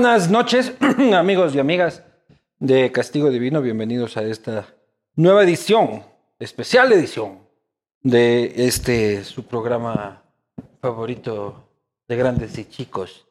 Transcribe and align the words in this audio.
buenas 0.00 0.30
noches, 0.30 0.72
amigos 1.12 1.56
y 1.56 1.58
amigas 1.58 2.04
de 2.60 2.92
Castigo 2.92 3.30
Divino. 3.30 3.60
Bienvenidos 3.60 4.16
a 4.16 4.22
esta 4.22 4.72
nueva 5.16 5.42
edición, 5.42 6.04
especial 6.38 6.92
edición 6.92 7.40
de 8.00 8.52
este 8.68 9.24
su 9.24 9.44
programa 9.44 10.22
favorito 10.80 11.68
de 12.06 12.14
grandes 12.14 12.56
y 12.58 12.66
chicos. 12.66 13.26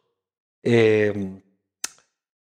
Eh, 0.61 1.39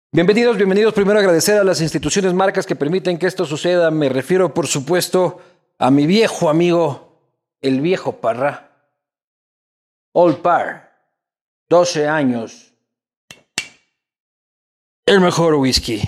bienvenidos, 0.09 0.55
bienvenidos. 0.55 0.93
Primero 0.93 1.19
agradecer 1.19 1.57
a 1.57 1.65
las 1.65 1.81
instituciones 1.81 2.33
marcas 2.33 2.65
que 2.65 2.77
permiten 2.77 3.17
que 3.17 3.27
esto 3.27 3.43
suceda. 3.43 3.91
Me 3.91 4.07
refiero, 4.07 4.53
por 4.53 4.67
supuesto, 4.67 5.41
a 5.77 5.91
mi 5.91 6.07
viejo 6.07 6.49
amigo, 6.49 7.19
el 7.59 7.81
viejo 7.81 8.21
Parra. 8.21 8.69
Old 10.13 10.37
Par, 10.37 10.97
12 11.67 12.07
años 12.07 12.72
el 15.05 15.19
mejor 15.19 15.55
whisky 15.55 16.01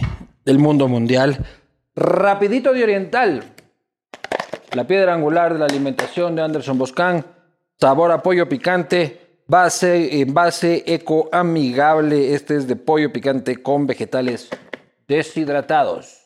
del 0.46 0.58
mundo 0.58 0.88
mundial. 0.88 1.46
Rapidito 1.96 2.74
de 2.74 2.84
Oriental. 2.84 3.44
La 4.74 4.88
piedra 4.88 5.14
angular 5.14 5.54
de 5.54 5.60
la 5.60 5.66
alimentación 5.66 6.36
de 6.36 6.42
Anderson 6.42 6.78
Boscan. 6.78 7.26
Sabor 7.80 8.12
a 8.12 8.24
pollo 8.24 8.48
picante. 8.48 9.42
Base, 9.48 10.26
base 10.28 10.84
eco 10.88 11.30
amigable. 11.32 12.34
Este 12.34 12.56
es 12.56 12.68
de 12.68 12.76
pollo 12.76 13.12
picante 13.12 13.62
con 13.62 13.86
vegetales 13.86 14.50
deshidratados. 15.08 16.22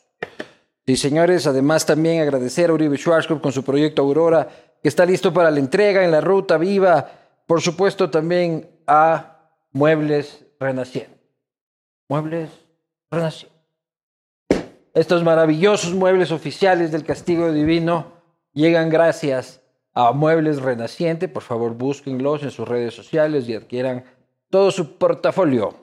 Sí, 0.86 0.96
señores, 0.96 1.46
además 1.48 1.86
también 1.86 2.22
agradecer 2.22 2.70
a 2.70 2.74
Uribe 2.74 2.98
Schwarzkopf 2.98 3.42
con 3.42 3.52
su 3.52 3.64
proyecto 3.64 4.02
Aurora, 4.02 4.48
que 4.82 4.90
está 4.90 5.06
listo 5.06 5.34
para 5.34 5.52
la 5.52 5.60
entrega 5.60 6.04
en 6.04 6.12
la 6.12 6.22
ruta 6.22 6.58
viva. 6.58 7.12
Por 7.46 7.62
supuesto, 7.62 8.10
también 8.10 8.70
a 8.88 9.52
Muebles 9.72 10.46
Renacientes. 10.60 11.19
Muebles 12.10 12.50
Renacientes. 13.12 13.60
Estos 14.96 15.24
maravillosos 15.24 15.94
muebles 15.94 16.32
oficiales 16.32 16.92
del 16.92 17.04
castigo 17.04 17.52
divino 17.52 18.14
llegan 18.52 18.90
gracias 18.90 19.62
a 19.94 20.12
Muebles 20.12 20.60
Renaciente. 20.60 21.28
Por 21.28 21.44
favor, 21.44 21.76
búsquenlos 21.76 22.42
en 22.42 22.50
sus 22.50 22.68
redes 22.68 22.96
sociales 22.96 23.48
y 23.48 23.54
adquieran 23.54 24.06
todo 24.50 24.72
su 24.72 24.98
portafolio. 24.98 25.76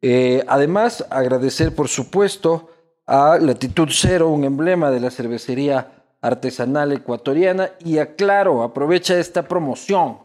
Eh, 0.00 0.44
además, 0.48 1.06
agradecer, 1.08 1.72
por 1.72 1.86
supuesto, 1.86 2.68
a 3.06 3.38
Latitud 3.40 3.88
Cero, 3.92 4.30
un 4.30 4.42
emblema 4.42 4.90
de 4.90 4.98
la 4.98 5.12
cervecería 5.12 5.92
artesanal 6.20 6.90
ecuatoriana. 6.90 7.70
Y 7.84 7.98
a 7.98 8.16
Claro, 8.16 8.64
aprovecha 8.64 9.16
esta 9.16 9.46
promoción. 9.46 10.18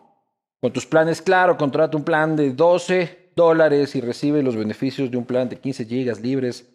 Con 0.60 0.74
tus 0.74 0.88
planes 0.88 1.22
Claro, 1.22 1.58
contrata 1.58 1.96
un 1.96 2.04
plan 2.04 2.36
de 2.36 2.54
12 2.54 3.27
dólares 3.38 3.96
y 3.96 4.02
recibe 4.02 4.44
los 4.44 4.58
beneficios 4.58 5.10
de 5.10 5.16
un 5.16 5.24
plan 5.24 5.48
de 5.48 5.58
15 5.58 5.86
gigas 5.86 6.20
libres 6.20 6.66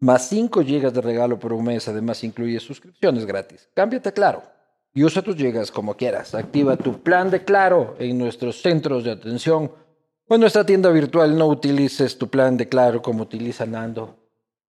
más 0.00 0.28
5 0.30 0.62
gigas 0.64 0.92
de 0.94 1.02
regalo 1.02 1.38
por 1.38 1.52
un 1.52 1.64
mes. 1.64 1.86
Además, 1.86 2.24
incluye 2.24 2.58
suscripciones 2.58 3.26
gratis. 3.26 3.68
Cámbiate 3.74 4.12
Claro 4.12 4.42
y 4.92 5.04
usa 5.04 5.22
tus 5.22 5.36
gigas 5.36 5.70
como 5.70 5.96
quieras. 5.96 6.34
Activa 6.34 6.76
tu 6.76 7.00
plan 7.02 7.30
de 7.30 7.44
Claro 7.44 7.96
en 7.98 8.18
nuestros 8.18 8.60
centros 8.62 9.04
de 9.04 9.12
atención 9.12 9.70
o 10.26 10.34
en 10.34 10.40
nuestra 10.40 10.64
tienda 10.64 10.90
virtual. 10.90 11.36
No 11.36 11.46
utilices 11.46 12.18
tu 12.18 12.28
plan 12.28 12.56
de 12.56 12.68
Claro 12.68 13.02
como 13.02 13.22
utiliza 13.22 13.66
Nando, 13.66 14.16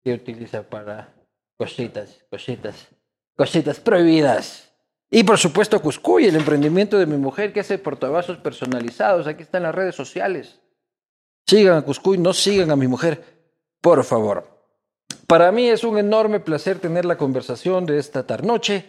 que 0.02 0.12
utiliza 0.12 0.62
para 0.62 1.14
cositas, 1.56 2.18
cositas, 2.28 2.88
cositas 3.36 3.80
prohibidas. 3.80 4.66
Y 5.12 5.24
por 5.24 5.38
supuesto, 5.38 5.80
Cuscuy, 5.80 6.26
el 6.26 6.36
emprendimiento 6.36 6.98
de 6.98 7.06
mi 7.06 7.16
mujer 7.16 7.52
que 7.52 7.60
hace 7.60 7.78
portavasos 7.78 8.36
personalizados. 8.38 9.26
Aquí 9.26 9.42
están 9.42 9.62
las 9.62 9.74
redes 9.74 9.94
sociales. 9.94 10.60
Sigan 11.50 11.78
a 11.78 11.82
Cuscuy, 11.82 12.16
no 12.16 12.32
sigan 12.32 12.70
a 12.70 12.76
mi 12.76 12.86
mujer, 12.86 13.24
por 13.80 14.04
favor. 14.04 14.46
Para 15.26 15.50
mí 15.50 15.66
es 15.66 15.82
un 15.82 15.98
enorme 15.98 16.38
placer 16.38 16.78
tener 16.78 17.04
la 17.04 17.18
conversación 17.18 17.86
de 17.86 17.98
esta 17.98 18.24
tarnoche 18.24 18.84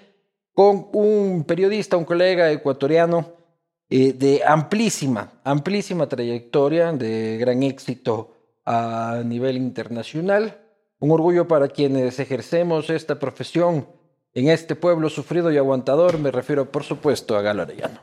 con 0.54 0.90
un 0.94 1.44
periodista, 1.44 1.98
un 1.98 2.06
colega 2.06 2.52
ecuatoriano 2.52 3.34
eh, 3.90 4.14
de 4.14 4.44
amplísima, 4.46 5.42
amplísima 5.44 6.08
trayectoria, 6.08 6.92
de 6.92 7.38
gran 7.40 7.64
éxito 7.64 8.36
a 8.64 9.24
nivel 9.26 9.58
internacional. 9.58 10.62
Un 11.00 11.10
orgullo 11.10 11.48
para 11.48 11.68
quienes 11.68 12.20
ejercemos 12.20 12.92
esta 12.92 13.18
profesión 13.18 13.88
en 14.36 14.50
este 14.50 14.76
pueblo 14.76 15.10
sufrido 15.10 15.52
y 15.52 15.58
aguantador. 15.58 16.20
Me 16.20 16.30
refiero, 16.30 16.72
por 16.72 16.84
supuesto, 16.84 17.36
a 17.36 17.42
Galo 17.42 17.64
Arellano. 17.64 18.02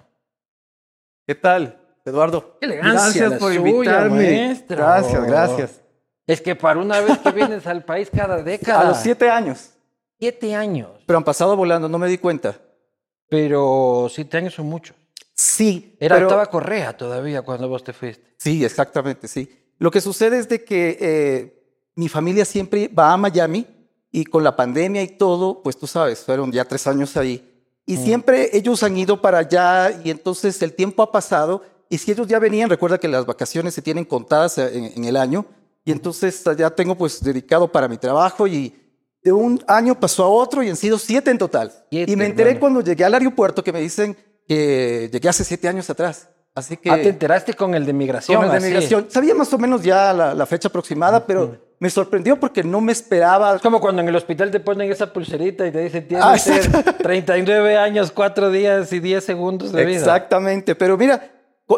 ¿Qué 1.28 1.36
tal? 1.36 1.87
Eduardo. 2.04 2.56
Qué 2.60 2.66
elegancia 2.66 3.28
gracias 3.28 3.40
por 3.40 3.52
invitarme. 3.52 4.62
Gracias, 4.68 5.26
gracias. 5.26 5.80
Es 6.26 6.40
que 6.40 6.54
para 6.54 6.80
una 6.80 7.00
vez 7.00 7.18
que 7.18 7.32
vienes 7.32 7.66
al 7.66 7.84
país 7.84 8.10
cada 8.14 8.42
década. 8.42 8.80
A 8.80 8.84
los 8.88 8.98
siete 8.98 9.30
años. 9.30 9.70
Siete 10.18 10.54
años. 10.54 10.90
Pero 11.06 11.16
han 11.16 11.24
pasado 11.24 11.56
volando, 11.56 11.88
no 11.88 11.98
me 11.98 12.08
di 12.08 12.18
cuenta. 12.18 12.54
Pero 13.28 14.08
siete 14.10 14.36
años 14.36 14.54
son 14.54 14.66
muchos. 14.66 14.96
Sí. 15.34 15.96
Era 16.00 16.18
estaba 16.18 16.46
Correa 16.46 16.96
todavía 16.96 17.42
cuando 17.42 17.68
vos 17.68 17.84
te 17.84 17.92
fuiste. 17.92 18.34
Sí, 18.38 18.64
exactamente, 18.64 19.28
sí. 19.28 19.48
Lo 19.78 19.90
que 19.90 20.00
sucede 20.00 20.38
es 20.38 20.48
de 20.48 20.64
que 20.64 20.98
eh, 21.00 21.58
mi 21.94 22.08
familia 22.08 22.44
siempre 22.44 22.88
va 22.88 23.12
a 23.12 23.16
Miami 23.16 23.66
y 24.10 24.24
con 24.24 24.42
la 24.42 24.56
pandemia 24.56 25.02
y 25.02 25.08
todo, 25.08 25.62
pues 25.62 25.78
tú 25.78 25.86
sabes, 25.86 26.20
fueron 26.20 26.50
ya 26.50 26.64
tres 26.64 26.86
años 26.86 27.16
ahí. 27.16 27.44
Y 27.86 27.96
mm. 27.96 28.04
siempre 28.04 28.50
ellos 28.52 28.82
han 28.82 28.96
ido 28.96 29.20
para 29.20 29.38
allá 29.38 30.00
y 30.04 30.10
entonces 30.10 30.60
el 30.62 30.74
tiempo 30.74 31.02
ha 31.02 31.12
pasado 31.12 31.62
y 31.88 31.98
si 31.98 32.12
ellos 32.12 32.26
ya 32.26 32.38
venían, 32.38 32.68
recuerda 32.68 32.98
que 32.98 33.08
las 33.08 33.26
vacaciones 33.26 33.74
se 33.74 33.82
tienen 33.82 34.04
contadas 34.04 34.58
en, 34.58 35.04
el 35.04 35.16
año, 35.16 35.46
y 35.84 35.92
entonces 35.92 36.44
ya 36.56 36.70
tengo 36.70 36.94
pues 36.96 37.22
dedicado 37.22 37.70
para 37.70 37.88
mi 37.88 37.96
trabajo 37.96 38.46
y 38.46 38.74
de 39.22 39.32
un 39.32 39.62
año 39.66 39.98
pasó 39.98 40.24
a 40.24 40.28
otro 40.28 40.62
y 40.62 40.68
han 40.68 40.76
sido 40.76 40.98
siete 40.98 41.30
en 41.30 41.38
total. 41.38 41.72
y 41.90 42.14
me 42.16 42.26
enteré 42.26 42.58
cuando 42.58 42.80
llegué 42.80 43.04
al 43.04 43.14
aeropuerto 43.14 43.64
que 43.64 43.72
me 43.72 43.80
dicen 43.80 44.16
que 44.46 45.10
llegué 45.12 45.28
hace 45.28 45.44
siete 45.44 45.68
años 45.68 45.88
atrás. 45.90 46.28
Así 46.54 46.76
que... 46.76 46.90
Ah, 46.90 46.96
te 46.96 47.08
enteraste 47.08 47.54
con 47.54 47.74
el 47.74 47.86
de 47.86 47.92
migración. 47.92 48.42
Con 48.42 48.52
el 48.52 48.60
de 48.60 48.68
migración. 48.68 49.06
Sabía 49.08 49.34
más 49.34 49.52
o 49.52 49.58
menos 49.58 49.82
ya 49.82 50.12
la, 50.12 50.46
fecha 50.46 50.68
aproximada, 50.68 51.24
pero 51.24 51.56
me 51.78 51.88
sorprendió 51.88 52.40
porque 52.40 52.64
no 52.64 52.80
me 52.80 52.90
esperaba. 52.90 53.54
Es 53.54 53.62
como 53.62 53.80
cuando 53.80 54.02
en 54.02 54.08
el 54.08 54.16
hospital 54.16 54.50
te 54.50 54.58
ponen 54.58 54.90
esa 54.90 55.12
pulserita 55.12 55.66
y 55.66 55.70
te 55.70 55.82
dicen, 55.82 56.08
tienes 56.08 56.68
39 56.98 57.76
ah, 57.76 57.84
años, 57.84 58.10
4 58.10 58.50
días 58.50 58.92
y 58.92 58.98
10 58.98 59.22
segundos 59.22 59.72
de 59.72 59.84
vida. 59.84 59.98
Exactamente, 59.98 60.74
pero 60.74 60.96
mira, 60.96 61.30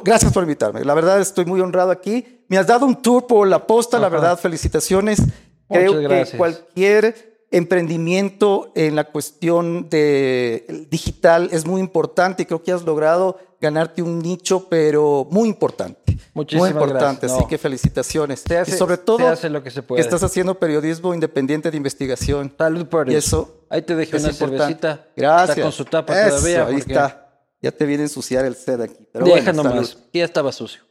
Gracias 0.04 0.32
por 0.32 0.42
invitarme. 0.44 0.84
La 0.84 0.94
verdad 0.94 1.20
estoy 1.20 1.44
muy 1.44 1.60
honrado 1.60 1.90
aquí. 1.90 2.44
Me 2.48 2.58
has 2.58 2.66
dado 2.66 2.86
un 2.86 3.02
tour 3.02 3.26
por 3.26 3.46
la 3.48 3.66
posta, 3.66 3.98
la 3.98 4.08
verdad, 4.08 4.38
felicitaciones. 4.38 5.20
Creo 5.68 6.08
que 6.08 6.36
cualquier 6.36 7.30
emprendimiento 7.50 8.70
en 8.74 8.94
la 8.94 9.04
cuestión 9.04 9.88
de 9.88 10.86
digital 10.88 11.48
es 11.52 11.66
muy 11.66 11.80
importante 11.80 12.44
y 12.44 12.46
creo 12.46 12.62
que 12.62 12.72
has 12.72 12.82
logrado 12.82 13.38
ganarte 13.60 14.02
un 14.02 14.20
nicho, 14.20 14.68
pero 14.68 15.26
muy 15.30 15.48
importante. 15.48 16.16
Muchísimas 16.32 16.72
muy 16.72 16.80
importante, 16.80 17.26
así 17.26 17.44
que 17.48 17.58
felicitaciones. 17.58 18.44
y 18.66 18.70
sobre 18.70 18.96
todo 18.96 19.18
lo 19.18 19.62
que, 19.62 19.70
se 19.70 19.82
puede. 19.82 20.00
estás 20.00 20.22
haciendo 20.22 20.58
periodismo 20.58 21.12
independiente 21.12 21.70
de 21.70 21.76
investigación. 21.76 22.54
Salud 22.56 22.86
por 22.86 23.10
y 23.10 23.16
eso. 23.16 23.64
Ahí 23.68 23.82
te 23.82 23.96
dejé 23.96 24.16
una 24.16 24.32
cervecita. 24.32 25.06
Gracias. 25.16 25.50
Está 25.50 25.62
con 25.62 25.72
su 25.72 25.84
tapa 25.84 26.14
todavía. 26.28 26.66
Ahí 26.66 26.76
está. 26.76 27.29
Ya 27.62 27.70
te 27.70 27.84
viene 27.84 28.02
a 28.02 28.06
ensuciar 28.06 28.44
el 28.44 28.54
set 28.54 28.80
aquí. 28.80 29.06
Pero 29.12 29.26
Deja 29.26 29.52
nomás. 29.52 29.98
Ya 30.12 30.24
estaba 30.24 30.50
sucio. 30.52 30.82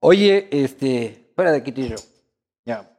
Oye, 0.00 0.48
este. 0.50 1.32
Fuera 1.34 1.52
de 1.52 1.58
aquí, 1.58 1.74
Ya. 2.64 2.90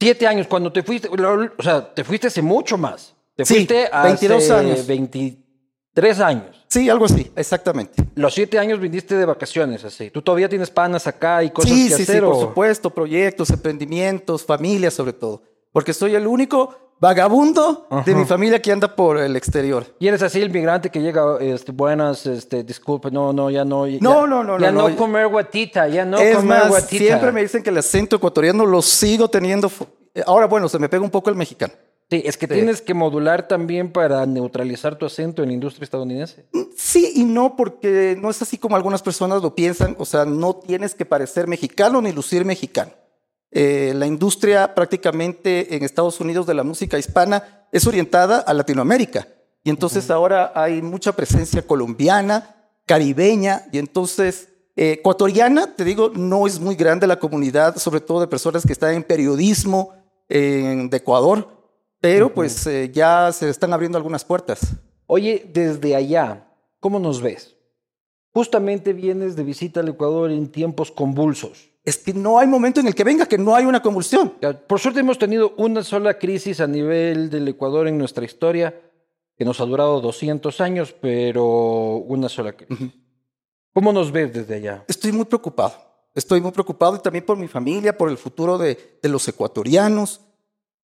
Siete 0.00 0.26
años, 0.26 0.46
cuando 0.46 0.72
te 0.72 0.82
fuiste. 0.82 1.08
O 1.08 1.62
sea, 1.62 1.94
te 1.94 2.04
fuiste 2.04 2.28
hace 2.28 2.42
mucho 2.42 2.78
más. 2.78 3.14
Te 3.36 3.44
sí, 3.44 3.54
fuiste 3.54 3.88
hace 3.92 4.28
22 4.28 4.50
años. 4.50 4.86
23 4.86 6.20
años. 6.20 6.64
Sí, 6.68 6.90
algo 6.90 7.06
así, 7.06 7.30
exactamente. 7.34 8.04
Los 8.14 8.34
siete 8.34 8.58
años 8.58 8.78
viniste 8.78 9.16
de 9.16 9.24
vacaciones, 9.24 9.84
así. 9.84 10.10
¿Tú 10.10 10.20
todavía 10.20 10.48
tienes 10.48 10.70
panas 10.70 11.06
acá 11.06 11.42
y 11.42 11.50
cosas 11.50 11.72
que 11.72 11.94
hacer? 11.94 12.06
Sí, 12.06 12.12
sí, 12.12 12.20
por 12.20 12.40
supuesto. 12.40 12.90
Proyectos, 12.90 13.50
emprendimientos, 13.50 14.44
familia 14.44 14.90
sobre 14.90 15.14
todo. 15.14 15.42
Porque 15.72 15.94
soy 15.94 16.14
el 16.14 16.26
único 16.26 16.87
vagabundo 17.00 17.86
de 18.04 18.14
mi 18.14 18.24
familia 18.24 18.60
que 18.60 18.72
anda 18.72 18.94
por 18.94 19.18
el 19.18 19.36
exterior. 19.36 19.86
Y 19.98 20.08
eres 20.08 20.22
así 20.22 20.40
el 20.40 20.50
migrante 20.50 20.90
que 20.90 21.00
llega, 21.00 21.38
este, 21.40 21.72
buenas, 21.72 22.26
este, 22.26 22.64
disculpe, 22.64 23.10
no, 23.10 23.32
no, 23.32 23.50
ya 23.50 23.64
no. 23.64 23.86
Ya, 23.86 23.98
no, 24.00 24.26
no, 24.26 24.42
no, 24.42 24.58
ya 24.58 24.72
no, 24.72 24.88
no, 24.88 24.96
comer 24.96 25.28
guatita, 25.28 25.88
ya 25.88 26.04
no 26.04 26.18
es 26.18 26.36
comer 26.36 26.60
más, 26.60 26.68
guatita. 26.68 27.04
Siempre 27.04 27.32
me 27.32 27.42
dicen 27.42 27.62
que 27.62 27.70
el 27.70 27.78
acento 27.78 28.16
ecuatoriano 28.16 28.66
lo 28.66 28.82
sigo 28.82 29.28
teniendo. 29.28 29.70
Ahora, 30.26 30.46
bueno, 30.46 30.68
se 30.68 30.78
me 30.78 30.88
pega 30.88 31.02
un 31.02 31.10
poco 31.10 31.30
el 31.30 31.36
mexicano. 31.36 31.74
Sí, 32.10 32.22
es 32.24 32.38
que 32.38 32.48
tienes 32.48 32.80
que 32.80 32.94
modular 32.94 33.48
también 33.48 33.92
para 33.92 34.24
neutralizar 34.24 34.96
tu 34.96 35.04
acento 35.04 35.42
en 35.42 35.50
la 35.50 35.54
industria 35.54 35.84
estadounidense. 35.84 36.46
Mm, 36.52 36.62
sí 36.74 37.12
y 37.16 37.24
no, 37.24 37.54
porque 37.54 38.16
no 38.18 38.30
es 38.30 38.40
así 38.40 38.56
como 38.56 38.76
algunas 38.76 39.02
personas 39.02 39.42
lo 39.42 39.54
piensan. 39.54 39.94
O 39.98 40.06
sea, 40.06 40.24
no 40.24 40.56
tienes 40.56 40.94
que 40.94 41.04
parecer 41.04 41.46
mexicano 41.46 42.00
ni 42.00 42.12
lucir 42.12 42.46
mexicano. 42.46 42.92
Eh, 43.50 43.92
la 43.94 44.06
industria 44.06 44.74
prácticamente 44.74 45.74
en 45.74 45.82
Estados 45.82 46.20
Unidos 46.20 46.46
de 46.46 46.54
la 46.54 46.64
música 46.64 46.98
hispana 46.98 47.66
es 47.72 47.86
orientada 47.86 48.38
a 48.38 48.54
Latinoamérica. 48.54 49.28
Y 49.64 49.70
entonces 49.70 50.10
ahora 50.10 50.52
hay 50.54 50.82
mucha 50.82 51.12
presencia 51.12 51.62
colombiana, 51.62 52.70
caribeña, 52.86 53.66
y 53.72 53.78
entonces 53.78 54.48
eh, 54.76 54.92
ecuatoriana, 54.98 55.74
te 55.74 55.84
digo, 55.84 56.10
no 56.14 56.46
es 56.46 56.60
muy 56.60 56.74
grande 56.74 57.06
la 57.06 57.18
comunidad, 57.18 57.76
sobre 57.76 58.00
todo 58.00 58.20
de 58.20 58.28
personas 58.28 58.64
que 58.64 58.72
están 58.72 58.94
en 58.94 59.02
periodismo 59.02 59.94
de 60.28 60.90
Ecuador, 60.92 61.58
pero 62.00 62.32
pues 62.32 62.66
eh, 62.66 62.90
ya 62.92 63.32
se 63.32 63.48
están 63.48 63.72
abriendo 63.72 63.98
algunas 63.98 64.24
puertas. 64.24 64.74
Oye, 65.06 65.48
desde 65.52 65.96
allá, 65.96 66.48
¿cómo 66.80 66.98
nos 66.98 67.20
ves? 67.20 67.56
Justamente 68.32 68.92
vienes 68.92 69.36
de 69.36 69.42
visita 69.42 69.80
al 69.80 69.88
Ecuador 69.88 70.30
en 70.30 70.48
tiempos 70.48 70.90
convulsos. 70.90 71.70
Es 71.88 71.96
que 71.96 72.12
no 72.12 72.38
hay 72.38 72.46
momento 72.46 72.80
en 72.80 72.86
el 72.86 72.94
que 72.94 73.02
venga 73.02 73.24
que 73.24 73.38
no 73.38 73.56
hay 73.56 73.64
una 73.64 73.80
convulsión. 73.80 74.34
Por 74.66 74.78
suerte 74.78 75.00
hemos 75.00 75.18
tenido 75.18 75.54
una 75.56 75.82
sola 75.82 76.18
crisis 76.18 76.60
a 76.60 76.66
nivel 76.66 77.30
del 77.30 77.48
Ecuador 77.48 77.88
en 77.88 77.96
nuestra 77.96 78.26
historia, 78.26 78.78
que 79.34 79.46
nos 79.46 79.58
ha 79.58 79.64
durado 79.64 79.98
200 80.02 80.60
años, 80.60 80.94
pero 81.00 81.96
una 81.96 82.28
sola 82.28 82.52
crisis. 82.52 82.90
¿Cómo 83.72 83.90
nos 83.90 84.12
ves 84.12 84.34
desde 84.34 84.56
allá? 84.56 84.84
Estoy 84.86 85.12
muy 85.12 85.24
preocupado. 85.24 85.72
Estoy 86.14 86.42
muy 86.42 86.50
preocupado 86.50 86.96
y 86.96 86.98
también 86.98 87.24
por 87.24 87.38
mi 87.38 87.48
familia, 87.48 87.96
por 87.96 88.10
el 88.10 88.18
futuro 88.18 88.58
de, 88.58 88.98
de 89.02 89.08
los 89.08 89.26
ecuatorianos. 89.26 90.20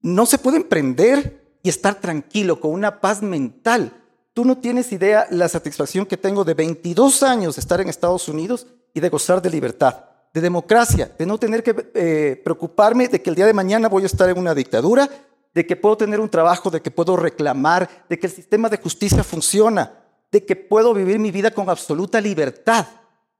No 0.03 0.27
se 0.27 0.37
puede 0.37 0.59
emprender 0.59 1.57
y 1.63 1.71
estar 1.71 1.95
tranquilo, 1.95 2.61
con 2.61 2.73
una 2.73 3.01
paz 3.01 3.23
mental. 3.23 3.91
Tú 4.35 4.45
no 4.45 4.59
tienes 4.59 4.93
idea 4.93 5.27
la 5.31 5.49
satisfacción 5.49 6.05
que 6.05 6.19
tengo 6.19 6.45
de 6.45 6.53
22 6.53 7.23
años 7.23 7.57
de 7.57 7.61
estar 7.61 7.81
en 7.81 7.89
Estados 7.89 8.29
Unidos 8.29 8.67
y 8.93 9.01
de 9.01 9.09
gozar 9.09 9.41
de 9.41 9.49
libertad, 9.49 10.10
de 10.33 10.41
democracia, 10.41 11.11
de 11.19 11.27
no 11.27 11.39
tener 11.39 11.63
que 11.63 11.91
eh, 11.95 12.41
preocuparme 12.45 13.09
de 13.09 13.21
que 13.21 13.31
el 13.31 13.37
día 13.37 13.47
de 13.47 13.53
mañana 13.53 13.89
voy 13.89 14.05
a 14.05 14.07
estar 14.07 14.29
en 14.29 14.39
una 14.39 14.55
dictadura, 14.55 15.09
de 15.53 15.67
que 15.67 15.77
puedo 15.77 15.97
tener 15.97 16.21
un 16.21 16.29
trabajo, 16.29 16.71
de 16.71 16.81
que 16.81 16.91
puedo 16.91 17.17
reclamar, 17.17 17.89
de 18.09 18.19
que 18.19 18.27
el 18.27 18.33
sistema 18.33 18.69
de 18.69 18.77
justicia 18.77 19.25
funciona, 19.25 19.93
de 20.31 20.45
que 20.45 20.55
puedo 20.55 20.95
vivir 20.95 21.19
mi 21.19 21.31
vida 21.31 21.51
con 21.51 21.69
absoluta 21.69 22.21
libertad. 22.21 22.87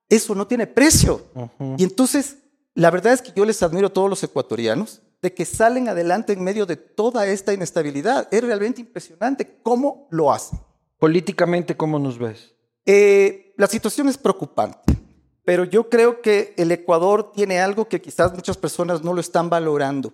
Eso 0.09 0.35
no 0.35 0.47
tiene 0.47 0.67
precio. 0.67 1.27
Y 1.77 1.85
entonces, 1.85 2.39
la 2.75 2.91
verdad 2.91 3.13
es 3.13 3.23
que 3.23 3.33
yo 3.35 3.45
les 3.45 3.63
admiro 3.63 3.87
a 3.87 3.93
todos 3.93 4.11
los 4.11 4.23
ecuatorianos 4.25 5.03
de 5.23 5.33
que 5.33 5.45
salen 5.45 5.89
adelante 5.89 6.33
en 6.33 6.43
medio 6.43 6.67
de 6.67 6.77
toda 6.77 7.27
esta 7.27 7.53
inestabilidad. 7.53 8.27
Es 8.33 8.43
realmente 8.43 8.81
impresionante 8.81 9.61
cómo 9.63 10.09
lo 10.11 10.33
hacen. 10.33 10.59
Políticamente, 10.99 11.77
¿cómo 11.77 11.99
nos 11.99 12.19
ves? 12.19 12.55
Eh, 12.85 13.55
la 13.57 13.67
situación 13.67 14.09
es 14.09 14.19
preocupante, 14.19 14.95
pero 15.45 15.65
yo 15.65 15.89
creo 15.89 16.21
que 16.21 16.55
el 16.57 16.71
Ecuador 16.73 17.33
tiene 17.33 17.61
algo 17.61 17.89
que 17.89 18.01
quizás 18.01 18.33
muchas 18.35 18.57
personas 18.57 19.03
no 19.03 19.13
lo 19.13 19.21
están 19.21 19.51
valorando, 19.51 20.13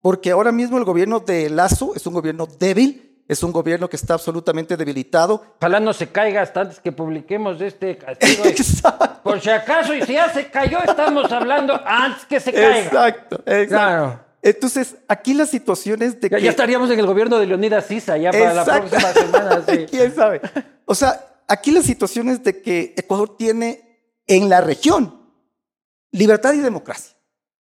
porque 0.00 0.30
ahora 0.30 0.52
mismo 0.52 0.78
el 0.78 0.84
gobierno 0.84 1.20
de 1.20 1.50
Lazo 1.50 1.94
es 1.94 2.06
un 2.06 2.14
gobierno 2.14 2.46
débil, 2.46 3.22
es 3.26 3.42
un 3.42 3.52
gobierno 3.52 3.88
que 3.88 3.96
está 3.96 4.14
absolutamente 4.14 4.76
debilitado. 4.76 5.42
Ojalá 5.58 5.80
no 5.80 5.92
se 5.92 6.08
caiga 6.08 6.42
hasta 6.42 6.60
antes 6.60 6.78
que 6.78 6.92
publiquemos 6.92 7.60
este 7.60 7.96
castigo. 7.96 8.44
Exacto. 8.44 9.22
Por 9.22 9.40
si 9.40 9.50
acaso, 9.50 9.94
y 9.94 10.02
si 10.02 10.12
ya 10.12 10.28
se 10.28 10.48
cayó, 10.48 10.78
estamos 10.82 11.32
hablando 11.32 11.80
antes 11.86 12.26
que 12.26 12.38
se 12.38 12.52
caiga. 12.52 12.78
Exacto, 12.80 13.36
exacto. 13.46 13.68
Claro. 13.68 14.24
Entonces, 14.42 14.96
aquí 15.08 15.32
la 15.32 15.46
situación 15.46 16.02
es 16.02 16.20
de 16.20 16.28
ya, 16.28 16.36
que... 16.36 16.42
Ya 16.44 16.50
estaríamos 16.50 16.90
en 16.90 16.98
el 16.98 17.06
gobierno 17.06 17.38
de 17.38 17.46
Leonidas 17.46 17.86
Sisa, 17.86 18.18
ya 18.18 18.30
para 18.30 18.52
la 18.52 18.64
próxima 18.66 19.12
semana. 19.14 19.64
¿Quién 19.90 20.14
sabe? 20.14 20.42
O 20.84 20.94
sea, 20.94 21.18
aquí 21.48 21.70
la 21.70 21.80
situación 21.80 22.28
es 22.28 22.44
de 22.44 22.60
que 22.60 22.92
Ecuador 22.94 23.38
tiene 23.38 23.93
en 24.26 24.48
la 24.48 24.60
región 24.60 25.24
libertad 26.14 26.54
y 26.54 26.58
democracia. 26.58 27.16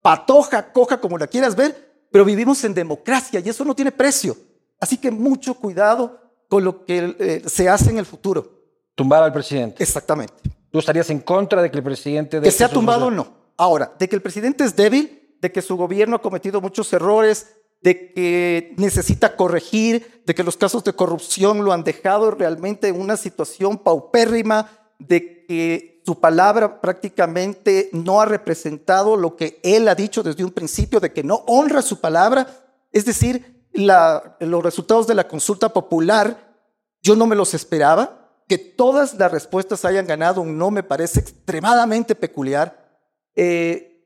Patoja, 0.01 0.73
coja, 0.73 1.01
como 1.01 1.19
la 1.19 1.27
quieras 1.27 1.57
ver, 1.57 2.07
pero 2.11 2.25
vivimos 2.25 2.63
en 2.65 2.75
democracia 2.75 3.41
y 3.41 3.49
eso 3.49 3.65
no 3.65 3.75
tiene 3.75 3.91
precio. 3.91 4.37
Así 4.81 4.99
que 4.99 5.11
mucho 5.11 5.55
cuidado 5.55 6.21
con 6.49 6.65
lo 6.65 6.85
que 6.85 7.17
eh, 7.19 7.43
se 7.47 7.69
hace 7.69 7.91
en 7.91 7.99
el 7.99 8.07
futuro. 8.07 8.49
Tumbar 8.95 9.23
al 9.23 9.33
presidente. 9.33 9.83
Exactamente. 9.83 10.35
¿Tú 10.71 10.79
estarías 10.79 11.11
en 11.11 11.21
contra 11.21 11.61
de 11.61 11.71
que 11.71 11.79
el 11.79 11.83
presidente... 11.83 12.41
Que 12.41 12.51
sea 12.53 12.69
tumbado 12.69 13.07
o 13.07 13.11
no. 13.11 13.27
Ahora, 13.57 13.95
de 13.99 14.09
que 14.09 14.15
el 14.15 14.23
presidente 14.23 14.65
es 14.65 14.77
débil, 14.77 15.37
de 15.41 15.51
que 15.51 15.61
su 15.61 15.77
gobierno 15.77 16.17
ha 16.17 16.23
cometido 16.23 16.61
muchos 16.61 16.93
errores, 16.93 17.49
de 17.81 18.13
que 18.13 18.75
necesita 18.77 19.35
corregir, 19.35 20.23
de 20.25 20.35
que 20.35 20.45
los 20.45 20.57
casos 20.57 20.85
de 20.85 20.93
corrupción 20.93 21.65
lo 21.65 21.73
han 21.73 21.83
dejado 21.83 22.31
realmente 22.31 22.89
en 22.89 23.01
una 23.01 23.17
situación 23.17 23.79
paupérrima, 23.79 24.71
de 24.99 25.47
que 25.47 25.96
su 26.07 26.21
palabra 26.21 26.81
prácticamente 26.81 27.91
no 27.91 28.21
ha 28.21 28.27
representado 28.27 29.17
lo 29.17 29.35
que 29.35 29.59
él 29.65 29.89
ha 29.89 29.97
dicho 29.97 30.23
desde 30.23 30.45
un 30.45 30.53
principio, 30.53 31.01
de 31.01 31.13
que 31.13 31.25
no 31.25 31.43
honra 31.49 31.83
su 31.83 32.01
palabra. 32.01 32.47
Es 32.93 33.05
decir, 33.05 33.67
los 33.73 34.63
resultados 34.63 35.09
de 35.09 35.17
la 35.17 35.27
consulta 35.27 35.71
popular, 35.71 36.55
yo 37.03 37.17
no 37.17 37.27
me 37.27 37.35
los 37.35 37.55
esperaba. 37.55 38.23
Que 38.47 38.57
todas 38.57 39.15
las 39.15 39.33
respuestas 39.33 39.85
hayan 39.85 40.07
ganado 40.07 40.41
un 40.41 40.57
no 40.57 40.71
me 40.71 40.85
parece 40.85 41.19
extremadamente 41.19 42.15
peculiar. 42.15 43.03
Eh, 43.35 44.01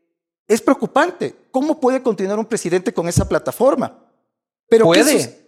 es 0.48 0.62
preocupante. 0.62 1.36
¿Cómo 1.50 1.78
puede 1.78 2.02
continuar 2.02 2.38
un 2.38 2.46
presidente 2.46 2.94
con 2.94 3.08
esa 3.08 3.28
plataforma? 3.28 4.10
Pero 4.70 4.86
puede. 4.86 5.38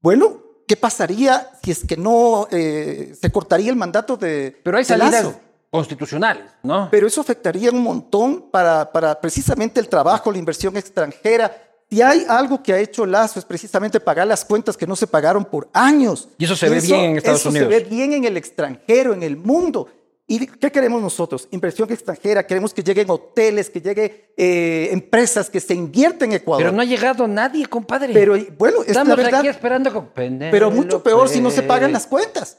bueno, 0.00 0.40
¿qué 0.66 0.74
pasaría 0.74 1.50
si 1.62 1.72
es 1.72 1.86
que 1.86 1.98
no 1.98 2.48
eh, 2.50 3.14
se 3.20 3.30
cortaría 3.30 3.68
el 3.68 3.76
mandato 3.76 4.16
de 4.16 4.58
Pero 4.64 4.78
hay 4.78 4.86
salidas 4.86 5.36
constitucionales, 5.72 6.44
¿no? 6.62 6.88
Pero 6.90 7.06
eso 7.06 7.22
afectaría 7.22 7.70
un 7.70 7.82
montón 7.82 8.50
para, 8.50 8.92
para 8.92 9.18
precisamente 9.18 9.80
el 9.80 9.88
trabajo, 9.88 10.30
la 10.30 10.36
inversión 10.36 10.76
extranjera. 10.76 11.50
Y 11.88 12.02
hay 12.02 12.26
algo 12.28 12.62
que 12.62 12.74
ha 12.74 12.78
hecho 12.78 13.06
Lazo 13.06 13.38
es 13.38 13.46
precisamente 13.46 13.98
pagar 13.98 14.26
las 14.26 14.44
cuentas 14.44 14.76
que 14.76 14.86
no 14.86 14.94
se 14.94 15.06
pagaron 15.06 15.46
por 15.46 15.70
años. 15.72 16.28
Y 16.36 16.44
eso 16.44 16.56
se 16.56 16.68
ve 16.68 16.78
bien 16.80 17.00
en 17.00 17.16
Estados 17.16 17.46
Unidos. 17.46 17.70
Eso 17.70 17.78
se 17.78 17.84
ve 17.84 17.90
bien 17.90 18.12
en 18.12 18.24
el 18.24 18.36
extranjero, 18.36 19.14
en 19.14 19.22
el 19.22 19.38
mundo. 19.38 19.88
¿Y 20.26 20.46
qué 20.46 20.70
queremos 20.70 21.00
nosotros? 21.00 21.48
Inversión 21.52 21.90
extranjera, 21.90 22.46
queremos 22.46 22.74
que 22.74 22.82
lleguen 22.82 23.08
hoteles, 23.08 23.70
que 23.70 23.80
lleguen 23.80 24.12
eh, 24.36 24.90
empresas, 24.92 25.48
que 25.48 25.58
se 25.58 25.72
invierten 25.72 26.32
en 26.32 26.36
Ecuador. 26.36 26.64
Pero 26.64 26.76
no 26.76 26.82
ha 26.82 26.84
llegado 26.84 27.26
nadie, 27.26 27.64
compadre. 27.64 28.12
Pero 28.12 28.36
bueno, 28.58 28.82
es 28.82 28.88
Estamos 28.88 29.16
verdad. 29.16 29.40
aquí 29.40 29.48
esperando 29.48 29.90
con 29.90 30.10
Pero 30.14 30.70
mucho 30.70 31.02
peor 31.02 31.30
si 31.30 31.40
no 31.40 31.50
se 31.50 31.62
pagan 31.62 31.92
las 31.92 32.06
cuentas. 32.06 32.58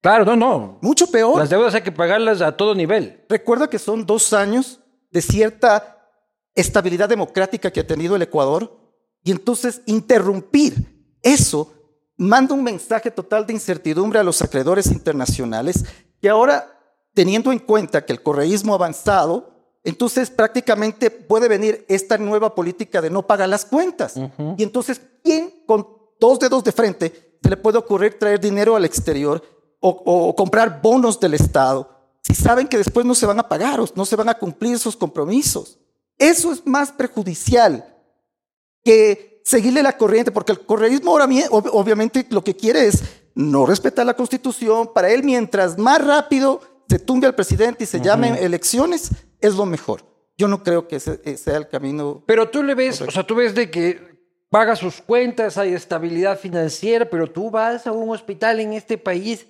Claro, 0.00 0.24
no, 0.24 0.36
no. 0.36 0.78
Mucho 0.80 1.06
peor. 1.10 1.38
Las 1.38 1.50
deudas 1.50 1.74
hay 1.74 1.82
que 1.82 1.92
pagarlas 1.92 2.40
a 2.40 2.56
todo 2.56 2.74
nivel. 2.74 3.24
Recuerda 3.28 3.68
que 3.68 3.78
son 3.78 4.06
dos 4.06 4.32
años 4.32 4.80
de 5.10 5.20
cierta 5.20 5.98
estabilidad 6.54 7.08
democrática 7.08 7.70
que 7.70 7.80
ha 7.80 7.86
tenido 7.86 8.16
el 8.16 8.22
Ecuador 8.22 8.78
y 9.22 9.30
entonces 9.30 9.82
interrumpir 9.86 11.18
eso 11.22 11.72
manda 12.16 12.54
un 12.54 12.62
mensaje 12.62 13.10
total 13.10 13.46
de 13.46 13.52
incertidumbre 13.52 14.18
a 14.18 14.24
los 14.24 14.40
acreedores 14.42 14.86
internacionales 14.86 15.84
que 16.20 16.28
ahora 16.28 16.80
teniendo 17.14 17.52
en 17.52 17.58
cuenta 17.58 18.04
que 18.04 18.12
el 18.12 18.22
correísmo 18.22 18.72
ha 18.72 18.76
avanzado, 18.76 19.78
entonces 19.82 20.30
prácticamente 20.30 21.10
puede 21.10 21.48
venir 21.48 21.84
esta 21.88 22.18
nueva 22.18 22.54
política 22.54 23.00
de 23.00 23.10
no 23.10 23.26
pagar 23.26 23.48
las 23.48 23.64
cuentas. 23.64 24.14
Y 24.56 24.62
entonces, 24.62 25.00
¿quién 25.22 25.64
con 25.66 25.86
dos 26.20 26.38
dedos 26.38 26.62
de 26.62 26.72
frente 26.72 27.38
se 27.42 27.50
le 27.50 27.56
puede 27.56 27.78
ocurrir 27.78 28.18
traer 28.18 28.38
dinero 28.38 28.76
al 28.76 28.84
exterior 28.84 29.42
o, 29.80 30.34
comprar 30.36 30.80
bonos 30.82 31.18
del 31.18 31.34
Estado 31.34 31.88
si 32.22 32.34
saben 32.34 32.68
que 32.68 32.76
después 32.76 33.06
no 33.06 33.14
se 33.14 33.26
van 33.26 33.40
a 33.40 33.48
pagar 33.48 33.80
o 33.80 33.86
no 33.94 34.04
se 34.04 34.14
van 34.14 34.28
a 34.28 34.34
cumplir 34.34 34.78
sus 34.78 34.96
compromisos? 34.96 35.78
Eso 36.18 36.52
es 36.52 36.66
más 36.66 36.92
perjudicial 36.92 37.84
que 38.84 39.40
seguirle 39.44 39.82
la 39.82 39.96
corriente, 39.96 40.30
porque 40.30 40.52
el 40.52 40.60
correísmo 40.60 41.12
ahora 41.12 41.26
obviamente 41.50 42.26
lo 42.30 42.44
que 42.44 42.54
quiere 42.54 42.86
es 42.86 43.02
no 43.34 43.64
respetar 43.64 44.04
la 44.04 44.14
constitución. 44.14 44.90
Para 44.92 45.10
él, 45.10 45.22
mientras 45.22 45.78
más 45.78 46.04
rápido 46.04 46.60
se 46.88 46.98
tumbe 46.98 47.26
al 47.26 47.34
presidente 47.34 47.84
y 47.84 47.86
se 47.86 48.00
llamen 48.00 48.36
elecciones, 48.36 49.10
es 49.40 49.54
lo 49.54 49.64
mejor. 49.64 50.04
Yo 50.36 50.48
no 50.48 50.62
creo 50.62 50.88
que 50.88 50.96
ese 50.96 51.20
eh, 51.24 51.36
sea 51.36 51.56
el 51.56 51.68
camino. 51.68 52.22
Pero 52.26 52.48
tú 52.48 52.62
le 52.62 52.74
ves, 52.74 53.00
o 53.00 53.10
sea, 53.10 53.26
tú 53.26 53.34
ves 53.34 53.54
de 53.54 53.70
que 53.70 54.10
paga 54.48 54.74
sus 54.74 55.00
cuentas, 55.00 55.58
hay 55.58 55.74
estabilidad 55.74 56.38
financiera, 56.38 57.08
pero 57.08 57.30
tú 57.30 57.50
vas 57.50 57.86
a 57.86 57.92
un 57.92 58.10
hospital 58.10 58.60
en 58.60 58.72
este 58.72 58.98
país 58.98 59.46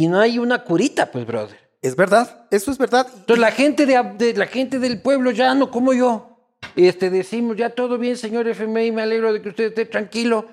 y 0.00 0.08
no 0.08 0.18
hay 0.18 0.38
una 0.38 0.64
curita, 0.64 1.10
pues, 1.12 1.26
brother. 1.26 1.58
Es 1.82 1.94
verdad, 1.94 2.46
eso 2.50 2.70
es 2.70 2.78
verdad. 2.78 3.06
Entonces 3.06 3.38
la 3.38 3.50
gente 3.50 3.84
de, 3.84 4.32
la 4.34 4.46
gente 4.46 4.78
del 4.78 5.02
pueblo 5.02 5.30
ya 5.30 5.54
no 5.54 5.70
como 5.70 5.92
yo. 5.92 6.38
Este 6.74 7.10
decimos 7.10 7.58
ya 7.58 7.68
todo 7.68 7.98
bien, 7.98 8.16
señor 8.16 8.48
FMI, 8.48 8.92
me 8.92 9.02
alegro 9.02 9.30
de 9.30 9.42
que 9.42 9.50
usted 9.50 9.64
esté 9.64 9.84
tranquilo. 9.84 10.46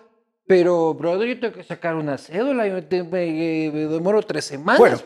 Pero, 0.47 0.93
brother, 0.95 1.29
yo 1.29 1.39
tengo 1.39 1.53
que 1.53 1.63
sacar 1.63 1.95
una 1.95 2.17
cédula, 2.17 2.67
y 2.67 2.71
me, 2.71 3.03
me 3.03 3.87
demoro 3.87 4.21
tres 4.21 4.43
semanas. 4.43 4.79
Bueno, 4.79 4.99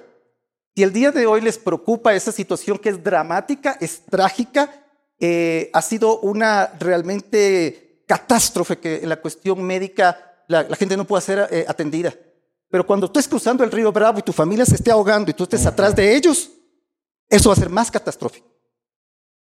si 0.75 0.81
el 0.81 0.91
día 0.91 1.11
de 1.11 1.27
hoy 1.27 1.41
les 1.41 1.59
preocupa 1.59 2.15
esa 2.15 2.31
situación 2.31 2.79
que 2.79 2.89
es 2.89 3.03
dramática, 3.03 3.77
es 3.79 4.05
trágica, 4.05 4.71
eh, 5.19 5.69
ha 5.71 5.83
sido 5.83 6.19
una 6.21 6.71
realmente 6.79 8.03
catástrofe 8.07 8.79
que 8.79 9.03
en 9.03 9.09
la 9.09 9.17
cuestión 9.17 9.61
médica 9.61 10.43
la, 10.47 10.63
gente 10.75 10.97
no 10.97 11.05
puede 11.05 11.21
ser 11.21 11.47
eh, 11.51 11.63
atendida. 11.67 12.11
Pero 12.71 12.85
cuando 12.85 13.11
tú 13.11 13.19
estés 13.19 13.29
cruzando 13.29 13.63
el 13.63 13.71
río 13.71 13.91
Bravo 13.91 14.19
y 14.19 14.21
tu 14.21 14.31
familia 14.31 14.65
se 14.65 14.75
esté 14.75 14.89
ahogando 14.91 15.29
y 15.29 15.33
tú 15.33 15.43
estés 15.43 15.65
atrás 15.65 15.95
de 15.95 16.15
ellos, 16.15 16.49
eso 17.29 17.49
va 17.49 17.53
a 17.53 17.57
ser 17.57 17.69
más 17.69 17.91
catastrófico. 17.91 18.47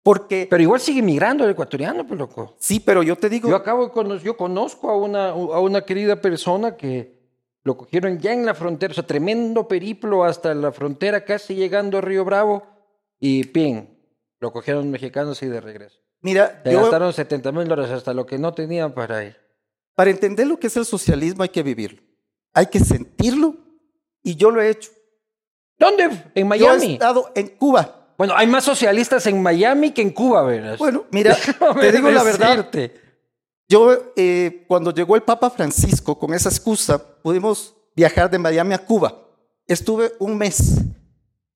Porque, 0.01 0.47
Pero 0.49 0.61
igual 0.61 0.81
sigue 0.81 1.01
migrando 1.01 1.45
el 1.45 1.51
ecuatoriano, 1.51 2.05
pues 2.05 2.19
loco. 2.19 2.55
sí, 2.59 2.81
pero 2.81 3.03
yo 3.03 3.15
te 3.15 3.29
digo, 3.29 3.49
Yo 3.49 3.55
acabo 3.55 3.87
de 3.87 4.19
yo 4.19 4.35
conozco 4.35 4.89
a 4.89 4.97
una, 4.97 5.29
a 5.29 5.59
una 5.59 5.85
querida 5.85 6.19
persona 6.19 6.75
que 6.75 7.23
lo 7.63 7.77
cogieron 7.77 8.19
ya 8.19 8.33
en 8.33 8.45
la 8.45 8.53
frontera, 8.53 8.91
o 8.91 8.95
sea, 8.95 9.07
tremendo 9.07 9.67
periplo 9.67 10.25
hasta 10.25 10.53
la 10.53 10.73
frontera, 10.73 11.23
casi 11.23 11.55
llegando 11.55 11.99
a 11.99 12.01
Río 12.01 12.25
Bravo, 12.25 12.63
y 13.17 13.45
pin, 13.45 13.97
lo 14.41 14.51
cogieron 14.51 14.91
mexicanos 14.91 15.41
y 15.43 15.47
de 15.47 15.61
regreso. 15.61 15.99
mira, 16.19 16.61
Le 16.65 16.73
yo, 16.73 16.81
gastaron 16.81 17.13
70 17.13 17.51
mil 17.53 17.67
dólares 17.69 17.91
hasta 17.91 18.13
lo 18.13 18.25
que 18.25 18.37
no 18.37 18.53
tenían 18.53 18.93
para 18.93 19.23
ir. 19.23 19.37
para 19.95 20.09
entender 20.09 20.47
lo 20.47 20.59
que 20.59 20.67
es 20.67 20.75
el 20.75 20.85
socialismo 20.85 21.43
hay 21.43 21.49
que 21.49 21.63
vivirlo. 21.63 22.01
Hay 22.53 22.67
que 22.67 22.79
sentirlo 22.79 23.55
y 24.21 24.35
yo 24.35 24.51
lo 24.51 24.61
he 24.61 24.69
hecho. 24.69 24.91
¿Dónde? 25.77 26.03
En 26.03 26.11
Yo 26.13 26.21
he 26.35 26.45
Miami. 26.45 26.93
estado 26.93 27.31
en 27.35 27.47
Cuba. 27.49 28.13
Bueno, 28.17 28.33
hay 28.37 28.47
más 28.47 28.63
socialistas 28.63 29.25
en 29.25 29.41
Miami 29.41 29.91
que 29.91 30.01
en 30.01 30.11
Cuba, 30.11 30.43
¿verdad? 30.43 30.77
Bueno, 30.77 31.05
mira, 31.11 31.35
te 31.79 31.91
digo 31.91 32.11
la 32.11 32.23
verdad. 32.23 32.69
Yo, 33.67 34.13
eh, 34.15 34.65
cuando 34.67 34.93
llegó 34.93 35.15
el 35.15 35.23
Papa 35.23 35.49
Francisco, 35.49 36.19
con 36.19 36.33
esa 36.33 36.49
excusa, 36.49 36.99
pudimos 37.21 37.75
viajar 37.95 38.29
de 38.29 38.37
Miami 38.37 38.75
a 38.75 38.85
Cuba. 38.85 39.17
Estuve 39.65 40.13
un 40.19 40.37
mes. 40.37 40.75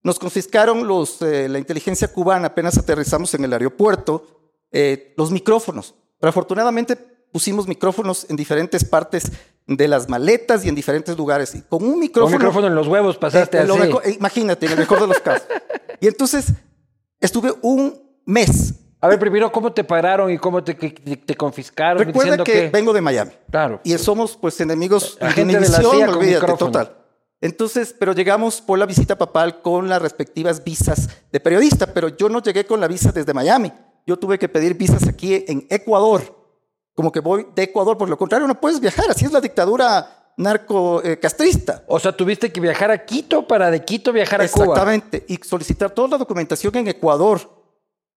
Nos 0.01 0.18
confiscaron 0.18 0.88
los, 0.88 1.22
eh, 1.22 1.48
la 1.48 1.60
inteligencia 1.60 2.08
cubana 2.08 2.48
apenas 2.48 2.77
aterrizamos 2.77 3.34
en 3.34 3.44
el 3.44 3.54
aeropuerto, 3.54 4.25
eh, 4.72 5.13
los 5.18 5.32
micrófonos. 5.32 5.94
Pero 6.20 6.30
afortunadamente 6.30 6.96
pusimos 6.96 7.68
micrófonos 7.68 8.25
en 8.30 8.36
diferentes 8.36 8.84
partes 8.84 9.32
de 9.68 9.88
las 9.88 10.08
maletas 10.08 10.66
y 10.66 10.70
en 10.70 10.76
diferentes 10.76 11.18
lugares. 11.18 11.54
Y 11.54 11.62
con 11.62 11.84
un 11.84 12.00
micrófono... 12.00 12.36
un 12.36 12.42
micrófono 12.42 12.68
en 12.68 12.76
los 12.76 12.88
huevos 12.88 13.18
pasaste 13.18 13.60
así. 13.60 13.72
imagínate, 14.18 14.66
en 14.66 14.72
el 14.74 14.78
mejor 14.80 15.02
de 15.02 15.08
los 15.08 15.20
casos. 15.20 15.48
Y 16.00 16.08
entonces 16.08 16.54
estuve 17.20 17.54
un 17.62 18.02
mes. 18.26 18.76
A 19.00 19.08
ver, 19.08 19.20
primero, 19.20 19.52
¿cómo 19.52 19.72
te 19.74 19.84
pararon 19.84 20.32
y 20.32 20.38
cómo 20.38 20.64
te, 20.64 20.74
te- 20.74 21.18
te 21.18 21.36
confiscaron? 21.36 22.04
Recuerda 22.04 22.44
que, 22.44 22.70
vengo 22.70 22.94
de 22.94 23.02
Miami. 23.02 23.32
Claro. 23.52 23.80
Y 23.84 23.96
somos 23.98 24.36
pues 24.36 24.60
enemigos 24.60 25.18
Agente 25.22 25.54
de 25.54 25.60
de 25.60 25.70
la 25.70 25.78
CIA 25.78 26.06
con 26.08 26.16
olvídate, 26.16 26.42
micrófono. 26.42 26.72
total. 26.72 26.98
Entonces, 27.40 27.94
pero 27.98 28.14
llegamos 28.14 28.62
por 28.62 28.80
la 28.80 28.88
visita 28.88 29.16
papal 29.18 29.62
con 29.62 29.88
las 29.88 30.02
respectivas 30.02 30.64
visas 30.64 31.10
de 31.32 31.40
periodista, 31.40 31.94
pero 31.94 32.08
yo 32.10 32.30
no 32.30 32.42
llegué 32.42 32.66
con 32.66 32.80
la 32.80 32.88
visa 32.88 33.12
desde 33.12 33.34
Miami. 33.34 33.72
Yo 34.08 34.18
tuve 34.18 34.40
que 34.40 34.50
pedir 34.50 34.74
visas 34.76 35.08
aquí 35.08 35.46
en 35.48 35.68
Ecuador. 35.70 36.37
Como 36.98 37.12
que 37.12 37.20
voy 37.20 37.46
de 37.54 37.62
Ecuador, 37.62 37.96
por 37.96 38.10
lo 38.10 38.18
contrario 38.18 38.48
no 38.48 38.60
puedes 38.60 38.80
viajar, 38.80 39.06
así 39.12 39.24
es 39.24 39.32
la 39.32 39.39
dictadura 39.39 40.32
narco 40.36 41.00
eh, 41.04 41.20
castrista. 41.20 41.84
O 41.88 42.00
sea, 42.00 42.12
tuviste 42.12 42.51
que 42.51 42.60
viajar 42.60 42.89
a 42.89 43.06
Quito 43.06 43.46
para 43.48 43.70
de 43.70 43.86
Quito 43.86 44.12
viajar 44.12 44.42
a 44.42 44.48
Cuba. 44.48 44.66
Exactamente, 44.66 45.24
y 45.27 45.36
solicitar 45.44 45.92
toda 45.92 46.08
la 46.08 46.18
documentación 46.18 46.75
en 46.75 46.88
Ecuador, 46.88 47.39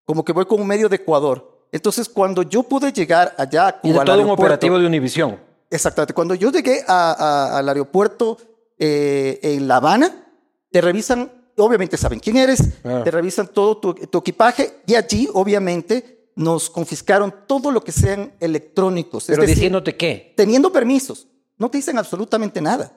como 0.07 0.25
que 0.25 0.33
voy 0.33 0.47
con 0.47 0.63
un 0.63 0.67
medio 0.67 0.89
de 0.89 0.97
Ecuador. 0.97 1.67
Entonces, 1.71 2.09
cuando 2.09 2.43
yo 2.43 2.63
pude 2.63 2.91
llegar 2.91 3.35
allá 3.37 3.67
a 3.69 3.81
Cuba, 3.81 3.95
Y 3.97 3.99
de 3.99 4.05
todo 4.07 4.23
un 4.23 4.31
operativo 4.31 4.79
de 4.79 4.87
Univisión. 4.87 5.39
Exactamente. 5.69 6.15
Cuando 6.15 6.35
yo 6.35 6.51
llegué 6.51 6.83
a- 6.89 7.13
a- 7.13 7.59
al 7.59 7.69
aeropuerto 7.69 8.39
eh, 8.79 9.39
en 9.43 9.69
La 9.69 9.77
Habana, 9.77 10.27
te 10.73 10.81
revisan, 10.81 11.31
obviamente 11.59 11.99
saben 11.99 12.19
quién 12.19 12.39
eres, 12.39 12.61
Claro. 12.81 13.05
te 13.05 13.11
revisan 13.11 13.47
todo 13.49 13.77
tu, 13.77 13.93
tu 13.95 14.19
equipaje 14.19 14.79
y 14.87 14.95
allí, 14.95 15.29
obviamente, 15.35 16.20
nos 16.37 16.71
confiscaron 16.71 17.35
todo 17.47 17.71
lo 17.71 17.83
que 17.83 17.93
sean 17.93 18.35
electrónicos. 18.41 19.25
Pero 19.27 19.43
es 19.43 19.49
decir, 19.49 19.63
diciéndote 19.63 19.97
qué. 19.97 20.35
teniendo 20.37 20.73
permisos. 20.73 21.27
No 21.57 21.71
te 21.71 21.79
dicen 21.79 21.99
absolutamente 21.99 22.61
nada. 22.61 22.97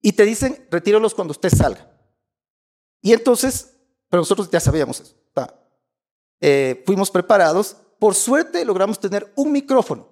Y 0.00 0.12
te 0.12 0.24
dicen, 0.24 0.66
retíralos 0.70 1.14
cuando 1.14 1.30
usted 1.32 1.50
salga. 1.50 1.88
Y 3.00 3.12
entonces, 3.12 3.76
pero 4.08 4.20
nosotros 4.20 4.50
ya 4.50 4.60
sabíamos 4.60 5.00
eso. 5.00 5.16
Eh, 6.44 6.82
fuimos 6.84 7.10
preparados. 7.10 7.76
Por 8.00 8.16
suerte 8.16 8.64
logramos 8.64 8.98
tener 8.98 9.32
un 9.36 9.52
micrófono. 9.52 10.08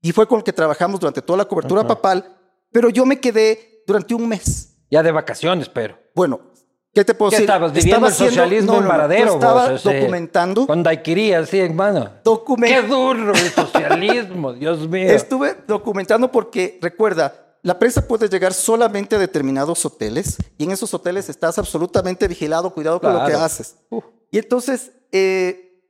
Y 0.00 0.12
fue 0.12 0.26
con 0.28 0.38
el 0.38 0.44
que 0.44 0.52
trabajamos 0.52 1.00
durante 1.00 1.20
toda 1.20 1.38
la 1.38 1.44
cobertura 1.44 1.86
papal. 1.86 2.38
Pero 2.70 2.88
yo 2.88 3.04
me 3.04 3.20
quedé 3.20 3.82
durante 3.86 4.14
un 4.14 4.28
mes. 4.28 4.76
Ya 4.90 5.02
de 5.02 5.10
vacaciones, 5.10 5.68
pero. 5.68 5.98
Bueno, 6.14 6.49
¿qué 6.94 7.04
te 7.04 7.14
puedo 7.14 7.30
¿Qué 7.30 7.36
decir? 7.36 7.48
estabas 7.50 7.72
viviendo 7.72 8.06
el 8.06 8.12
haciendo- 8.12 8.34
socialismo 8.34 8.74
en 8.76 8.82
yo 8.82 8.88
Varadero? 8.88 9.34
estaba 9.34 9.68
vos, 9.70 9.80
ese- 9.86 9.98
documentando. 10.00 10.66
Con 10.66 10.82
daiquiría, 10.82 11.44
sí, 11.46 11.58
hermano. 11.60 12.10
document- 12.24 12.68
Qué 12.68 12.82
duro 12.82 13.32
el 13.32 13.50
socialismo, 13.50 14.52
Dios 14.54 14.88
mío. 14.88 15.08
Estuve 15.10 15.56
documentando 15.66 16.30
porque, 16.30 16.78
recuerda, 16.82 17.34
la 17.62 17.78
prensa 17.78 18.06
puede 18.08 18.28
llegar 18.28 18.54
solamente 18.54 19.16
a 19.16 19.18
determinados 19.18 19.84
hoteles 19.84 20.36
y 20.56 20.64
en 20.64 20.70
esos 20.72 20.92
hoteles 20.94 21.28
estás 21.28 21.58
absolutamente 21.58 22.26
vigilado, 22.26 22.70
cuidado 22.72 23.00
con 23.00 23.12
lo 23.12 23.20
que 23.20 23.30
Claro. 23.32 23.44
haces. 23.44 23.76
Uf. 23.90 24.04
Y 24.30 24.38
entonces 24.38 24.92
eh, 25.12 25.82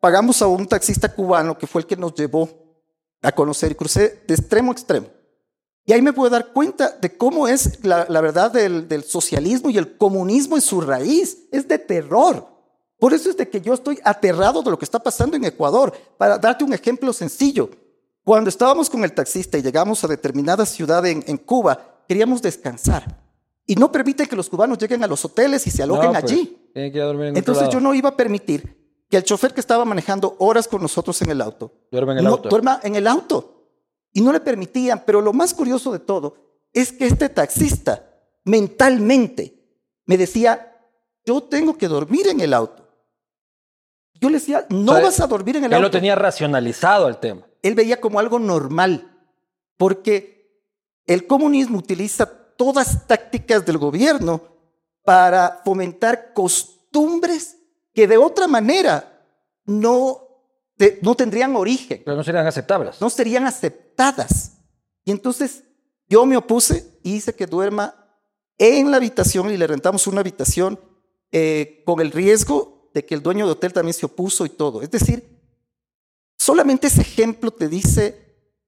pagamos 0.00 0.42
a 0.42 0.46
un 0.48 0.66
taxista 0.66 1.08
cubano 1.14 1.56
que 1.56 1.66
fue 1.66 1.80
el 1.80 1.86
que 1.86 1.96
nos 1.96 2.14
llevó 2.14 2.48
a 3.22 3.32
conocer 3.32 3.72
y 3.72 3.74
crucé 3.74 4.22
de 4.26 4.34
extremo 4.34 4.70
a 4.70 4.74
extremo. 4.74 5.06
Y 5.86 5.92
ahí 5.92 6.00
me 6.00 6.12
puedo 6.12 6.30
dar 6.30 6.52
cuenta 6.52 6.96
de 7.00 7.16
cómo 7.16 7.46
es 7.46 7.84
la, 7.84 8.06
la 8.08 8.20
verdad 8.20 8.50
del, 8.50 8.88
del 8.88 9.04
socialismo 9.04 9.68
y 9.70 9.76
el 9.76 9.96
comunismo 9.96 10.56
en 10.56 10.62
su 10.62 10.80
raíz. 10.80 11.46
Es 11.52 11.68
de 11.68 11.78
terror. 11.78 12.46
Por 12.98 13.12
eso 13.12 13.28
es 13.28 13.36
de 13.36 13.48
que 13.48 13.60
yo 13.60 13.74
estoy 13.74 13.98
aterrado 14.02 14.62
de 14.62 14.70
lo 14.70 14.78
que 14.78 14.86
está 14.86 14.98
pasando 14.98 15.36
en 15.36 15.44
Ecuador. 15.44 15.92
Para 16.16 16.38
darte 16.38 16.64
un 16.64 16.72
ejemplo 16.72 17.12
sencillo. 17.12 17.68
Cuando 18.24 18.48
estábamos 18.48 18.88
con 18.88 19.04
el 19.04 19.12
taxista 19.12 19.58
y 19.58 19.62
llegamos 19.62 20.02
a 20.02 20.08
determinada 20.08 20.64
ciudad 20.64 21.04
en, 21.04 21.22
en 21.26 21.36
Cuba, 21.36 22.02
queríamos 22.08 22.40
descansar. 22.40 23.22
Y 23.66 23.76
no 23.76 23.92
permiten 23.92 24.26
que 24.26 24.36
los 24.36 24.48
cubanos 24.48 24.78
lleguen 24.78 25.04
a 25.04 25.06
los 25.06 25.22
hoteles 25.24 25.66
y 25.66 25.70
se 25.70 25.82
alojen 25.82 26.12
No, 26.12 26.20
pues, 26.20 26.24
allí. 26.24 26.70
Tienen 26.72 26.92
que 26.92 26.98
ir 26.98 27.02
a 27.02 27.06
dormir 27.06 27.26
en 27.26 27.36
Entonces 27.36 27.68
yo 27.68 27.80
no 27.80 27.94
iba 27.94 28.08
a 28.10 28.16
permitir 28.16 29.04
que 29.10 29.18
el 29.18 29.22
chofer 29.22 29.52
que 29.52 29.60
estaba 29.60 29.84
manejando 29.84 30.36
horas 30.38 30.66
con 30.66 30.80
nosotros 30.80 31.20
en 31.20 31.30
el 31.30 31.42
auto, 31.42 31.72
en 31.92 32.18
el 32.18 32.24
no, 32.24 32.30
auto. 32.30 32.48
duerma 32.48 32.80
en 32.82 32.96
el 32.96 33.06
auto. 33.06 33.53
Y 34.14 34.22
no 34.22 34.32
le 34.32 34.40
permitían. 34.40 35.02
Pero 35.04 35.20
lo 35.20 35.34
más 35.34 35.52
curioso 35.52 35.92
de 35.92 35.98
todo 35.98 36.36
es 36.72 36.90
que 36.90 37.06
este 37.06 37.28
taxista 37.28 38.10
mentalmente 38.44 39.54
me 40.06 40.16
decía, 40.16 40.74
yo 41.26 41.42
tengo 41.42 41.76
que 41.76 41.88
dormir 41.88 42.28
en 42.28 42.40
el 42.40 42.54
auto. 42.54 42.88
Yo 44.14 44.30
le 44.30 44.38
decía, 44.38 44.66
no 44.70 44.92
O 44.92 44.94
sea, 44.94 45.04
vas 45.04 45.20
a 45.20 45.26
dormir 45.26 45.56
en 45.56 45.64
el 45.64 45.72
Él 45.72 45.74
auto 45.74 45.82
lo 45.82 45.90
tenía 45.90 46.14
racionalizado 46.14 47.08
el 47.08 47.18
tema. 47.18 47.46
él 47.62 47.74
veía 47.74 48.00
como 48.00 48.18
algo 48.18 48.38
normal, 48.38 49.18
porque 49.76 50.62
el 51.06 51.26
comunismo 51.26 51.78
utiliza 51.78 52.26
todas 52.56 53.06
tácticas 53.06 53.66
del 53.66 53.78
gobierno 53.78 54.42
para 55.04 55.60
fomentar 55.64 56.32
costumbres 56.32 57.58
que 57.92 58.06
de 58.06 58.16
otra 58.16 58.46
manera 58.46 59.22
no, 59.66 60.23
te- 60.84 60.98
no 61.02 61.14
tendrían 61.14 61.56
origen, 61.56 62.02
Pero 62.04 62.16
no 62.16 62.24
serían 62.24 62.46
aceptables. 62.46 63.00
no 63.00 63.08
serían 63.10 63.46
aceptadas. 63.46 64.58
Y 65.04 65.10
entonces 65.10 65.64
yo 66.08 66.26
me 66.26 66.36
opuse 66.36 66.98
y 67.02 67.14
hice 67.14 67.34
que 67.34 67.46
duerma 67.46 67.94
en 68.58 68.90
la 68.90 68.98
habitación 68.98 69.50
y 69.50 69.56
le 69.56 69.66
rentamos 69.66 70.06
una 70.06 70.20
habitación 70.20 70.78
eh, 71.32 71.82
con 71.86 72.00
el 72.00 72.10
riesgo 72.12 72.90
de 72.94 73.04
que 73.04 73.14
el 73.14 73.22
dueño 73.22 73.46
de 73.46 73.52
hotel 73.52 73.72
también 73.72 73.94
se 73.94 74.06
opuso 74.06 74.46
y 74.46 74.50
todo. 74.50 74.82
Es 74.82 74.90
decir, 74.90 75.40
solamente 76.38 76.86
ese 76.86 77.00
ejemplo 77.00 77.50
te 77.50 77.68
dice 77.68 78.20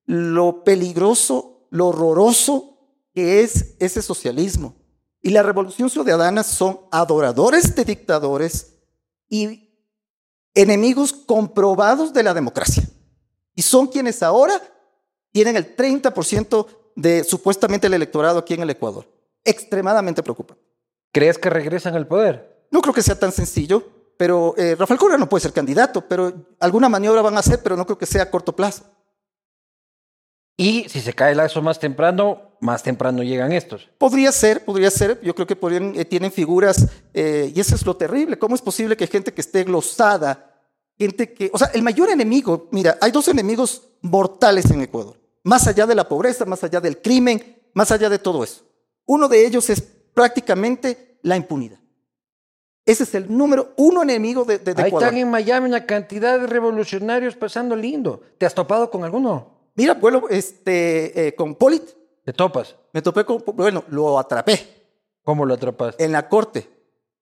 lo 0.05 0.65
peligroso, 0.65 1.69
lo 1.71 1.89
horroroso 1.89 2.79
que 3.13 3.43
es 3.43 3.77
ese 3.79 4.03
socialismo. 4.03 4.77
Y 5.23 5.31
la 5.31 5.43
revolución 5.43 5.91
ciudadana 5.91 6.43
son 6.43 6.81
adoradores 6.91 7.75
de 7.75 7.85
dictadores 7.85 8.75
y 9.29 9.66
enemigos 10.57 11.13
comprobados 11.13 12.13
de 12.13 12.25
la 12.25 12.35
democracia. 12.35 12.83
Y 13.55 13.63
son 13.63 13.87
quienes 13.87 14.23
ahora 14.23 14.61
tienen 15.31 15.55
el 15.57 15.77
30% 15.77 16.67
de 16.97 17.23
supuestamente 17.23 17.87
el 17.87 17.95
electorado 17.95 18.39
aquí 18.39 18.55
en 18.55 18.63
el 18.63 18.71
Ecuador. 18.71 19.07
Extremadamente 19.45 20.23
preocupante. 20.23 20.65
¿Crees 21.13 21.39
que 21.39 21.51
regresan 21.51 21.95
al 21.95 22.07
poder? 22.07 22.67
No 22.71 22.81
creo 22.81 22.95
que 22.95 23.03
sea 23.03 23.19
tan 23.19 23.33
sencillo, 23.33 23.87
pero 24.17 24.55
eh, 24.57 24.75
Rafael 24.77 24.99
Correa 24.99 25.19
no 25.19 25.29
puede 25.29 25.43
ser 25.43 25.53
candidato, 25.53 26.09
pero 26.09 26.33
alguna 26.59 26.89
maniobra 26.89 27.23
van 27.23 27.37
a 27.37 27.41
hacer, 27.41 27.63
pero 27.63 27.77
no 27.77 27.85
creo 27.85 27.99
que 27.99 28.07
sea 28.07 28.23
a 28.23 28.31
corto 28.31 28.57
plazo. 28.57 28.85
Y 30.57 30.89
si 30.89 31.01
se 31.01 31.13
cae 31.13 31.33
el 31.33 31.37
lazo 31.39 31.61
más 31.61 31.79
temprano, 31.79 32.57
más 32.61 32.83
temprano 32.83 33.23
llegan 33.23 33.53
estos. 33.53 33.91
Podría 33.99 34.33
ser, 34.33 34.65
podría 34.65 34.91
ser. 34.91 35.21
Yo 35.23 35.35
creo 35.35 35.47
que 35.47 35.57
podrían, 35.57 35.93
eh, 35.95 36.05
tienen 36.07 36.33
figuras, 36.33 36.87
eh, 37.13 37.53
y 37.55 37.61
eso 37.61 37.75
es 37.75 37.85
lo 37.85 37.97
terrible. 37.97 38.39
¿Cómo 38.39 38.55
es 38.55 38.63
posible 38.63 38.97
que 38.97 39.07
gente 39.07 39.35
que 39.35 39.43
esté 39.43 39.65
glosada, 39.65 40.55
gente 40.99 41.35
que, 41.35 41.51
o 41.53 41.59
sea, 41.59 41.69
el 41.75 41.83
mayor 41.83 42.09
enemigo, 42.09 42.69
mira, 42.73 42.97
hay 43.03 43.11
dos 43.11 43.29
enemigos 43.29 43.83
mortales 44.01 44.71
en 44.71 44.81
Ecuador, 44.81 45.21
más 45.45 45.67
allá 45.67 45.87
de 45.87 45.95
la 45.95 46.09
pobreza, 46.09 46.47
más 46.47 46.65
allá 46.65 46.81
del 46.81 47.03
crimen, 47.03 47.59
más 47.75 47.91
allá 47.91 48.09
de 48.09 48.19
todo 48.19 48.43
eso. 48.43 48.63
Uno 49.05 49.29
de 49.29 49.47
ellos 49.47 49.69
es 49.69 49.83
prácticamente 49.83 51.19
la 51.23 51.37
impunidad. 51.37 51.79
Ese 52.87 53.03
es 53.03 53.15
el 53.15 53.31
número 53.37 53.75
uno 53.77 54.03
enemigo 54.03 54.45
de, 54.45 54.59
de- 54.59 54.73
de 54.73 54.83
Ahí 54.83 54.89
Ecuador. 54.89 55.09
están 55.09 55.19
en 55.21 55.29
Miami 55.31 55.69
una 55.69 55.85
cantidad 55.85 56.39
de 56.41 56.47
revolucionarios 56.47 57.37
pasando 57.37 57.77
lindo. 57.77 58.23
¿Te 58.39 58.47
has 58.47 58.55
topado 58.55 58.91
con 58.91 59.05
alguno? 59.05 59.56
Mira, 59.77 59.95
vuelo 59.95 60.29
este, 60.31 61.29
eh, 61.29 61.35
con 61.35 61.55
Polit, 61.55 61.83
¿Te 62.25 62.33
topas? 62.33 62.75
me 62.93 63.03
topé 63.03 63.25
con, 63.25 63.43
bueno, 63.55 63.85
lo 63.89 64.19
atrapé. 64.19 64.59
¿Cómo 65.23 65.45
lo 65.45 65.55
atrapaste? 65.55 66.03
en 66.05 66.13
la 66.13 66.29
corte. 66.29 66.69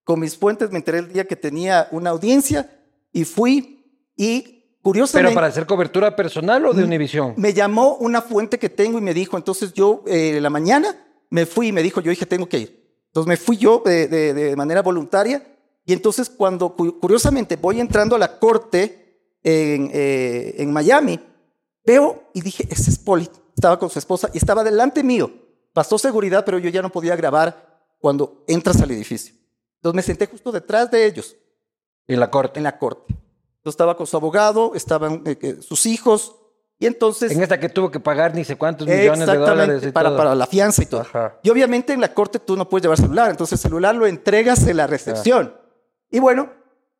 Con 0.03 0.19
mis 0.19 0.37
fuentes 0.37 0.69
me 0.71 0.77
enteré 0.77 0.99
el 0.99 1.11
día 1.11 1.25
que 1.25 1.35
tenía 1.35 1.87
una 1.91 2.11
audiencia 2.11 2.69
Y 3.11 3.25
fui 3.25 3.83
y 4.15 4.77
curiosamente... 4.81 5.29
¿Pero 5.29 5.35
para 5.35 5.47
hacer 5.47 5.65
cobertura 5.65 6.15
personal 6.15 6.65
o 6.67 6.73
de 6.73 6.83
Mm, 6.83 6.85
Univisión? 6.85 7.33
Me 7.37 7.53
llamó 7.53 7.95
una 7.95 8.21
fuente 8.21 8.59
que 8.59 8.69
tengo 8.69 8.97
y 8.99 9.01
me 9.01 9.13
dijo, 9.13 9.35
entonces 9.37 9.73
yo 9.73 10.03
eh, 10.05 10.39
la 10.41 10.49
mañana 10.49 10.95
me 11.31 11.45
fui 11.47 11.67
y 11.69 11.71
me 11.71 11.81
dijo, 11.81 12.01
yo 12.01 12.09
dije, 12.11 12.25
tengo 12.27 12.47
que 12.47 12.59
ir. 12.59 12.85
Entonces 13.07 13.27
me 13.27 13.37
fui 13.37 13.57
yo 13.57 13.81
de, 13.83 14.07
de- 14.07 14.33
de 14.33 14.55
manera 14.55 14.81
voluntaria 14.83 15.41
y 15.85 15.93
entonces 15.93 16.29
cuando 16.29 16.75
cu- 16.75 16.99
curiosamente 16.99 17.55
voy 17.55 17.79
entrando 17.79 18.15
a 18.15 18.19
la 18.19 18.37
corte 18.37 19.37
en, 19.43 19.89
eh, 19.93 20.55
en 20.59 20.71
Miami, 20.71 21.19
veo 21.85 22.29
y 22.33 22.41
dije, 22.41 22.67
ese 22.69 22.89
es 22.89 22.99
Poli. 22.99 23.29
Estaba 23.55 23.79
con 23.79 23.89
su 23.89 23.99
esposa 23.99 24.29
y 24.33 24.37
estaba 24.37 24.63
delante 24.63 25.03
mío. 25.03 25.31
Pasó 25.73 25.97
seguridad, 25.97 26.43
pero 26.45 26.59
yo 26.59 26.69
ya 26.69 26.81
no 26.81 26.89
podía 26.89 27.15
grabar 27.15 27.79
cuando 27.99 28.43
entras 28.47 28.81
al 28.81 28.91
edificio. 28.91 29.35
Entonces 29.77 29.95
me 29.95 30.01
senté 30.01 30.27
justo 30.27 30.51
detrás 30.51 30.89
de 30.89 31.05
ellos 31.05 31.35
En 32.07 32.19
la 32.19 32.29
corte. 32.29 32.59
en 32.59 32.63
la 32.63 32.77
corte. 32.77 33.15
Yo 33.63 33.69
estaba 33.69 33.97
con 33.97 34.07
su 34.07 34.15
abogado, 34.15 34.73
estaban 34.75 35.23
eh, 35.25 35.37
eh, 35.41 35.57
sus 35.61 35.85
hijos 35.85 36.35
y 36.77 36.85
entonces... 36.85 37.31
En 37.31 37.41
esta 37.41 37.59
que 37.59 37.69
tuvo 37.69 37.89
que 37.89 37.99
pagar 37.99 38.35
ni 38.35 38.43
sé 38.43 38.57
cuántos 38.57 38.87
millones 38.87 39.27
de 39.27 39.37
dólares 39.37 39.83
y 39.83 39.91
para, 39.91 40.09
todo. 40.09 40.17
para 40.17 40.35
la 40.35 40.45
fianza 40.45 40.83
y 40.83 40.85
todo. 40.87 41.01
Ajá. 41.01 41.39
Y 41.41 41.49
obviamente 41.49 41.93
en 41.93 42.01
la 42.01 42.13
corte 42.13 42.39
tú 42.39 42.55
no 42.55 42.67
puedes 42.69 42.83
llevar 42.83 42.97
celular, 42.97 43.31
entonces 43.31 43.59
el 43.59 43.63
celular 43.63 43.95
lo 43.95 44.05
entregas 44.05 44.67
en 44.67 44.77
la 44.77 44.87
recepción. 44.87 45.55
Y 46.09 46.19
bueno, 46.19 46.51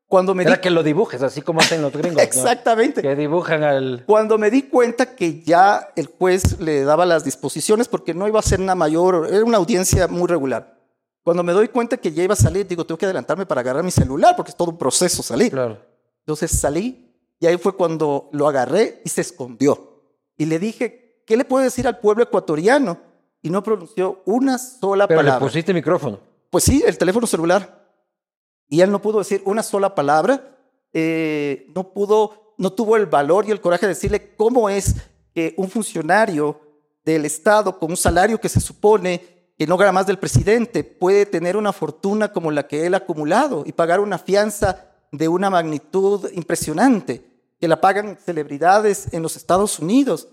cuando 0.07 0.35
me 0.35 0.43
di... 0.43 0.51
Era 0.51 0.61
que 0.61 0.69
lo 0.69 0.83
dibujes, 0.83 1.21
así 1.21 1.41
como 1.41 1.61
hacen 1.61 1.81
los 1.81 1.91
gringos. 1.91 2.17
¿no? 2.17 2.21
Exactamente. 2.23 3.01
Que 3.01 3.15
dibujan 3.15 3.63
al... 3.63 4.03
Cuando 4.05 4.37
me 4.37 4.51
di 4.51 4.63
cuenta 4.63 5.15
que 5.15 5.41
ya 5.41 5.89
el 5.95 6.07
juez 6.07 6.59
le 6.59 6.83
daba 6.83 7.05
las 7.05 7.23
disposiciones 7.23 7.87
porque 7.87 8.13
no 8.13 8.27
iba 8.27 8.39
a 8.39 8.43
ser 8.43 8.61
una 8.61 8.75
mayor, 8.75 9.27
era 9.31 9.43
una 9.43 9.57
audiencia 9.57 10.07
muy 10.07 10.27
regular. 10.27 10.75
Cuando 11.23 11.41
me 11.41 11.53
doy 11.53 11.69
cuenta 11.69 11.97
que 11.97 12.11
ya 12.11 12.23
iba 12.23 12.33
a 12.33 12.37
salir, 12.37 12.67
digo, 12.67 12.85
tengo 12.85 12.99
que 12.99 13.05
adelantarme 13.05 13.47
para 13.47 13.61
agarrar 13.61 13.83
mi 13.83 13.89
celular 13.91 14.35
porque 14.35 14.51
es 14.51 14.55
todo 14.55 14.69
un 14.69 14.77
proceso 14.77 15.23
salir. 15.23 15.51
Claro. 15.51 15.79
Entonces 16.19 16.51
salí 16.51 17.11
y 17.39 17.47
ahí 17.47 17.57
fue 17.57 17.75
cuando 17.75 18.29
lo 18.31 18.47
agarré 18.47 19.01
y 19.03 19.09
se 19.09 19.21
escondió. 19.21 20.03
Y 20.37 20.45
le 20.45 20.59
dije, 20.59 21.23
¿qué 21.25 21.35
le 21.35 21.45
puedo 21.45 21.63
decir 21.63 21.87
al 21.87 21.99
pueblo 21.99 22.23
ecuatoriano? 22.23 22.99
Y 23.41 23.49
no 23.49 23.63
pronunció 23.63 24.21
una 24.25 24.57
sola 24.59 25.07
Pero 25.07 25.21
le 25.21 25.27
palabra. 25.29 25.47
pusiste 25.47 25.73
micrófono. 25.73 26.19
Pues 26.49 26.63
sí, 26.63 26.83
el 26.85 26.97
teléfono 26.97 27.25
celular. 27.25 27.84
Y 28.67 28.81
él 28.81 28.91
no 28.91 29.01
pudo 29.01 29.19
decir 29.19 29.41
una 29.45 29.63
sola 29.63 29.95
palabra. 29.95 30.51
eh, 30.93 31.67
no 31.75 31.91
pudo, 31.91 32.55
no 32.57 32.71
tuvo 32.71 32.95
el 32.95 33.05
valor 33.05 33.45
y 33.45 33.51
el 33.51 33.59
coraje 33.59 33.85
de 33.85 33.93
decirle 33.93 34.35
cómo 34.35 34.69
es 34.69 34.95
que 35.33 35.53
un 35.57 35.69
funcionario 35.69 36.61
del 37.03 37.25
Estado 37.25 37.77
con 37.77 37.91
un 37.91 37.97
salario 37.97 38.39
que 38.39 38.49
se 38.49 38.61
supone 38.61 39.35
que 39.57 39.67
no 39.67 39.77
gana 39.77 39.91
más 39.91 40.07
del 40.07 40.19
presidente 40.19 40.83
puede 40.83 41.25
tener 41.25 41.55
una 41.55 41.71
fortuna 41.71 42.31
como 42.31 42.51
la 42.51 42.67
que 42.67 42.85
él 42.85 42.93
ha 42.93 42.97
acumulado 42.97 43.63
y 43.65 43.71
pagar 43.71 43.99
una 43.99 44.17
fianza 44.17 44.91
de 45.11 45.27
una 45.27 45.49
magnitud 45.49 46.29
impresionante, 46.33 47.25
que 47.59 47.67
la 47.67 47.79
pagan 47.79 48.17
celebridades 48.23 49.13
en 49.13 49.21
los 49.21 49.37
Estados 49.37 49.79
Unidos. 49.79 50.27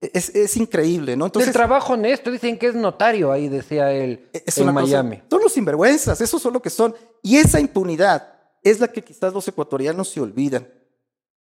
Es, 0.00 0.34
es 0.34 0.56
increíble, 0.56 1.14
¿no? 1.14 1.26
Entonces, 1.26 1.48
el 1.48 1.52
trabajo 1.52 1.92
honesto, 1.92 2.30
dicen 2.30 2.58
que 2.58 2.68
es 2.68 2.74
notario, 2.74 3.30
ahí 3.30 3.48
decía 3.48 3.92
él, 3.92 4.28
es 4.32 4.56
en 4.56 4.64
una 4.64 4.72
Miami. 4.72 5.16
Cosa, 5.18 5.28
son 5.30 5.42
los 5.42 5.52
sinvergüenzas, 5.52 6.20
esos 6.20 6.40
son 6.40 6.54
lo 6.54 6.62
que 6.62 6.70
son. 6.70 6.94
Y 7.22 7.36
esa 7.36 7.60
impunidad 7.60 8.32
es 8.62 8.80
la 8.80 8.88
que 8.88 9.04
quizás 9.04 9.34
los 9.34 9.46
ecuatorianos 9.46 10.08
se 10.08 10.20
olvidan. 10.20 10.66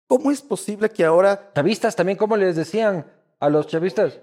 ¿Cómo 0.09 0.31
es 0.31 0.43
posible 0.43 0.91
que 0.91 1.05
ahora... 1.05 1.53
Chavistas 1.55 1.95
también, 1.95 2.19
¿cómo 2.19 2.37
les 2.37 2.57
decían 2.57 3.07
a 3.39 3.49
los 3.49 3.69
chavistas? 3.69 4.19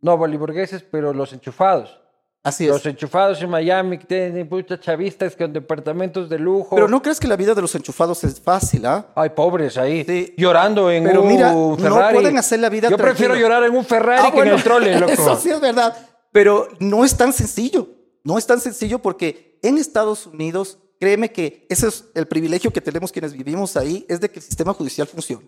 No 0.00 0.16
boliburgueses, 0.16 0.82
pero 0.82 1.12
los 1.12 1.32
enchufados. 1.32 2.00
Así 2.42 2.64
es. 2.64 2.70
Los 2.70 2.86
enchufados 2.86 3.42
en 3.42 3.50
Miami 3.50 3.98
que 3.98 4.06
tienen 4.06 4.48
muchos 4.50 4.80
chavistas 4.80 5.36
con 5.36 5.52
departamentos 5.52 6.28
de 6.30 6.38
lujo. 6.38 6.74
Pero 6.74 6.88
no 6.88 7.02
crees 7.02 7.20
que 7.20 7.28
la 7.28 7.36
vida 7.36 7.54
de 7.54 7.60
los 7.60 7.74
enchufados 7.74 8.24
es 8.24 8.40
fácil, 8.40 8.86
¿ah? 8.86 9.08
Ay, 9.14 9.30
pobres 9.30 9.76
ahí. 9.76 10.04
Sí. 10.06 10.32
Llorando 10.38 10.90
en 10.90 11.04
Pero 11.04 11.20
un 11.22 11.28
mira, 11.28 11.48
Ferrari. 11.78 12.14
no 12.14 12.20
pueden 12.20 12.38
hacer 12.38 12.60
la 12.60 12.70
vida 12.70 12.88
Yo 12.88 12.96
tranquila. 12.96 13.10
prefiero 13.14 13.34
llorar 13.36 13.64
en 13.64 13.76
un 13.76 13.84
Ferrari 13.84 14.22
Ah, 14.24 14.30
que 14.30 14.36
bueno, 14.36 14.52
en 14.52 14.56
el 14.56 14.62
trole, 14.64 14.98
loco. 14.98 15.12
Eso 15.12 15.36
sí 15.36 15.50
es 15.50 15.60
verdad. 15.60 15.94
Pero 16.32 16.68
no 16.78 17.04
es 17.04 17.14
tan 17.16 17.32
sencillo. 17.34 17.88
No 18.24 18.38
es 18.38 18.46
tan 18.46 18.60
sencillo 18.60 19.00
porque 19.00 19.58
en 19.62 19.76
Estados 19.76 20.26
Unidos, 20.26 20.78
créeme 20.98 21.32
que 21.32 21.66
ese 21.68 21.88
es 21.88 22.06
el 22.14 22.26
privilegio 22.26 22.72
que 22.72 22.80
tenemos 22.80 23.12
quienes 23.12 23.34
vivimos 23.34 23.76
ahí, 23.76 24.06
es 24.08 24.18
de 24.20 24.30
que 24.30 24.38
el 24.38 24.44
sistema 24.44 24.72
judicial 24.72 25.06
funcione. 25.06 25.46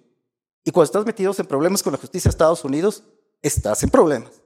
Y 0.62 0.70
cuando 0.70 0.84
estás 0.84 1.06
metidos 1.06 1.38
en 1.40 1.46
problemas 1.46 1.82
con 1.82 1.92
la 1.92 1.98
justicia 1.98 2.28
de 2.28 2.32
Estados 2.32 2.64
Unidos, 2.64 3.02
estás 3.40 3.82
en 3.82 3.88
problemas. 3.88 4.42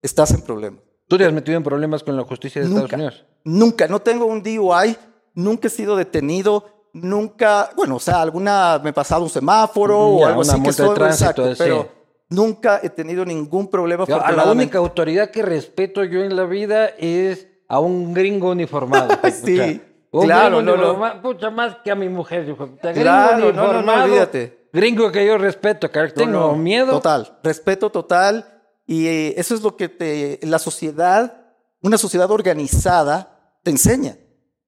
Estás 0.00 0.30
en 0.30 0.42
problemas. 0.42 0.80
¿Tú 1.08 1.16
te 1.18 1.24
has 1.24 1.32
metido 1.32 1.56
en 1.56 1.62
problemas 1.62 2.02
con 2.02 2.16
la 2.16 2.24
justicia 2.24 2.60
de 2.62 2.68
Nunca. 2.68 2.84
Estados 2.84 2.94
Unidos? 2.94 3.24
Nunca, 3.44 3.86
no 3.88 4.00
tengo 4.00 4.26
un 4.26 4.42
DUI, 4.42 4.96
nunca 5.34 5.68
he 5.68 5.70
sido 5.70 5.94
detenido, 5.96 6.64
nunca, 6.92 7.70
bueno, 7.76 7.96
o 7.96 8.00
sea, 8.00 8.20
alguna 8.22 8.80
me 8.82 8.90
he 8.90 8.92
pasado 8.92 9.22
un 9.22 9.30
semáforo 9.30 9.98
o 9.98 10.20
Ya, 10.20 10.28
algo 10.28 10.40
una 10.40 10.52
así 10.52 10.62
que 10.62 10.70
de 10.82 10.94
tránsito, 10.94 11.04
exacto, 11.06 11.54
sí. 11.54 11.54
pero 11.58 11.88
nunca 12.28 12.80
he 12.82 12.90
tenido 12.90 13.24
ningún 13.24 13.68
problema. 13.68 14.04
Yo, 14.06 14.20
a 14.24 14.32
la 14.32 14.44
única 14.50 14.78
autoridad 14.78 15.30
que 15.30 15.42
respeto 15.42 16.02
yo 16.02 16.24
en 16.24 16.34
la 16.34 16.44
vida 16.44 16.86
es 16.98 17.46
a 17.68 17.78
un 17.78 18.12
gringo 18.12 18.50
uniformado. 18.50 19.16
Sí, 19.32 19.80
Pucha. 20.10 20.22
Un 20.22 20.24
claro, 20.26 20.56
gringo 20.58 20.62
no, 20.62 20.76
no. 20.76 20.82
uniformado, 20.90 21.22
Pucha, 21.22 21.50
más 21.50 21.76
que 21.84 21.90
a 21.90 21.94
mi 21.94 22.08
mujer. 22.08 22.48
Hijo. 22.48 22.66
Puta, 22.66 22.90
gringo 22.92 23.02
Claro, 23.02 23.52
no, 23.52 23.72
no, 23.72 23.82
no, 23.82 24.04
olvídate. 24.04 24.68
Gringo 24.72 25.10
que 25.12 25.24
yo 25.26 25.38
respeto, 25.38 25.90
que 25.90 26.08
tengo 26.08 26.30
No, 26.32 26.46
no, 26.48 26.56
miedo. 26.56 26.92
Total, 26.92 27.38
respeto 27.42 27.90
total. 27.90 28.55
Y 28.86 29.06
eh, 29.06 29.34
eso 29.36 29.54
es 29.54 29.62
lo 29.62 29.76
que 29.76 29.88
te, 29.88 30.38
la 30.42 30.58
sociedad, 30.58 31.42
una 31.82 31.98
sociedad 31.98 32.30
organizada, 32.30 33.58
te 33.62 33.70
enseña. 33.70 34.16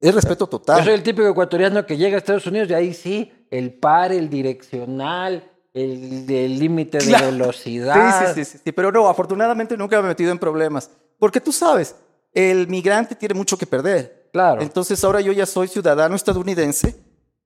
Es 0.00 0.14
respeto 0.14 0.46
total. 0.46 0.78
Yo 0.78 0.84
soy 0.84 0.94
el 0.94 1.02
típico 1.02 1.28
ecuatoriano 1.28 1.84
que 1.86 1.96
llega 1.96 2.16
a 2.16 2.18
Estados 2.18 2.46
Unidos 2.46 2.68
y 2.70 2.74
ahí 2.74 2.94
sí, 2.94 3.32
el 3.50 3.74
par, 3.74 4.12
el 4.12 4.28
direccional, 4.28 5.50
el 5.74 6.58
límite 6.58 6.98
de 6.98 7.06
Claro. 7.06 7.26
velocidad. 7.26 8.26
Sí, 8.34 8.34
sí, 8.34 8.44
sí, 8.44 8.58
sí, 8.64 8.72
pero 8.72 8.90
no, 8.92 9.08
afortunadamente 9.08 9.76
nunca 9.76 9.98
me 10.00 10.06
he 10.06 10.08
metido 10.08 10.30
en 10.32 10.38
problemas. 10.38 10.90
Porque 11.18 11.40
tú 11.40 11.52
sabes, 11.52 11.96
el 12.32 12.68
migrante 12.68 13.14
tiene 13.14 13.34
mucho 13.34 13.56
que 13.58 13.66
perder. 13.66 14.28
Claro. 14.32 14.62
Entonces 14.62 15.02
ahora 15.04 15.20
yo 15.20 15.32
ya 15.32 15.46
soy 15.46 15.68
ciudadano 15.68 16.14
estadounidense 16.14 16.94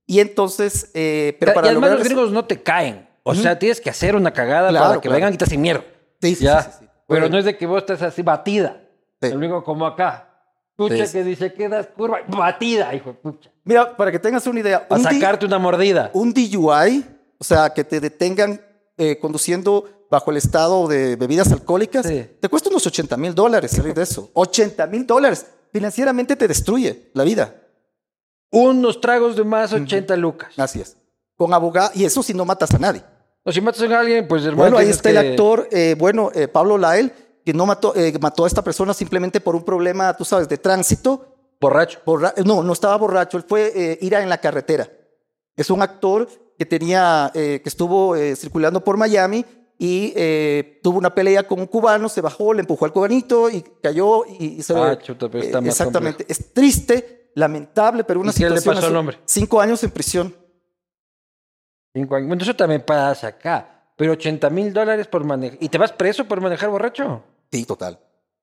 y 0.06 0.20
entonces, 0.20 0.90
eh, 0.94 1.36
pero 1.38 1.52
y 1.52 1.54
para 1.54 1.66
además 1.68 1.82
lograr 1.90 1.98
los 1.98 2.06
eso- 2.06 2.14
gringos 2.16 2.32
no 2.32 2.44
te 2.46 2.62
caen. 2.62 3.08
O 3.22 3.34
sea, 3.34 3.58
tienes 3.58 3.80
que 3.80 3.88
hacer 3.88 4.16
una 4.16 4.32
cagada 4.32 4.68
Claro, 4.70 4.86
para 4.86 5.00
que 5.00 5.08
claro. 5.08 5.14
vengan 5.14 5.34
y 5.34 5.36
te 5.38 5.44
hacen 5.44 5.60
mierda. 5.60 5.84
Sí, 6.22 6.34
sí, 6.34 6.44
ya. 6.44 6.62
sí, 6.62 6.70
sí, 6.70 6.76
sí. 6.80 6.90
Pero 7.06 7.28
no 7.28 7.36
es 7.36 7.44
de 7.44 7.56
que 7.58 7.66
vos 7.66 7.78
estés 7.78 8.00
así 8.00 8.22
batida. 8.22 8.80
El 9.20 9.36
único 9.36 9.62
como 9.62 9.86
acá. 9.86 10.28
Pucha 10.76 11.06
que 11.10 11.22
dice 11.22 11.52
que 11.52 11.68
das 11.68 11.88
curva. 11.88 12.20
Batida, 12.26 12.94
hijo 12.94 13.10
de 13.10 13.14
pucha. 13.14 13.50
Mira, 13.64 13.96
para 13.96 14.10
que 14.10 14.18
tengas 14.18 14.46
una 14.46 14.60
idea, 14.60 14.86
A 14.88 14.94
un, 14.94 15.02
sacarte 15.02 15.44
una 15.44 15.58
mordida. 15.58 16.10
un 16.14 16.32
DUI, 16.32 17.04
o 17.38 17.44
sea, 17.44 17.70
que 17.70 17.84
te 17.84 18.00
detengan 18.00 18.60
eh, 18.96 19.18
conduciendo 19.18 20.06
bajo 20.10 20.30
el 20.30 20.36
estado 20.38 20.88
de 20.88 21.16
bebidas 21.16 21.50
alcohólicas, 21.52 22.06
te 22.06 22.48
cuesta 22.48 22.68
unos 22.68 22.86
80 22.86 23.16
mil 23.16 23.34
dólares 23.34 23.70
salir 23.70 23.94
de 23.94 24.02
eso. 24.02 24.30
80 24.34 24.86
mil 24.86 25.06
dólares. 25.06 25.46
Financieramente 25.72 26.36
te 26.36 26.48
destruye 26.48 27.10
la 27.14 27.24
vida. 27.24 27.54
Unos 28.50 29.00
tragos 29.00 29.36
de 29.36 29.44
más, 29.44 29.72
80 29.72 30.16
lucas. 30.16 30.52
Así 30.58 30.80
es. 30.80 30.96
Con 31.36 31.54
abogado, 31.54 31.92
y 31.94 32.04
eso 32.04 32.22
si 32.22 32.34
no 32.34 32.44
matas 32.44 32.74
a 32.74 32.78
nadie. 32.78 33.02
O 33.44 33.50
si 33.52 33.60
matas 33.60 33.82
a 33.82 34.00
alguien, 34.00 34.28
pues 34.28 34.42
hermano. 34.44 34.62
Bueno, 34.62 34.78
ahí 34.78 34.88
está 34.88 35.10
que- 35.10 35.18
el 35.18 35.30
actor, 35.30 35.68
eh, 35.72 35.96
bueno, 35.98 36.30
eh, 36.34 36.46
Pablo 36.48 36.78
Lael, 36.78 37.12
que 37.44 37.52
no 37.52 37.66
mató, 37.66 37.92
eh, 37.96 38.12
mató 38.20 38.44
a 38.44 38.46
esta 38.46 38.62
persona 38.62 38.94
simplemente 38.94 39.40
por 39.40 39.56
un 39.56 39.64
problema, 39.64 40.16
tú 40.16 40.24
sabes, 40.24 40.48
de 40.48 40.58
tránsito. 40.58 41.26
Borracho. 41.60 42.00
Borra- 42.06 42.34
no, 42.44 42.62
no 42.62 42.72
estaba 42.72 42.96
borracho, 42.96 43.36
él 43.36 43.44
fue 43.48 43.72
eh, 43.74 43.98
ira 44.00 44.22
en 44.22 44.28
la 44.28 44.38
carretera. 44.38 44.88
Es 45.56 45.70
un 45.70 45.82
actor 45.82 46.28
que 46.58 46.66
tenía, 46.66 47.30
que 47.34 47.60
estuvo 47.64 48.14
circulando 48.36 48.82
por 48.84 48.96
Miami 48.96 49.44
y 49.78 50.12
eh, 50.14 50.78
tuvo 50.82 50.98
una 50.98 51.12
pelea 51.12 51.46
con 51.46 51.58
un 51.60 51.66
cubano, 51.66 52.08
se 52.08 52.20
bajó, 52.20 52.54
le 52.54 52.60
empujó 52.60 52.84
al 52.84 52.92
cubanito 52.92 53.50
y 53.50 53.62
cayó 53.82 54.24
y, 54.26 54.58
y 54.58 54.62
se 54.62 54.72
Ah, 54.74 54.96
chuta, 54.96 55.28
pero 55.28 55.42
está 55.44 55.58
eh, 55.58 55.60
más 55.62 55.70
Exactamente. 55.70 56.24
Es 56.28 56.52
triste, 56.54 57.32
lamentable, 57.34 58.04
pero 58.04 58.20
una 58.20 58.30
¿Y 58.30 58.34
qué 58.34 58.42
le 58.48 58.58
situación 58.58 58.74
pasó 58.76 58.86
al 58.86 58.96
hombre? 58.96 59.18
Cinco 59.24 59.60
años 59.60 59.82
en 59.82 59.90
prisión. 59.90 60.34
Cinco 61.94 62.14
años. 62.16 62.28
Bueno, 62.28 62.42
eso 62.42 62.54
también 62.56 62.82
pasa 62.82 63.28
acá. 63.28 63.68
Pero 63.96 64.12
80 64.12 64.48
mil 64.50 64.72
dólares 64.72 65.06
por 65.06 65.24
manejar. 65.24 65.58
¿Y 65.60 65.68
te 65.68 65.78
vas 65.78 65.92
preso 65.92 66.24
por 66.24 66.40
manejar 66.40 66.70
borracho? 66.70 67.22
Sí, 67.50 67.64
total. 67.64 67.98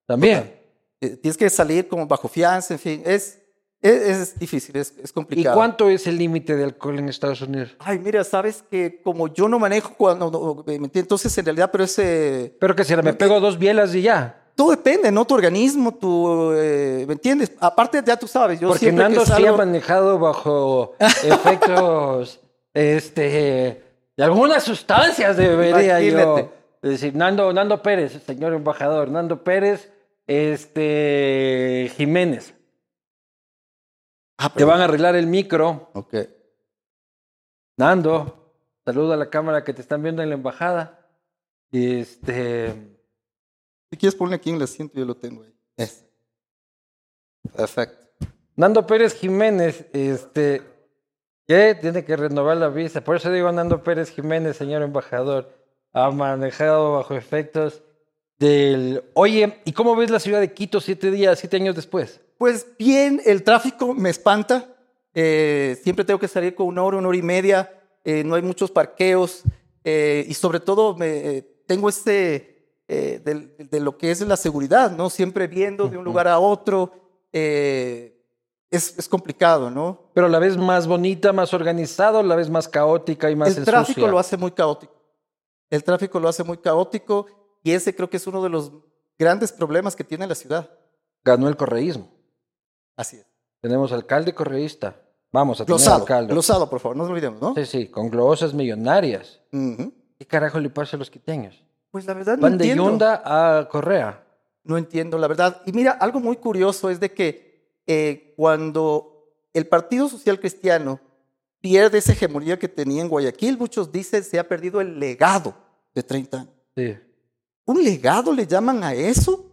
También. 0.06 0.54
Eh, 1.00 1.16
tienes 1.16 1.36
que 1.36 1.50
salir 1.50 1.88
como 1.88 2.06
bajo 2.06 2.28
fianza, 2.28 2.74
en 2.74 2.80
fin, 2.80 3.02
es, 3.06 3.40
es, 3.80 3.92
es 4.02 4.38
difícil, 4.38 4.76
es, 4.76 4.92
es 5.02 5.10
¿Y 5.10 5.12
complicado. 5.14 5.56
cuánto 5.56 5.88
es 5.88 6.06
el 6.06 6.18
límite 6.18 6.54
de 6.56 6.64
alcohol 6.64 6.98
en 6.98 7.08
Estados 7.08 7.40
Unidos? 7.40 7.74
Ay, 7.78 7.98
mira, 7.98 8.22
sabes 8.22 8.62
que 8.70 9.00
como 9.02 9.28
yo 9.28 9.48
no 9.48 9.58
manejo 9.58 9.94
cuando, 9.96 10.30
no, 10.30 10.62
¿me 10.66 10.74
entiendes? 10.74 11.02
entonces 11.04 11.36
en 11.38 11.46
realidad, 11.46 11.70
pero 11.72 11.84
ese, 11.84 12.54
Pero 12.60 12.76
que 12.76 12.84
si 12.84 12.94
me 12.96 13.14
pego 13.14 13.40
dos 13.40 13.58
bielas 13.58 13.94
y 13.94 14.02
ya. 14.02 14.42
todo 14.54 14.72
depende, 14.72 15.10
¿no? 15.10 15.24
Tu 15.24 15.34
organismo, 15.34 15.94
tu, 15.94 16.52
eh, 16.54 17.04
¿me 17.08 17.14
entiendes? 17.14 17.50
Aparte, 17.60 18.02
ya 18.04 18.18
tú 18.18 18.28
sabes, 18.28 18.60
yo 18.60 18.68
Porque 18.68 18.80
siempre 18.80 19.04
Nando 19.04 19.20
que 19.20 19.26
sí 19.26 19.32
ha 19.32 19.36
salgo, 19.36 19.56
manejado 19.56 20.18
bajo 20.18 20.92
efectos, 21.24 22.40
este, 22.74 23.84
de 24.16 24.24
algunas 24.24 24.62
sustancias 24.64 25.36
debería 25.36 26.00
yo 26.00 26.52
decir. 26.82 27.14
Nando, 27.14 27.52
Nando 27.52 27.82
Pérez, 27.82 28.22
señor 28.24 28.52
embajador, 28.52 29.10
Nando 29.10 29.42
Pérez, 29.42 29.92
este, 30.26 31.90
Jiménez. 31.96 32.54
Ah, 34.38 34.52
Te 34.54 34.64
van 34.64 34.80
a 34.80 34.84
arreglar 34.84 35.16
el 35.16 35.26
micro 35.26 35.90
Ok. 35.92 36.14
Nando, 37.76 38.54
saluda 38.84 39.14
a 39.14 39.16
la 39.16 39.30
cámara 39.30 39.64
que 39.64 39.72
te 39.72 39.80
están 39.80 40.02
viendo 40.02 40.22
en 40.22 40.28
la 40.28 40.34
embajada. 40.34 41.06
Este. 41.72 42.74
Si 43.90 43.96
quieres 43.96 44.14
ponerle 44.14 44.36
aquí 44.36 44.50
en 44.50 44.56
el 44.56 44.62
asiento, 44.62 44.98
yo 44.98 45.04
lo 45.04 45.16
tengo 45.16 45.42
ahí. 45.42 45.54
Es. 45.76 46.04
Perfecto. 47.56 48.06
Nando 48.56 48.86
Pérez 48.86 49.14
Jiménez, 49.14 49.86
este. 49.92 50.62
Que 51.50 51.74
tiene 51.74 52.04
que 52.04 52.14
renovar 52.14 52.58
la 52.58 52.68
visa. 52.68 53.00
Por 53.00 53.16
eso 53.16 53.28
digo 53.32 53.50
Nando 53.50 53.82
Pérez 53.82 54.10
Jiménez, 54.10 54.56
señor 54.56 54.82
embajador. 54.82 55.50
Ha 55.92 56.08
manejado 56.12 56.92
bajo 56.92 57.16
efectos 57.16 57.82
del. 58.38 59.02
Oye, 59.14 59.58
¿y 59.64 59.72
cómo 59.72 59.96
ves 59.96 60.10
la 60.10 60.20
ciudad 60.20 60.38
de 60.38 60.52
Quito 60.52 60.80
siete 60.80 61.10
días, 61.10 61.40
siete 61.40 61.56
años 61.56 61.74
después? 61.74 62.20
Pues 62.38 62.68
bien, 62.78 63.20
el 63.26 63.42
tráfico 63.42 63.94
me 63.94 64.10
espanta. 64.10 64.76
Eh, 65.12 65.76
siempre 65.82 66.04
tengo 66.04 66.20
que 66.20 66.28
salir 66.28 66.54
con 66.54 66.68
una 66.68 66.84
hora, 66.84 66.98
una 66.98 67.08
hora 67.08 67.18
y 67.18 67.22
media. 67.22 67.68
Eh, 68.04 68.22
no 68.22 68.36
hay 68.36 68.42
muchos 68.42 68.70
parqueos. 68.70 69.42
eh, 69.82 70.24
y 70.28 70.34
sobre 70.34 70.60
todo 70.60 70.96
me, 70.96 71.08
eh, 71.08 71.62
tengo 71.66 71.88
este 71.88 72.46
de, 72.86 73.80
lo 73.80 73.98
que 73.98 74.12
es 74.12 74.20
la 74.20 74.36
seguridad, 74.36 74.92
¿no? 74.92 75.10
Siempre 75.10 75.48
viendo 75.48 75.88
de 75.88 75.96
un 75.98 76.04
lugar 76.04 76.28
a 76.28 76.38
otro. 76.38 76.92
eh, 77.32 78.19
es, 78.70 78.96
es 78.98 79.08
complicado, 79.08 79.70
¿no? 79.70 80.10
Pero 80.14 80.28
la 80.28 80.38
ves 80.38 80.56
más 80.56 80.86
bonita, 80.86 81.32
más 81.32 81.52
organizada, 81.54 82.20
o 82.20 82.22
la 82.22 82.36
ves 82.36 82.48
más 82.50 82.68
caótica 82.68 83.30
y 83.30 83.36
más 83.36 83.56
el 83.56 83.64
tráfico 83.64 83.90
ensucia? 84.00 84.10
lo 84.10 84.18
hace 84.18 84.36
muy 84.36 84.52
caótico. 84.52 84.94
El 85.68 85.82
tráfico 85.84 86.18
lo 86.20 86.28
hace 86.28 86.44
muy 86.44 86.58
caótico 86.58 87.26
y 87.62 87.72
ese 87.72 87.94
creo 87.94 88.08
que 88.10 88.16
es 88.16 88.26
uno 88.26 88.42
de 88.42 88.48
los 88.48 88.72
grandes 89.18 89.52
problemas 89.52 89.94
que 89.96 90.04
tiene 90.04 90.26
la 90.26 90.34
ciudad. 90.34 90.70
Ganó 91.24 91.48
el 91.48 91.56
correísmo. 91.56 92.10
Así 92.96 93.16
es. 93.16 93.26
Tenemos 93.60 93.92
alcalde 93.92 94.34
correísta. 94.34 94.96
Vamos 95.32 95.60
a 95.60 95.64
tener 95.64 95.76
Glosado, 95.78 96.00
alcalde. 96.00 96.32
glosado, 96.32 96.68
por 96.70 96.80
favor, 96.80 96.96
no 96.96 97.04
nos 97.04 97.10
olvidemos, 97.10 97.40
¿no? 97.40 97.54
Sí, 97.54 97.64
sí, 97.66 97.86
con 97.88 98.08
glosas 98.10 98.52
millonarias. 98.52 99.40
Ujú. 99.52 99.92
¿Qué 100.18 100.26
carajo 100.26 100.58
le 100.58 100.70
pasa 100.70 100.96
a 100.96 100.98
los 100.98 101.08
quiteños? 101.10 101.62
Pues 101.90 102.04
la 102.06 102.14
verdad 102.14 102.36
no 102.36 102.42
Van 102.42 102.58
de 102.58 102.64
entiendo. 102.64 102.84
Yunda 102.90 103.22
a 103.24 103.68
Correa. 103.68 104.24
No 104.64 104.76
entiendo, 104.76 105.18
la 105.18 105.28
verdad. 105.28 105.62
Y 105.66 105.72
mira, 105.72 105.92
algo 105.92 106.20
muy 106.20 106.36
curioso 106.36 106.90
es 106.90 106.98
de 107.00 107.12
que 107.12 107.49
eh, 107.92 108.34
cuando 108.36 109.26
el 109.52 109.66
Partido 109.66 110.08
Social 110.08 110.38
Cristiano 110.38 111.00
pierde 111.60 111.98
esa 111.98 112.12
hegemonía 112.12 112.58
que 112.58 112.68
tenía 112.68 113.02
en 113.02 113.08
Guayaquil, 113.08 113.58
muchos 113.58 113.90
dicen 113.90 114.22
se 114.22 114.38
ha 114.38 114.46
perdido 114.48 114.80
el 114.80 114.98
legado 115.00 115.54
de 115.94 116.02
30 116.02 116.40
años. 116.40 116.54
Sí. 116.76 116.96
¿Un 117.64 117.82
legado 117.82 118.32
le 118.32 118.46
llaman 118.46 118.82
a 118.84 118.94
eso? 118.94 119.46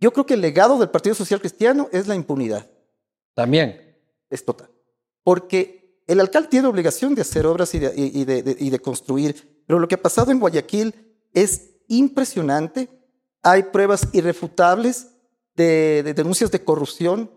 Yo 0.00 0.12
creo 0.12 0.26
que 0.26 0.34
el 0.34 0.40
legado 0.40 0.78
del 0.78 0.90
Partido 0.90 1.14
Social 1.14 1.40
Cristiano 1.40 1.88
es 1.92 2.06
la 2.08 2.14
impunidad. 2.14 2.68
También. 3.34 3.96
Es 4.28 4.44
total. 4.44 4.68
Porque 5.22 6.02
el 6.06 6.18
alcalde 6.20 6.48
tiene 6.48 6.66
obligación 6.68 7.14
de 7.14 7.22
hacer 7.22 7.46
obras 7.46 7.72
y 7.74 7.78
de, 7.78 7.92
y- 7.96 8.24
de- 8.24 8.42
de- 8.42 8.56
y 8.58 8.70
de 8.70 8.78
construir, 8.80 9.62
pero 9.66 9.78
lo 9.78 9.86
que 9.86 9.94
ha 9.94 10.02
pasado 10.02 10.32
en 10.32 10.40
Guayaquil 10.40 10.94
es 11.32 11.70
impresionante. 11.88 12.88
Hay 13.42 13.62
pruebas 13.64 14.08
irrefutables 14.12 15.08
de 15.54 16.02
denuncias 16.16 16.50
de 16.50 16.64
corrupción 16.64 17.30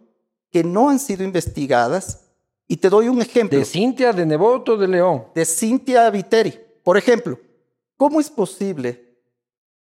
que 0.54 0.63
no 0.63 0.89
han 0.89 1.00
sido 1.00 1.24
investigadas. 1.24 2.20
Y 2.68 2.78
te 2.78 2.88
doy 2.88 3.08
un 3.08 3.22
ejemplo 3.22 3.58
De 3.58 3.66
Cintia, 3.66 4.13
de 4.13 4.24
Neboto, 4.24 4.78
de 4.78 4.88
León. 4.88 5.26
de 5.34 5.46
Cintia 5.46 6.08
Viteri. 6.12 6.58
Por 6.84 6.96
ejemplo, 6.96 7.39
¿cómo 7.98 8.22
es 8.22 8.30
posible 8.30 9.18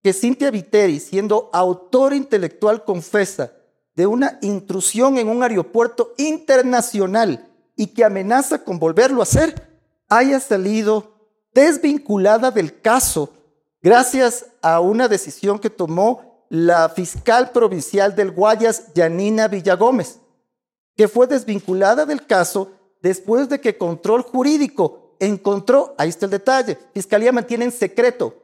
que 0.01 0.13
Cintia 0.13 0.51
Viteri, 0.51 1.01
siendo 1.01 1.51
autor 1.53 2.15
intelectual 2.15 2.85
confesa 2.85 3.53
de 3.97 4.07
una 4.07 4.39
intrusión 4.43 5.19
en 5.19 5.29
un 5.29 5.43
aeropuerto 5.43 6.15
internacional 6.17 7.49
y 7.77 7.89
que 7.89 8.05
amenaza 8.05 8.63
con 8.63 8.79
volverlo 8.79 9.21
a 9.21 9.25
hacer, 9.25 9.69
haya 10.09 10.39
salido 10.39 11.15
desvinculada 11.53 12.53
del 12.53 12.81
caso 12.81 13.33
gracias 13.83 14.47
a 14.63 14.79
una 14.79 15.09
decisión 15.09 15.59
que 15.59 15.69
tomó 15.69 16.45
la 16.49 16.89
fiscal 16.89 17.51
provincial 17.51 18.15
del 18.15 18.31
Guayas, 18.31 18.95
Yanina 18.95 19.49
Villagómez? 19.49 20.21
Que 21.01 21.09
fue 21.09 21.27
desvinculada 21.27 22.05
del 22.05 22.27
caso 22.27 22.73
después 23.01 23.49
de 23.49 23.59
que 23.59 23.79
Control 23.79 24.21
Jurídico 24.21 25.17
encontró, 25.19 25.95
ahí 25.97 26.11
está 26.11 26.27
el 26.27 26.31
detalle, 26.31 26.77
Fiscalía 26.93 27.33
mantiene 27.33 27.65
en 27.65 27.73
secreto 27.73 28.35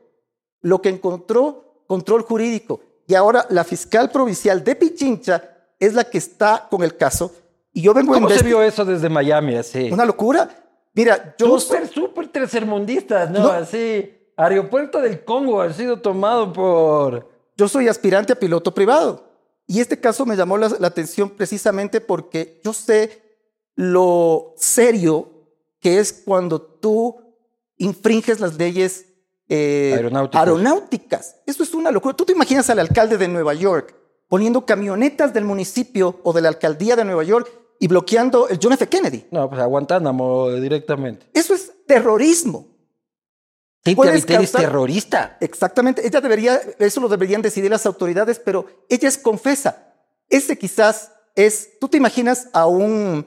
lo 0.63 0.81
que 0.81 0.89
encontró 0.89 1.83
Control 1.87 2.23
Jurídico. 2.23 2.81
Y 3.07 3.15
ahora 3.15 3.45
la 3.51 3.63
fiscal 3.63 4.11
provincial 4.11 4.65
de 4.65 4.75
Pichincha 4.75 5.51
es 5.79 5.93
la 5.93 6.05
que 6.05 6.17
está 6.17 6.67
con 6.71 6.83
el 6.83 6.97
caso. 6.97 7.31
Y 7.75 7.83
yo 7.83 7.93
vengo 7.93 8.15
¿Cómo 8.15 8.31
se 8.31 8.43
vio 8.43 8.63
eso 8.63 8.87
desde 8.87 9.11
Miami 9.11 9.57
así? 9.57 9.91
Una 9.93 10.07
locura. 10.07 10.49
Mira, 10.95 11.37
yo 11.39 11.61
Súper, 11.61 11.87
súper 11.89 12.29
tercermundistas, 12.29 13.31
¿no? 13.31 13.41
No. 13.41 13.49
Así. 13.51 14.15
Aeropuerto 14.35 15.03
del 15.03 15.23
Congo 15.27 15.61
ha 15.61 15.71
sido 15.75 16.01
tomado 16.01 16.55
por. 16.55 17.29
yo 17.55 17.69
soy 17.69 17.87
aspirante 17.89 18.33
a 18.33 18.37
piloto 18.37 18.73
privado. 18.73 19.27
Y 19.67 19.81
este 19.81 20.01
caso 20.01 20.25
me 20.27 20.37
llamó 20.37 20.59
la, 20.59 20.69
la 20.79 20.87
atención 20.89 21.31
precisamente 21.31 22.01
porque 22.01 22.61
yo 22.65 22.73
sé 22.73 23.23
lo 23.75 24.55
serio 24.57 25.31
que 25.81 25.99
es 25.99 26.13
cuando 26.13 26.61
tú 26.61 27.17
infringes 27.77 28.41
las 28.41 28.57
leyes 28.57 29.07
eh, 29.49 29.93
Aeronáuticas. 29.95 30.41
aeronáuticas. 30.41 31.37
Eso 31.47 31.63
es 31.63 31.75
una 31.75 31.91
locura. 31.91 32.17
Tú 32.17 32.25
te 32.25 32.33
imaginas 32.33 32.69
al 32.71 32.79
alcalde 32.79 33.17
de 33.19 33.29
Nueva 33.29 33.55
York 33.55 33.95
poniendo 34.29 34.67
camionetas 34.67 35.33
del 35.33 35.45
municipio 35.45 36.19
o 36.25 36.33
de 36.33 36.41
la 36.41 36.49
alcaldía 36.49 36.97
de 36.97 37.05
Nueva 37.05 37.23
York 37.23 37.49
y 37.79 37.87
bloqueando 37.87 38.49
el 38.49 38.59
John 38.61 38.73
F. 38.73 38.89
Kennedy. 38.89 39.27
No, 39.31 39.49
pues 39.49 39.61
a 39.61 39.67
Guantánamo 39.67 40.51
directamente. 40.53 41.27
Eso 41.33 41.55
es 41.55 41.73
terrorismo. 41.87 42.67
Cintia 43.87 43.97
Puedes 43.97 44.25
es 44.29 44.53
terrorista. 44.53 45.37
Exactamente, 45.41 46.07
ella 46.07 46.21
debería, 46.21 46.61
eso 46.79 47.01
lo 47.01 47.09
deberían 47.09 47.41
decidir 47.43 47.71
las 47.71 47.87
autoridades, 47.87 48.39
pero 48.39 48.67
ella 48.89 49.09
es 49.09 49.17
confesa. 49.19 49.95
Ese 50.29 50.59
quizás 50.59 51.13
es, 51.35 51.79
tú 51.81 51.89
te 51.89 51.97
imaginas 51.97 52.49
a 52.53 52.67
un 52.67 53.27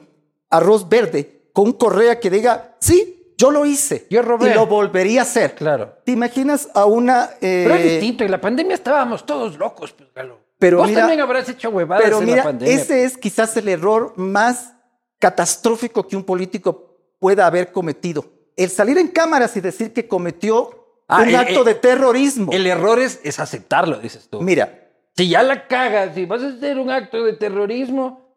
arroz 0.50 0.88
verde 0.88 1.48
con 1.52 1.66
un 1.66 1.72
correa 1.72 2.20
que 2.20 2.30
diga, 2.30 2.76
sí, 2.80 3.34
yo 3.38 3.50
lo 3.50 3.64
hice. 3.64 4.06
Yo 4.10 4.20
robé. 4.22 4.50
Y 4.50 4.54
lo 4.54 4.66
volvería 4.66 5.20
a 5.20 5.22
hacer. 5.22 5.54
Claro. 5.54 5.94
¿Te 6.04 6.12
imaginas 6.12 6.68
a 6.74 6.84
una... 6.84 7.30
eh, 7.40 7.62
Pero 7.66 7.74
es 7.74 7.82
distinto. 7.84 8.22
En 8.24 8.30
la 8.30 8.40
pandemia 8.40 8.74
estábamos 8.74 9.24
todos 9.24 9.56
locos, 9.58 9.92
pues, 9.92 10.12
Galo. 10.14 10.38
Pero 10.58 10.76
Vos 10.78 10.88
mira- 10.88 11.00
también 11.00 11.20
habrás 11.22 11.48
hecho 11.48 11.70
huevadas 11.70 12.04
Pero 12.04 12.18
en 12.18 12.24
mira, 12.26 12.36
la 12.38 12.42
pandemia. 12.42 12.74
ese 12.74 13.04
es 13.04 13.16
quizás 13.16 13.56
el 13.56 13.68
error 13.68 14.12
más 14.16 14.74
catastrófico 15.18 16.06
que 16.06 16.16
un 16.16 16.24
político 16.24 16.98
pueda 17.18 17.46
haber 17.46 17.72
cometido. 17.72 18.24
El 18.62 18.70
salir 18.70 18.98
en 18.98 19.08
cámaras 19.08 19.56
y 19.56 19.60
decir 19.60 19.92
que 19.92 20.06
cometió 20.06 20.76
Ah, 21.08 21.22
un 21.22 21.30
el- 21.30 21.36
acto 21.36 21.60
el- 21.60 21.64
de 21.64 21.74
terrorismo. 21.76 22.52
El 22.52 22.66
error 22.66 22.98
es, 23.00 23.20
es 23.24 23.40
aceptarlo, 23.40 23.98
dices 23.98 24.28
tú. 24.28 24.40
Mira, 24.42 24.76
Si 25.16 25.28
ya 25.28 25.42
la 25.42 25.66
cagas, 25.66 26.14
si 26.14 26.24
vas 26.26 26.42
a 26.42 26.48
hacer 26.48 26.78
un 26.78 26.90
acto 26.90 27.24
de 27.24 27.32
terrorismo, 27.32 28.34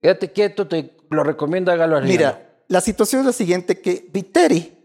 quédate 0.00 0.32
quieto, 0.32 0.66
te 0.66 0.96
lo 1.10 1.22
recomiendo 1.22 1.70
hágalo 1.70 1.96
arriba. 1.98 2.10
Mira, 2.10 2.64
la 2.68 2.80
situación 2.80 3.20
es 3.20 3.26
la 3.26 3.32
siguiente, 3.32 3.80
que 3.80 4.08
Viteri, 4.10 4.76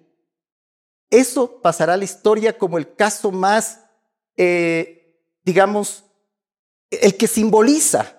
eso 1.10 1.60
pasará 1.62 1.93
a 1.93 1.97
la 1.97 2.03
historia 2.03 2.58
como 2.58 2.77
el 2.77 2.93
caso 2.93 3.32
más, 3.32 3.86
eh, 4.36 5.15
digamos, 5.43 6.03
el 6.91 7.15
que 7.17 7.27
simboliza 7.27 8.16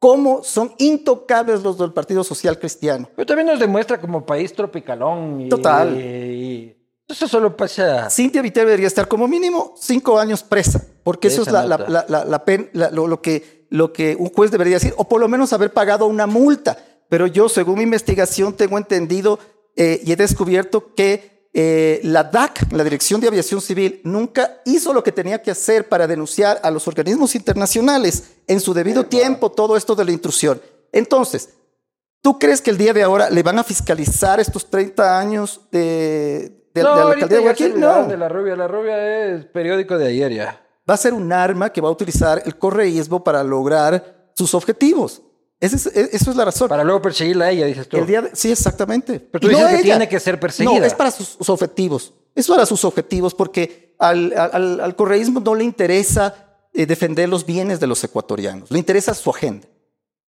cómo 0.00 0.42
son 0.42 0.72
intocables 0.78 1.62
los 1.62 1.78
del 1.78 1.92
Partido 1.92 2.24
Social 2.24 2.58
Cristiano. 2.58 3.08
Pero 3.14 3.26
también 3.26 3.46
nos 3.46 3.60
demuestra 3.60 4.00
como 4.00 4.26
país 4.26 4.52
tropicalón. 4.52 5.42
Y, 5.42 5.48
Total. 5.48 5.96
y- 5.96 6.76
eso 7.06 7.28
solo 7.28 7.56
pasa. 7.56 8.08
Cintia 8.08 8.40
Viteri 8.40 8.66
debería 8.66 8.86
estar 8.86 9.06
como 9.08 9.26
mínimo 9.28 9.74
cinco 9.76 10.18
años 10.18 10.42
presa, 10.44 10.80
porque 11.04 11.28
eso 11.28 11.42
es 11.42 11.50
la, 11.52 11.66
la- 11.66 12.24
la- 12.24 12.44
pen- 12.44 12.70
lo, 12.72 13.06
lo 13.08 13.20
que, 13.20 13.66
lo 13.68 13.92
que 13.92 14.14
un 14.16 14.30
juez 14.32 14.50
debería 14.52 14.74
decir, 14.74 14.94
o 14.96 15.08
por 15.08 15.20
lo 15.20 15.28
menos 15.28 15.52
haber 15.52 15.72
pagado 15.72 16.06
una 16.06 16.26
multa. 16.26 16.78
Pero 17.08 17.26
yo, 17.26 17.48
según 17.48 17.78
mi 17.78 17.82
investigación, 17.82 18.52
tengo 18.54 18.78
entendido 18.78 19.40
eh, 19.74 20.00
y 20.04 20.12
he 20.12 20.16
descubierto 20.16 20.94
que 20.94 21.39
eh, 21.52 22.00
la 22.04 22.24
DAC, 22.24 22.72
la 22.72 22.84
Dirección 22.84 23.20
de 23.20 23.28
Aviación 23.28 23.60
Civil, 23.60 24.00
nunca 24.04 24.60
hizo 24.64 24.92
lo 24.92 25.02
que 25.02 25.12
tenía 25.12 25.42
que 25.42 25.50
hacer 25.50 25.88
para 25.88 26.06
denunciar 26.06 26.60
a 26.62 26.70
los 26.70 26.86
organismos 26.86 27.34
internacionales 27.34 28.24
en 28.46 28.60
su 28.60 28.72
debido 28.74 29.06
tiempo 29.06 29.50
todo 29.50 29.76
esto 29.76 29.94
de 29.94 30.04
la 30.04 30.12
intrusión. 30.12 30.60
Entonces, 30.92 31.50
¿tú 32.22 32.38
crees 32.38 32.60
que 32.62 32.70
el 32.70 32.78
día 32.78 32.92
de 32.92 33.02
ahora 33.02 33.30
le 33.30 33.42
van 33.42 33.58
a 33.58 33.64
fiscalizar 33.64 34.38
estos 34.40 34.70
30 34.70 35.18
años 35.18 35.60
de, 35.72 35.80
de- 35.80 36.54
de 36.72 36.82
la 36.84 37.02
alcaldía 37.02 37.38
de 37.38 37.42
Guayaquil? 37.42 37.80
No. 37.80 38.06
de 38.06 38.16
la 38.16 38.28
rubia. 38.28 38.54
La 38.56 38.68
rubia 38.68 39.26
es 39.34 39.44
periódico 39.46 39.98
de 39.98 40.06
ayer 40.08 40.32
ya. 40.32 40.60
va 40.88 40.94
a 40.94 40.98
ser 40.98 41.12
un 41.14 41.32
arma 41.32 41.70
que 41.72 41.80
va 41.80 41.88
a 41.88 41.92
utilizar 41.92 42.42
el 42.44 42.56
correísmo 42.58 43.24
para 43.24 43.42
lograr 43.42 44.30
sus 44.34 44.54
objetivos. 44.54 45.22
Ese 45.60 45.76
es- 45.76 45.86
e- 45.94 46.10
eso 46.12 46.30
es 46.30 46.36
la 46.36 46.44
razón. 46.46 46.68
Para 46.68 46.84
luego 46.84 47.02
perseguirla 47.02 47.46
a 47.46 47.50
ella, 47.50 47.66
dices 47.66 47.88
tú. 47.88 47.98
el 47.98 48.06
día 48.06 48.22
de- 48.22 48.30
sí, 48.34 48.50
exactamente. 48.50 49.20
Pero 49.20 49.40
tú 49.40 49.48
que 49.48 49.54
ella. 49.54 49.82
tiene 49.82 50.08
que 50.08 50.18
ser 50.18 50.40
perseguida. 50.40 50.78
No, 50.78 50.84
es 50.84 50.94
para 50.94 51.10
sus, 51.10 51.28
sus 51.28 51.48
objetivos. 51.50 52.14
Es 52.34 52.46
para 52.48 52.64
sus 52.64 52.84
objetivos 52.84 53.34
porque 53.34 53.94
al, 53.98 54.32
al- 54.36 54.80
al 54.80 54.96
correísmo 54.96 55.40
no 55.40 55.54
le 55.54 55.64
interesa 55.64 56.46
eh, 56.72 56.86
defender 56.86 57.28
los 57.28 57.44
bienes 57.44 57.80
de 57.80 57.86
los 57.88 58.02
ecuatorianos. 58.04 58.70
Le 58.70 58.78
interesa 58.78 59.12
su 59.12 59.28
agenda. 59.30 59.66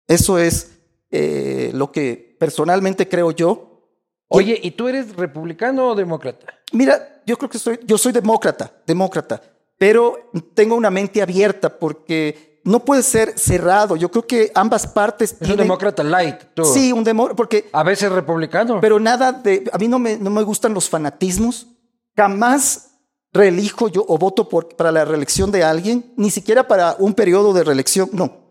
Eso 0.07 0.37
es 0.37 0.71
eh, 1.11 1.71
lo 1.73 1.91
que 1.91 2.35
personalmente 2.39 3.07
creo 3.09 3.31
yo. 3.31 3.81
Oye, 4.29 4.59
¿y 4.61 4.71
tú 4.71 4.87
eres 4.87 5.15
republicano 5.15 5.89
o 5.91 5.95
demócrata? 5.95 6.45
Mira, 6.73 7.21
yo 7.25 7.37
creo 7.37 7.49
que 7.49 7.57
soy, 7.59 7.79
yo 7.85 7.97
soy 7.97 8.11
demócrata, 8.11 8.71
demócrata, 8.85 9.41
pero 9.77 10.29
tengo 10.53 10.75
una 10.75 10.89
mente 10.91 11.21
abierta 11.21 11.79
porque 11.79 12.46
no 12.67 12.84
puede 12.84 13.01
ser 13.01 13.39
cerrado. 13.39 13.95
Yo 13.95 14.12
creo 14.12 14.27
que 14.27 14.51
ambas 14.53 14.86
partes 14.86 15.38
Es 15.39 15.49
un 15.49 15.56
demócrata 15.56 16.03
light, 16.03 16.36
tú. 16.53 16.65
Sí, 16.65 16.91
un 16.91 17.03
demócrata, 17.03 17.38
porque... 17.38 17.69
A 17.71 17.82
veces 17.82 18.12
republicano. 18.12 18.82
Pero 18.82 18.99
nada 18.99 19.32
de... 19.32 19.69
A 19.71 19.77
mí 19.77 19.88
no 19.88 19.99
me, 19.99 20.17
no 20.17 20.30
me 20.30 20.43
gustan 20.43 20.73
los 20.73 20.89
fanatismos. 20.89 21.67
Jamás 22.15 22.89
reelijo 23.32 23.88
yo 23.88 24.03
o 24.08 24.17
voto 24.17 24.49
por, 24.49 24.75
para 24.75 24.91
la 24.91 25.06
reelección 25.06 25.49
de 25.49 25.63
alguien, 25.63 26.12
ni 26.17 26.30
siquiera 26.30 26.67
para 26.67 26.97
un 26.99 27.13
periodo 27.13 27.53
de 27.53 27.63
reelección, 27.63 28.10
no. 28.12 28.47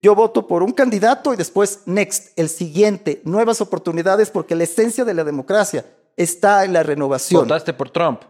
Yo 0.00 0.14
voto 0.14 0.46
por 0.46 0.62
un 0.62 0.72
candidato 0.72 1.34
y 1.34 1.36
después, 1.36 1.80
next, 1.86 2.38
el 2.38 2.48
siguiente, 2.48 3.20
nuevas 3.24 3.60
oportunidades, 3.60 4.30
porque 4.30 4.54
la 4.54 4.64
esencia 4.64 5.04
de 5.04 5.14
la 5.14 5.24
democracia 5.24 5.84
está 6.16 6.64
en 6.64 6.72
la 6.72 6.84
renovación. 6.84 7.42
¿Votaste 7.42 7.72
por 7.72 7.90
Trump? 7.90 8.22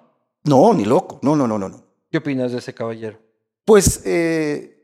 No, 0.44 0.72
ni 0.72 0.86
loco. 0.86 1.18
No, 1.22 1.36
no, 1.36 1.46
no, 1.46 1.58
no. 1.58 1.68
no. 1.68 1.82
¿Qué 2.10 2.18
opinas 2.18 2.52
de 2.52 2.58
ese 2.58 2.72
caballero? 2.72 3.18
Pues, 3.66 4.00
eh, 4.06 4.75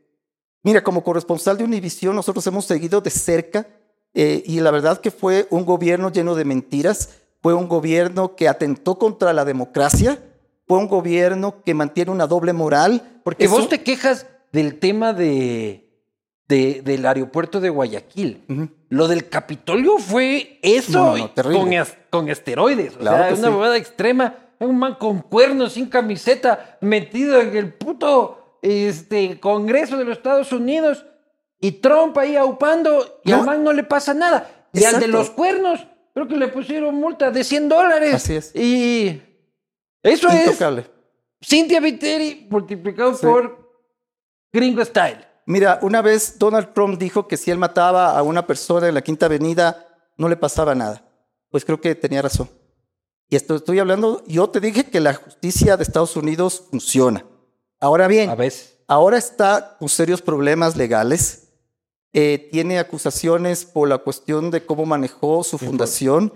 mira, 0.63 0.83
como 0.83 1.03
corresponsal 1.03 1.57
de 1.57 1.63
Univisión, 1.63 2.15
nosotros 2.15 2.45
hemos 2.47 2.65
seguido 2.65 3.01
de 3.01 3.09
cerca 3.09 3.67
eh, 4.13 4.43
y 4.45 4.59
la 4.59 4.71
verdad 4.71 4.99
que 4.99 5.11
fue 5.11 5.47
un 5.49 5.65
gobierno 5.65 6.11
lleno 6.11 6.35
de 6.35 6.45
mentiras, 6.45 7.09
fue 7.41 7.53
un 7.53 7.67
gobierno 7.67 8.35
que 8.35 8.47
atentó 8.47 8.97
contra 8.97 9.33
la 9.33 9.43
democracia, 9.45 10.19
fue 10.67 10.77
un 10.77 10.87
gobierno 10.87 11.61
que 11.65 11.73
mantiene 11.73 12.11
una 12.11 12.25
doble 12.27 12.53
moral. 12.53 13.19
Porque 13.23 13.47
vos 13.47 13.67
te 13.69 13.81
quejas 13.83 14.27
del 14.53 14.79
tema 14.79 15.11
de, 15.13 15.89
de- 16.47 16.81
del 16.83 17.05
aeropuerto 17.05 17.59
de 17.59 17.69
Guayaquil. 17.69 18.71
Lo 18.89 19.07
del 19.07 19.27
Capitolio 19.27 19.97
fue 19.97 20.59
eso 20.61 20.91
No, 20.91 21.17
no, 21.17 21.31
terrible. 21.31 21.59
con, 21.59 21.73
es- 21.73 21.97
con 22.09 22.29
esteroides. 22.29 22.95
O 22.95 22.99
Claro 22.99 23.17
sea, 23.17 23.27
que 23.29 23.33
una 23.39 23.47
sí. 23.49 23.53
bobada 23.53 23.77
extrema. 23.77 24.35
Un 24.59 24.77
man 24.77 24.95
con 24.97 25.19
cuernos, 25.21 25.73
sin 25.73 25.87
camiseta, 25.89 26.77
metido 26.79 27.41
en 27.41 27.57
el 27.57 27.73
puto 27.73 28.42
este, 28.63 29.39
Congreso 29.39 29.97
de 29.97 30.05
los 30.05 30.17
Estados 30.17 30.51
Unidos. 30.51 31.05
Y 31.59 31.73
Trump 31.73 32.17
ahí 32.17 32.35
aupando 32.35 33.19
y 33.23 33.29
No. 33.31 33.37
al 33.37 33.45
man 33.45 33.63
no 33.63 33.71
le 33.71 33.83
pasa 33.83 34.13
nada. 34.13 34.67
Y 34.73 34.83
al 34.85 34.99
de 34.99 35.07
los 35.07 35.29
cuernos, 35.29 35.85
creo 36.13 36.27
que 36.27 36.35
le 36.35 36.47
pusieron 36.47 36.95
multa 36.95 37.29
de 37.29 37.43
100 37.43 37.69
dólares. 37.69 38.15
Así 38.15 38.33
es. 38.35 38.55
Y 38.55 39.21
eso 40.01 40.27
es. 40.29 40.59
Cynthia 41.41 41.79
Viteri 41.79 42.47
multiplicado 42.49 43.13
Sí. 43.13 43.25
por 43.25 43.69
Gringo 44.51 44.83
Style. 44.83 45.25
Mira, 45.45 45.79
una 45.81 46.01
vez 46.01 46.39
Donald 46.39 46.73
Trump 46.73 46.97
dijo 46.97 47.27
que 47.27 47.37
si 47.37 47.51
él 47.51 47.57
mataba 47.57 48.17
a 48.17 48.23
una 48.23 48.47
persona 48.47 48.87
en 48.87 48.93
la 48.95 49.01
Quinta 49.01 49.25
Avenida, 49.25 49.87
no 50.17 50.27
le 50.29 50.37
pasaba 50.37 50.73
nada. 50.73 51.03
Pues 51.49 51.65
creo 51.65 51.79
que 51.79 51.95
tenía 51.95 52.21
razón. 52.21 52.49
Y 53.29 53.35
esto 53.35 53.55
estoy 53.55 53.79
hablando, 53.79 54.23
yo 54.27 54.49
te 54.49 54.59
dije 54.59 54.85
que 54.85 54.99
la 54.99 55.13
justicia 55.13 55.75
de 55.77 55.83
Estados 55.83 56.15
Unidos 56.15 56.65
funciona. 56.69 57.25
Ahora 57.83 58.07
bien, 58.07 58.29
A 58.29 58.35
veces. 58.35 58.77
ahora 58.87 59.17
está 59.17 59.75
con 59.77 59.89
serios 59.89 60.21
problemas 60.21 60.77
legales. 60.77 61.49
Eh, 62.13 62.47
tiene 62.51 62.79
acusaciones 62.79 63.65
por 63.65 63.89
la 63.89 63.97
cuestión 63.97 64.51
de 64.51 64.65
cómo 64.65 64.85
manejó 64.85 65.43
su 65.43 65.57
fundación. 65.57 66.31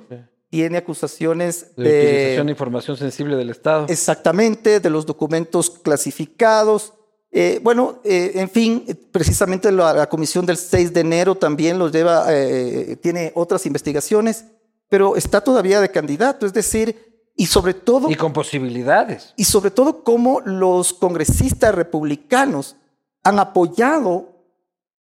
Tiene 0.50 0.78
acusaciones 0.78 1.76
De 1.76 1.84
utilización 1.84 2.48
de 2.48 2.52
información 2.52 2.98
sensible 2.98 3.36
del 3.38 3.50
Estado. 3.50 3.86
Exactamente, 3.88 4.80
de 4.82 4.90
los 4.90 5.06
documentos 5.06 5.70
clasificados. 5.70 6.94
Eh, 7.32 7.60
bueno, 7.64 8.02
eh, 8.04 8.32
en 8.36 8.50
fin, 8.50 8.84
eh, 8.88 8.96
precisamente 8.96 9.72
la, 9.72 9.94
la 9.94 10.10
comisión 10.10 10.46
del 10.46 10.58
6 10.58 10.94
de 10.94 11.02
enero 11.02 11.36
también 11.36 11.78
los 11.80 11.92
lleva, 11.92 12.26
eh, 12.30 12.98
tiene 13.02 13.32
otras 13.36 13.66
investigaciones, 13.66 14.46
pero 14.90 15.16
está 15.16 15.42
todavía 15.42 15.80
de 15.82 15.92
candidato, 15.92 16.46
es 16.46 16.54
decir, 16.54 17.07
y 17.38 17.46
sobre 17.46 17.74
todo, 17.74 18.10
Y 18.10 18.16
con 18.16 18.34
posibilidades. 18.34 19.34
y 19.38 19.46
sobre 19.46 19.72
todo 19.72 20.04
cómo 20.04 20.42
los 20.42 20.92
congresistas 20.94 21.74
republicanos 21.74 22.76
han 23.24 23.40
apoyado 23.40 24.34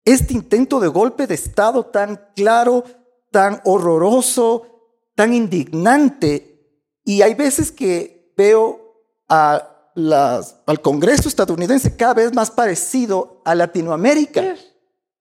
este 0.04 0.34
intento 0.34 0.80
de 0.80 0.88
golpe 0.88 1.26
de 1.26 1.34
Estado 1.34 1.86
tan 1.86 2.20
claro, 2.36 2.84
tan 3.30 3.60
horroroso, 3.64 4.66
tan 5.14 5.32
indignante. 5.32 6.60
Y 7.04 7.22
hay 7.22 7.34
veces 7.34 7.70
que 7.72 8.32
veo 8.36 8.80
a 9.28 9.70
las- 9.94 10.56
al 10.66 10.80
Congreso 10.80 11.28
estadounidense 11.28 11.96
cada 11.96 12.14
vez 12.14 12.34
más 12.34 12.50
parecido 12.50 13.40
a 13.44 13.54
Latinoamérica. 13.54 14.56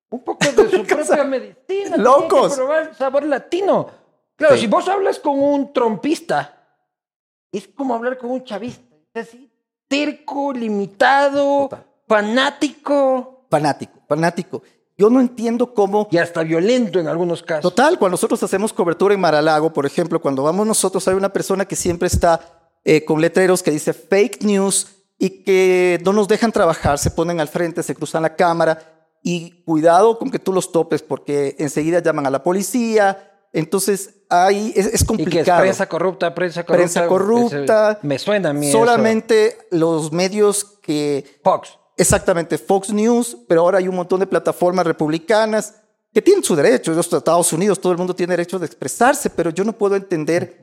Un 0.10 0.24
poco 0.24 0.40
de 0.56 0.70
su 0.72 0.84
propia 0.86 1.24
medicina. 1.24 1.98
Locos. 1.98 2.52
Que 2.54 2.58
probar 2.58 2.90
el 2.90 2.96
sabor 2.96 3.24
latino. 3.26 3.88
Claro, 4.36 4.56
Sí. 4.56 4.62
si 4.62 4.68
vos 4.68 4.88
hablas 4.88 5.20
con 5.20 5.40
un 5.40 5.72
trompista, 5.74 6.63
es 7.58 7.68
como 7.68 7.96
hablar 7.96 8.18
con 8.18 8.32
un 8.32 8.44
chavista. 8.44 8.96
Es 9.14 9.28
así, 9.30 9.52
terco, 9.88 10.52
limitado, 10.54 11.70
Total. 11.70 11.86
fanático 12.08 13.34
Fanático, 13.54 14.00
fanático. 14.08 14.64
Yo 14.98 15.12
no 15.12 15.20
entiendo 15.20 15.76
cómo 15.76 16.08
y 16.10 16.18
hasta 16.18 16.42
violento 16.42 17.00
en 17.00 17.08
algunos 17.08 17.44
casos. 17.44 17.62
Total, 17.62 18.00
cuando 18.00 18.14
nosotros 18.14 18.42
hacemos 18.42 18.74
cobertura 18.74 19.14
en 19.14 19.20
Maralago, 19.20 19.72
por 19.72 19.86
ejemplo, 19.86 20.20
cuando 20.20 20.42
vamos 20.42 20.66
nosotros, 20.66 21.08
hay 21.08 21.14
una 21.14 21.32
persona 21.32 21.66
que 21.66 21.76
siempre 21.76 22.08
está 22.08 22.40
eh, 22.84 23.06
con 23.06 23.22
letreros 23.22 23.62
que 23.62 23.70
dice 23.70 23.94
fake 23.94 24.42
news 24.42 24.88
y 25.20 25.44
que 25.44 26.02
no 26.04 26.14
nos 26.14 26.28
dejan 26.28 26.52
trabajar, 26.52 26.98
se 26.98 27.12
ponen 27.12 27.40
al 27.40 27.48
frente, 27.48 27.84
se 27.84 27.94
cruzan 27.94 28.24
la 28.24 28.36
cámara 28.36 28.80
y 29.22 29.64
cuidado 29.66 30.18
con 30.18 30.32
que 30.32 30.40
tú 30.40 30.52
los 30.52 30.72
topes 30.72 31.04
porque 31.04 31.56
enseguida 31.60 32.02
llaman 32.02 32.26
a 32.26 32.32
la 32.32 32.42
policía. 32.42 33.33
Entonces, 33.54 34.16
ahí 34.30 34.74
es, 34.76 34.88
es 34.88 34.88
Y 34.88 34.90
que 34.90 34.96
es 34.96 35.06
complicado. 35.06 35.62
prensa 35.62 35.88
corrupta, 35.88 36.34
prensa 36.34 36.66
corrupta. 36.66 36.84
Prensa 36.84 37.08
corrupta. 37.08 38.00
Me 38.02 38.18
suena 38.18 38.50
a 38.50 38.54
mí. 38.54 38.68
eso. 38.68 38.80
Solamente 38.80 39.58
los 39.70 40.12
medios 40.12 40.66
que 40.82 41.40
Fox. 41.44 41.78
Exactamente, 41.96 42.58
Fox 42.58 42.92
News, 42.92 43.38
pero 43.48 43.62
ahora 43.62 43.78
hay 43.78 43.88
un 43.88 43.96
montón 43.96 44.20
de 44.20 44.26
plataformas 44.26 44.88
republicanas 44.88 45.76
que 46.12 46.24
tienen 46.24 46.44
su 46.44 46.56
derecho. 46.56 46.92
Los 46.94 47.14
Estados 47.14 47.54
Unidos, 47.54 47.80
todo 47.80 47.92
el 47.92 48.00
mundo 48.00 48.16
tiene 48.16 48.32
derecho 48.32 48.58
de 48.58 48.66
expresarse, 48.66 49.30
pero 49.30 49.52
yo 49.52 49.64
no 49.64 49.74
puedo 49.74 49.96
entender 49.96 50.60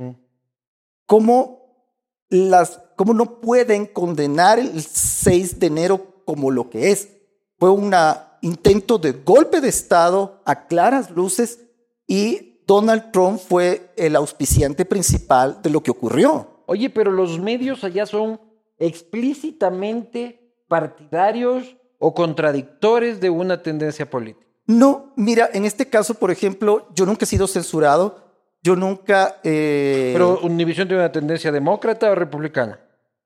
cómo, 1.07 1.87
las, 2.29 2.81
cómo 2.97 3.15
no 3.15 3.41
pueden 3.41 3.87
condenar 3.87 4.59
el 4.59 4.83
6 4.83 5.61
de 5.61 5.67
enero 5.69 6.23
como 6.25 6.51
lo 6.51 6.69
que 6.69 6.91
es. 6.91 7.09
Fue 7.57 7.71
un 7.71 7.95
intento 8.41 8.99
de 8.99 9.13
golpe 9.13 9.61
de 9.61 9.69
Estado 9.69 10.43
a 10.45 10.67
claras 10.67 11.11
luces 11.11 11.61
y 12.09 12.50
Donald 12.71 13.11
Trump 13.11 13.41
fue 13.41 13.91
el 13.97 14.15
auspiciante 14.15 14.85
principal 14.85 15.59
de 15.61 15.71
lo 15.71 15.83
que 15.83 15.91
ocurrió. 15.91 16.63
Oye, 16.67 16.89
pero 16.89 17.11
los 17.11 17.41
medios 17.41 17.83
allá 17.83 18.07
son 18.07 18.41
explícitamente 18.79 20.55
partidarios 20.69 21.77
o 21.99 22.15
contradictores 22.15 23.21
de 23.21 23.29
una 23.29 23.61
tendencia 23.61 24.09
política. 24.09 24.47
No, 24.69 25.13
mira, 25.17 25.51
en 25.53 25.65
este 25.65 25.89
caso, 25.89 26.15
por 26.15 26.31
ejemplo, 26.31 26.87
yo 26.95 27.07
nunca 27.07 27.25
he 27.25 27.27
sido 27.27 27.49
censurado, 27.49 28.19
yo 28.63 28.77
nunca... 28.77 29.41
eh, 29.43 30.11
Pero 30.13 30.39
Univision 30.39 30.87
tiene 30.87 31.03
una 31.03 31.11
tendencia 31.11 31.51
demócrata 31.51 32.09
o 32.09 32.15
republicana. 32.15 32.79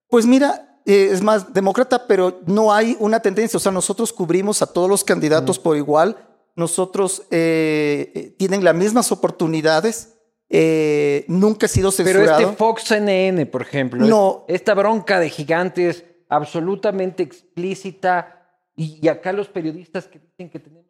Pues 0.09 0.25
mira, 0.25 0.81
eh, 0.87 1.11
es 1.13 1.21
más 1.21 1.53
demócrata, 1.53 2.07
pero 2.07 2.41
no 2.47 2.73
hay 2.73 2.97
una 2.99 3.21
tendencia, 3.21 3.59
o 3.59 3.61
sea, 3.61 3.73
nosotros 3.73 4.11
cubrimos 4.11 4.63
a 4.63 4.67
todos 4.73 4.89
los 4.89 5.05
candidatos 5.05 5.59
por 5.59 5.77
igual, 5.77 6.17
nosotros 6.57 7.27
eh, 7.31 8.13
eh, 8.15 8.35
tienen 8.39 8.63
las 8.65 8.75
mismas 8.75 9.11
oportunidades, 9.13 10.17
eh, 10.49 11.25
nunca 11.29 11.67
he 11.67 11.69
sido 11.69 11.91
Pero 11.97 12.07
censurado. 12.21 12.41
este 12.43 12.57
Fox 12.57 12.85
CNN, 12.85 13.47
por 13.47 13.63
ejemplo, 13.63 14.05
No. 14.07 14.45
esta 14.49 14.75
bronca 14.75 15.19
de 15.19 15.31
gigantes 15.31 16.05
absolutamente 16.29 17.23
explícita 17.23 18.47
y, 18.77 18.99
y 19.03 19.09
acá 19.09 19.33
los 19.33 19.49
periodistas 19.49 20.07
que 20.07 20.19
dicen 20.19 20.51
que 20.51 20.59
tenemos 20.61 20.85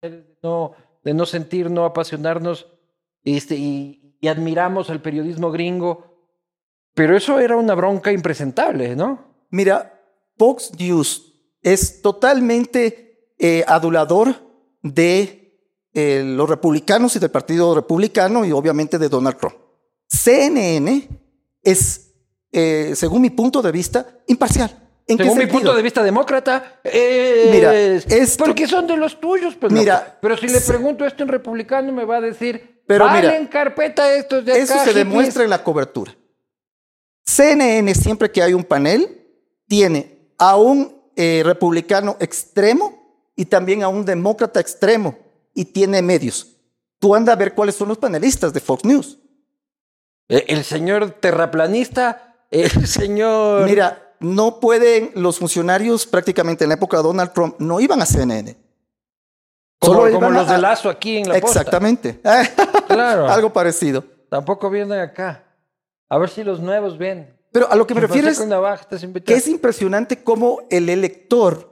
de 0.00 0.24
no, 0.42 0.72
de 1.04 1.14
no 1.14 1.26
sentir, 1.26 1.70
no 1.70 1.84
apasionarnos 1.84 2.66
este, 3.24 3.54
y, 3.56 4.16
y 4.20 4.28
admiramos 4.28 4.90
al 4.90 5.00
periodismo 5.02 5.50
gringo, 5.50 6.06
pero 6.94 7.16
eso 7.16 7.38
era 7.38 7.56
una 7.56 7.74
bronca 7.74 8.12
impresentable, 8.12 8.96
¿no? 8.96 9.32
Mira, 9.50 10.00
Fox 10.38 10.72
News 10.78 11.32
es 11.62 12.02
totalmente 12.02 13.11
eh, 13.44 13.64
adulador 13.66 14.36
de 14.82 15.58
eh, 15.92 16.22
los 16.24 16.48
republicanos 16.48 17.16
y 17.16 17.18
del 17.18 17.32
Partido 17.32 17.74
Republicano 17.74 18.44
y 18.44 18.52
obviamente 18.52 18.98
de 18.98 19.08
Donald 19.08 19.36
Trump. 19.36 19.56
CNN 20.08 21.08
es, 21.60 22.12
eh, 22.52 22.92
según 22.94 23.20
mi 23.22 23.30
punto 23.30 23.60
de 23.60 23.72
vista, 23.72 24.06
imparcial. 24.28 24.78
¿En 25.08 25.18
Según 25.18 25.38
mi 25.38 25.46
punto 25.46 25.74
de 25.74 25.82
vista 25.82 26.00
demócrata, 26.04 26.80
es... 26.84 27.50
Mira, 27.50 27.74
esto- 27.74 28.44
porque 28.44 28.68
son 28.68 28.86
de 28.86 28.96
los 28.96 29.18
tuyos, 29.20 29.56
pues. 29.56 29.72
Mira, 29.72 30.18
pero 30.22 30.36
si 30.36 30.46
le 30.46 30.60
pregunto 30.60 31.04
esto 31.04 31.24
en 31.24 31.28
republicano, 31.28 31.92
me 31.92 32.04
va 32.04 32.18
a 32.18 32.20
decir, 32.20 32.82
Pero 32.86 33.06
mira, 33.10 33.28
valen 33.30 33.48
carpeta 33.48 34.14
estos 34.14 34.44
de 34.44 34.52
acá. 34.52 34.62
Eso 34.62 34.74
se 34.74 34.78
hippies". 34.80 34.94
demuestra 34.94 35.42
en 35.42 35.50
la 35.50 35.64
cobertura. 35.64 36.14
CNN, 37.26 37.92
siempre 37.96 38.30
que 38.30 38.42
hay 38.42 38.54
un 38.54 38.62
panel, 38.62 39.26
tiene 39.66 40.30
a 40.38 40.56
un 40.56 41.02
eh, 41.16 41.42
republicano 41.44 42.16
extremo 42.20 43.01
y 43.36 43.44
también 43.46 43.82
a 43.82 43.88
un 43.88 44.04
demócrata 44.04 44.60
extremo 44.60 45.18
y 45.54 45.64
tiene 45.64 46.02
medios. 46.02 46.56
Tú 46.98 47.14
anda 47.14 47.32
a 47.32 47.36
ver 47.36 47.54
cuáles 47.54 47.74
son 47.74 47.88
los 47.88 47.98
panelistas 47.98 48.52
de 48.52 48.60
Fox 48.60 48.84
News. 48.84 49.18
Eh, 50.28 50.44
El 50.48 50.64
señor 50.64 51.10
terraplanista, 51.20 52.36
el 52.50 52.70
señor... 52.86 53.64
Mira, 53.68 54.14
no 54.20 54.60
pueden 54.60 55.10
los 55.14 55.38
funcionarios 55.38 56.06
prácticamente 56.06 56.64
en 56.64 56.68
la 56.68 56.74
época 56.74 56.98
de 56.98 57.02
Donald 57.02 57.32
Trump, 57.32 57.56
no 57.58 57.80
iban 57.80 58.00
a 58.00 58.06
CNN. 58.06 58.56
como, 59.80 59.94
Solo 59.94 60.14
como 60.14 60.30
los 60.30 60.48
a- 60.48 60.52
de 60.54 60.58
Lazo 60.60 60.88
aquí 60.88 61.16
en 61.18 61.28
la 61.28 61.40
posta. 61.40 61.58
Exactamente. 61.60 62.20
Claro. 62.86 63.28
Algo 63.28 63.52
parecido. 63.52 64.04
Tampoco 64.30 64.70
vienen 64.70 65.00
acá. 65.00 65.44
A 66.08 66.18
ver 66.18 66.28
si 66.30 66.44
los 66.44 66.60
nuevos 66.60 66.96
vienen. 66.98 67.36
Pero 67.50 67.70
a 67.70 67.74
lo 67.74 67.86
que 67.86 67.94
me 67.94 68.00
refiero 68.00 68.28
es 68.28 68.38
Con 68.38 68.48
navaja, 68.48 68.82
estás 68.82 69.04
que 69.24 69.34
es 69.34 69.46
impresionante 69.48 70.22
cómo 70.22 70.60
el 70.70 70.88
elector 70.88 71.71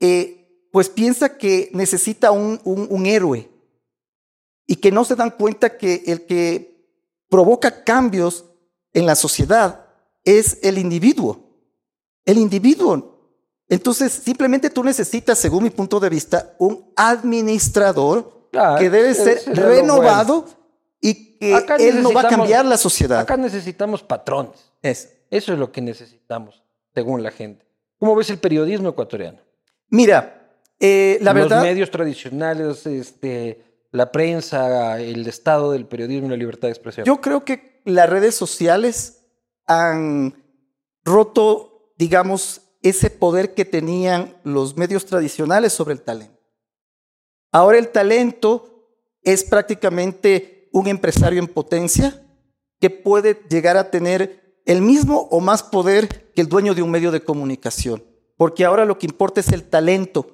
eh, 0.00 0.68
pues 0.72 0.88
piensa 0.90 1.36
que 1.38 1.70
necesita 1.72 2.30
un, 2.30 2.60
un- 2.64 2.86
un 2.90 3.06
héroe 3.06 3.48
y 4.66 4.76
que 4.76 4.90
no 4.90 5.04
se 5.04 5.14
dan 5.16 5.30
cuenta 5.30 5.76
que 5.78 6.02
el 6.06 6.26
que 6.26 6.76
provoca 7.28 7.84
cambios 7.84 8.44
en 8.92 9.06
la 9.06 9.14
sociedad 9.14 9.86
es 10.24 10.58
el 10.62 10.78
individuo. 10.78 11.40
El 12.24 12.38
individuo. 12.38 13.14
Entonces, 13.68 14.12
simplemente 14.12 14.70
tú 14.70 14.82
necesitas, 14.84 15.38
según 15.38 15.64
mi 15.64 15.70
punto 15.70 15.98
de 16.00 16.08
vista, 16.08 16.54
un 16.58 16.92
administrador 16.96 18.48
Claro, 18.52 18.78
que 18.78 18.90
debe 18.90 19.12
ser 19.14 19.42
renovado 19.54 20.46
y 21.00 21.36
que 21.38 21.54
Acá 21.54 21.76
él 21.76 22.02
no 22.02 22.12
va 22.12 22.22
a 22.22 22.28
cambiar 22.28 22.64
la 22.64 22.76
sociedad. 22.78 23.20
Acá 23.20 23.36
necesitamos 23.36 24.02
patrones. 24.02 24.72
Es. 24.82 25.12
Eso 25.30 25.52
es 25.52 25.58
lo 25.58 25.72
que 25.72 25.80
necesitamos, 25.80 26.62
según 26.94 27.22
la 27.22 27.30
gente. 27.32 27.66
¿Cómo 27.98 28.14
ves 28.14 28.30
el 28.30 28.38
periodismo 28.38 28.88
ecuatoriano? 28.90 29.38
Mira, 29.88 30.58
eh, 30.80 31.18
la 31.20 31.32
Los 31.32 31.44
verdad, 31.44 31.62
medios 31.62 31.90
tradicionales, 31.90 32.86
este, 32.86 33.64
la 33.92 34.12
prensa, 34.12 35.00
el 35.00 35.26
estado 35.26 35.72
del 35.72 35.86
periodismo 35.86 36.26
y 36.26 36.30
la 36.30 36.36
libertad 36.36 36.68
de 36.68 36.72
expresión. 36.72 37.06
yo 37.06 37.20
creo 37.20 37.44
que 37.44 37.80
las 37.84 38.08
redes 38.10 38.34
sociales 38.34 39.26
han 39.66 40.42
roto, 41.04 41.92
digamos, 41.96 42.62
ese 42.82 43.10
poder 43.10 43.54
que 43.54 43.64
tenían 43.64 44.36
los 44.44 44.76
medios 44.76 45.06
tradicionales 45.06 45.72
sobre 45.72 45.94
el 45.94 46.02
talento. 46.02 46.40
Ahora 47.52 47.78
el 47.78 47.88
talento 47.88 48.90
es 49.22 49.44
prácticamente 49.44 50.68
un 50.72 50.86
empresario 50.86 51.38
en 51.38 51.48
potencia 51.48 52.22
que 52.80 52.90
puede 52.90 53.40
llegar 53.48 53.76
a 53.76 53.90
tener 53.90 54.60
el 54.66 54.82
mismo 54.82 55.28
o 55.30 55.40
más 55.40 55.62
poder 55.62 56.32
que 56.34 56.42
el 56.42 56.48
dueño 56.48 56.74
de 56.74 56.82
un 56.82 56.90
medio 56.90 57.10
de 57.10 57.24
comunicación, 57.24 58.04
porque 58.36 58.64
ahora 58.64 58.84
lo 58.84 58.98
que 58.98 59.06
importa 59.06 59.40
es 59.40 59.52
el 59.52 59.64
talento 59.64 60.26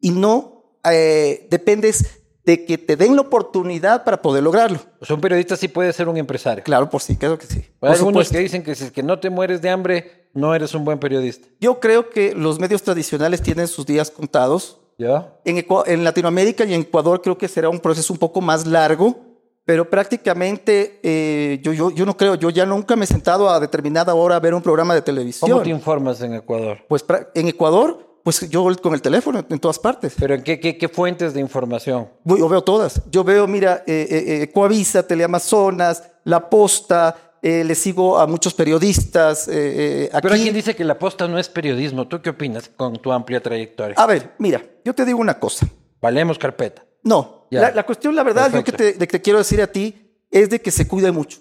y 0.00 0.10
no 0.10 0.78
eh, 0.84 1.46
dependes 1.50 2.20
de 2.44 2.64
que 2.64 2.78
te 2.78 2.96
den 2.96 3.16
la 3.16 3.22
oportunidad 3.22 4.02
para 4.04 4.22
poder 4.22 4.42
lograrlo. 4.42 4.80
O 5.00 5.04
sea, 5.04 5.14
un 5.14 5.20
periodista 5.20 5.56
sí 5.56 5.68
puede 5.68 5.92
ser 5.92 6.08
un 6.08 6.16
empresario. 6.16 6.64
Claro, 6.64 6.88
por 6.88 7.02
sí, 7.02 7.16
claro 7.16 7.38
que 7.38 7.46
sí. 7.46 7.64
Hay 7.80 7.92
algunos 7.92 8.30
que 8.30 8.38
dicen 8.38 8.62
que 8.62 8.74
si 8.74 8.84
es 8.84 8.90
que 8.90 9.02
no 9.02 9.20
te 9.20 9.30
mueres 9.30 9.60
de 9.60 9.70
hambre, 9.70 10.30
no 10.32 10.54
eres 10.54 10.74
un 10.74 10.84
buen 10.84 10.98
periodista. 10.98 11.48
Yo 11.60 11.80
creo 11.80 12.08
que 12.10 12.34
los 12.34 12.58
medios 12.58 12.82
tradicionales 12.82 13.42
tienen 13.42 13.68
sus 13.68 13.86
días 13.86 14.10
contados. 14.10 14.78
¿Ya? 14.98 15.34
En 15.44 16.04
Latinoamérica 16.04 16.64
y 16.64 16.74
en 16.74 16.82
Ecuador 16.82 17.22
creo 17.22 17.38
que 17.38 17.48
será 17.48 17.70
un 17.70 17.80
proceso 17.80 18.12
un 18.12 18.18
poco 18.18 18.42
más 18.42 18.66
largo, 18.66 19.29
pero 19.70 19.88
prácticamente 19.88 20.98
eh, 21.00 21.60
yo, 21.62 21.72
yo, 21.72 21.92
yo 21.92 22.04
no 22.04 22.16
creo, 22.16 22.34
yo 22.34 22.50
ya 22.50 22.66
nunca 22.66 22.96
me 22.96 23.04
he 23.04 23.06
sentado 23.06 23.48
a 23.48 23.60
determinada 23.60 24.12
hora 24.16 24.34
a 24.34 24.40
ver 24.40 24.52
un 24.52 24.62
programa 24.62 24.94
de 24.96 25.00
televisión. 25.00 25.48
¿Cómo 25.48 25.62
te 25.62 25.70
informas 25.70 26.20
en 26.22 26.34
Ecuador? 26.34 26.78
Pues 26.88 27.04
en 27.36 27.46
Ecuador, 27.46 28.18
pues 28.24 28.50
yo 28.50 28.66
con 28.82 28.94
el 28.94 29.00
teléfono 29.00 29.46
en 29.48 29.58
todas 29.60 29.78
partes. 29.78 30.16
¿Pero 30.18 30.34
en 30.34 30.42
qué, 30.42 30.58
qué, 30.58 30.76
qué 30.76 30.88
fuentes 30.88 31.34
de 31.34 31.40
información? 31.40 32.08
Yo 32.24 32.48
veo 32.48 32.62
todas. 32.64 33.00
Yo 33.12 33.22
veo, 33.22 33.46
mira, 33.46 33.84
eh, 33.86 34.08
eh, 34.10 34.42
eh, 34.42 34.50
Coavisa, 34.52 35.06
Teleamazonas, 35.06 36.02
La 36.24 36.50
Posta, 36.50 37.36
eh, 37.40 37.62
le 37.62 37.76
sigo 37.76 38.18
a 38.18 38.26
muchos 38.26 38.52
periodistas. 38.54 39.46
eh, 39.46 39.52
eh, 39.54 40.10
aquí. 40.12 40.22
Pero 40.22 40.34
hay 40.34 40.42
quien 40.42 40.54
dice 40.54 40.74
que 40.74 40.82
la 40.82 40.98
posta 40.98 41.28
no 41.28 41.38
es 41.38 41.48
periodismo. 41.48 42.08
¿Tú 42.08 42.20
qué 42.20 42.30
opinas 42.30 42.68
con 42.76 42.96
tu 42.96 43.12
amplia 43.12 43.40
trayectoria? 43.40 43.94
A 43.96 44.06
ver, 44.06 44.32
mira, 44.38 44.60
yo 44.84 44.92
te 44.96 45.04
digo 45.04 45.20
una 45.20 45.38
cosa. 45.38 45.68
Valemos 46.02 46.38
carpeta. 46.40 46.82
No, 47.04 47.39
La, 47.50 47.70
la 47.72 47.84
cuestión, 47.84 48.14
la 48.14 48.22
verdad, 48.22 48.52
yo 48.52 48.62
que 48.62 48.72
te, 48.72 48.92
de 48.92 49.06
que 49.08 49.18
te 49.18 49.22
quiero 49.22 49.38
decir 49.38 49.60
a 49.60 49.66
ti 49.66 50.24
es 50.30 50.50
de 50.50 50.60
que 50.60 50.70
se 50.70 50.86
cuide 50.86 51.10
mucho. 51.10 51.40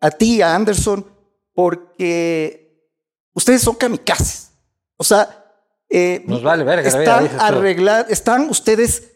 A 0.00 0.10
ti, 0.10 0.40
a 0.40 0.54
Anderson, 0.54 1.04
porque 1.52 2.88
ustedes 3.32 3.62
son 3.62 3.74
kamikazes. 3.74 4.52
O 4.96 5.04
sea, 5.04 5.44
eh, 5.88 6.22
Nos 6.26 6.42
vale 6.42 6.64
verga 6.64 6.90
la 6.90 6.98
vida, 6.98 7.20
están 7.20 7.40
arreglar, 7.40 8.06
están 8.08 8.48
ustedes 8.48 9.12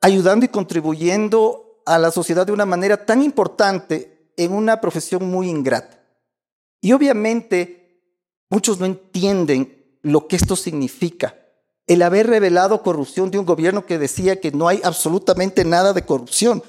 ayudando 0.00 0.44
y 0.44 0.48
contribuyendo 0.48 1.82
a 1.86 1.98
la 1.98 2.10
sociedad 2.10 2.46
de 2.46 2.52
una 2.52 2.66
manera 2.66 3.04
tan 3.04 3.22
importante 3.22 4.32
en 4.36 4.52
una 4.52 4.80
profesión 4.80 5.28
muy 5.30 5.48
ingrata. 5.48 6.00
Y 6.80 6.92
obviamente 6.92 8.00
muchos 8.50 8.80
no 8.80 8.86
entienden 8.86 9.98
lo 10.02 10.26
que 10.26 10.36
esto 10.36 10.56
significa. 10.56 11.36
El 11.86 12.02
haber 12.02 12.28
revelado 12.28 12.82
corrupción 12.82 13.30
de 13.30 13.38
un 13.38 13.46
gobierno 13.46 13.86
que 13.86 13.98
decía 13.98 14.40
que 14.40 14.52
no 14.52 14.68
hay 14.68 14.80
absolutamente 14.84 15.64
nada 15.64 15.92
de 15.92 16.04
corrupción 16.04 16.62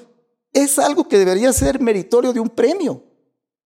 es 0.52 0.78
algo 0.78 1.08
que 1.08 1.18
debería 1.18 1.52
ser 1.52 1.80
meritorio 1.80 2.32
de 2.32 2.40
un 2.40 2.48
premio. 2.48 3.02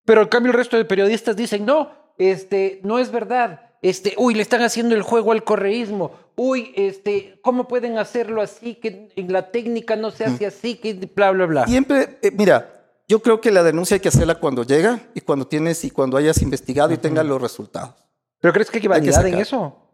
Pero 0.05 0.23
en 0.23 0.29
cambio 0.29 0.53
el 0.53 0.59
resto 0.59 0.77
de 0.77 0.85
periodistas 0.85 1.37
dicen, 1.37 1.67
no, 1.67 1.91
este, 2.19 2.81
no 2.83 2.99
es 2.99 3.11
verdad. 3.11 3.61
Este, 3.83 4.15
uy, 4.17 4.35
le 4.35 4.43
están 4.43 4.63
haciendo 4.63 4.95
el 4.95 5.03
juego 5.03 5.33
al 5.33 5.45
correísmo. 5.45 6.13
Uy, 6.35 6.73
este, 6.77 7.39
¿cómo 7.43 7.69
pueden 7.69 7.99
hacerlo 7.99 8.43
así? 8.43 8.75
Que 8.75 9.11
en 9.17 9.33
la 9.33 9.51
técnica 9.51 9.97
no 9.97 10.11
se 10.11 10.25
hace 10.25 10.47
así, 10.47 10.77
que 10.77 10.95
bla, 11.15 11.31
bla, 11.31 11.47
bla. 11.47 11.67
Siempre, 11.67 12.19
eh, 12.23 12.31
mira, 12.31 12.79
yo 13.07 13.23
creo 13.23 13.41
que 13.41 13.51
la 13.51 13.63
denuncia 13.63 13.95
hay 13.97 14.01
que 14.01 14.09
hacerla 14.09 14.37
cuando 14.37 14.65
llega 14.65 15.01
y 15.15 15.21
cuando 15.21 15.47
tienes 15.47 15.85
y 15.85 15.91
cuando 15.91 16.17
hayas 16.17 16.43
investigado 16.43 16.93
y 16.93 16.99
tengas 16.99 17.25
los 17.25 17.41
resultados. 17.41 17.95
¿Pero 18.41 18.53
crees 18.53 18.71
que 18.71 18.79
hay 18.79 18.81
Hay 18.81 18.83
que 18.83 18.89
vanidad 18.89 19.27
en 19.27 19.39
eso? 19.39 19.88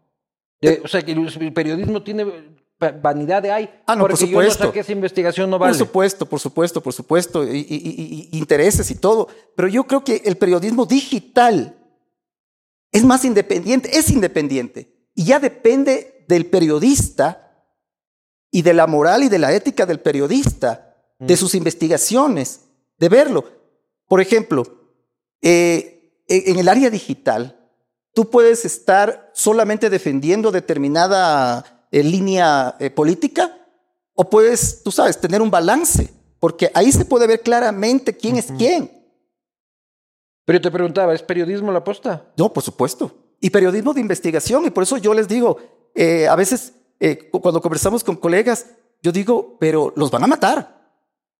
De- 0.69 0.81
o 0.83 0.87
sea, 0.87 1.01
que 1.01 1.11
el 1.11 1.53
periodismo 1.53 2.01
tiene 2.03 2.23
va- 2.81 2.91
vanidad 2.91 3.41
de 3.41 3.51
ay, 3.51 3.69
Ah, 3.85 3.95
no, 3.95 4.01
por 4.01 4.11
porque 4.11 4.27
yo 4.27 4.37
no 4.37 4.43
supuesto. 4.43 4.65
saqué 4.67 4.79
esa 4.81 4.91
investigación 4.91 5.49
no 5.49 5.57
vale. 5.59 5.71
Por 5.71 5.77
supuesto, 5.87 6.25
por 6.25 6.39
supuesto, 6.39 6.81
por 6.81 6.93
supuesto, 6.93 7.43
y, 7.43 7.57
y- 7.59 7.63
y- 7.69 8.29
y 8.31 8.37
intereses 8.37 8.89
y 8.91 8.95
todo. 8.95 9.27
Pero 9.55 9.67
yo 9.67 9.85
creo 9.85 10.03
que 10.03 10.21
el 10.25 10.37
periodismo 10.37 10.85
digital 10.85 11.75
es 12.91 13.03
más 13.03 13.25
independiente, 13.25 13.97
es 13.97 14.09
independiente. 14.09 14.93
Y 15.15 15.25
ya 15.25 15.39
depende 15.39 16.25
del 16.27 16.45
periodista 16.47 17.65
y 18.51 18.61
de 18.61 18.73
la 18.73 18.87
moral 18.87 19.23
y 19.23 19.29
de 19.29 19.39
la 19.39 19.53
ética 19.53 19.85
del 19.85 19.99
periodista, 19.99 20.95
de 21.19 21.37
sus 21.37 21.55
investigaciones, 21.55 22.61
de 22.97 23.09
verlo. 23.09 23.45
Por 24.07 24.21
ejemplo, 24.21 24.63
eh, 25.41 26.13
en 26.27 26.59
el 26.59 26.67
área 26.67 26.89
digital, 26.89 27.64
tú 28.15 28.29
puedes 28.31 28.65
estar 28.65 29.29
solamente 29.33 29.89
defendiendo 29.91 30.49
determinada 30.51 31.85
eh, 31.91 32.01
línea 32.01 32.75
eh, 32.79 32.89
política 32.89 33.55
o 34.15 34.27
puedes, 34.29 34.81
tú 34.81 34.91
sabes, 34.91 35.19
tener 35.19 35.41
un 35.41 35.51
balance, 35.51 36.11
porque 36.39 36.71
ahí 36.73 36.91
se 36.91 37.05
puede 37.05 37.27
ver 37.27 37.41
claramente 37.41 38.15
quién 38.15 38.37
es 38.37 38.47
quién. 38.57 38.89
Pero 40.45 40.57
yo 40.59 40.61
te 40.61 40.71
preguntaba, 40.71 41.13
¿es 41.13 41.21
periodismo 41.21 41.71
la 41.71 41.83
posta? 41.83 42.31
No, 42.37 42.53
por 42.53 42.63
supuesto. 42.63 43.11
Y 43.41 43.49
periodismo 43.49 43.93
de 43.93 44.01
investigación, 44.01 44.65
y 44.65 44.69
por 44.69 44.83
eso 44.83 44.97
yo 44.97 45.13
les 45.13 45.27
digo, 45.27 45.57
eh, 45.93 46.27
a 46.27 46.35
veces 46.35 46.73
cu- 47.31 47.41
cuando 47.41 47.61
conversamos 47.61 48.03
con 48.03 48.15
colegas, 48.15 48.67
yo 49.03 49.11
digo, 49.11 49.57
pero 49.59 49.91
los 49.97 50.09
van 50.09 50.23
a 50.23 50.27
matar, 50.27 50.89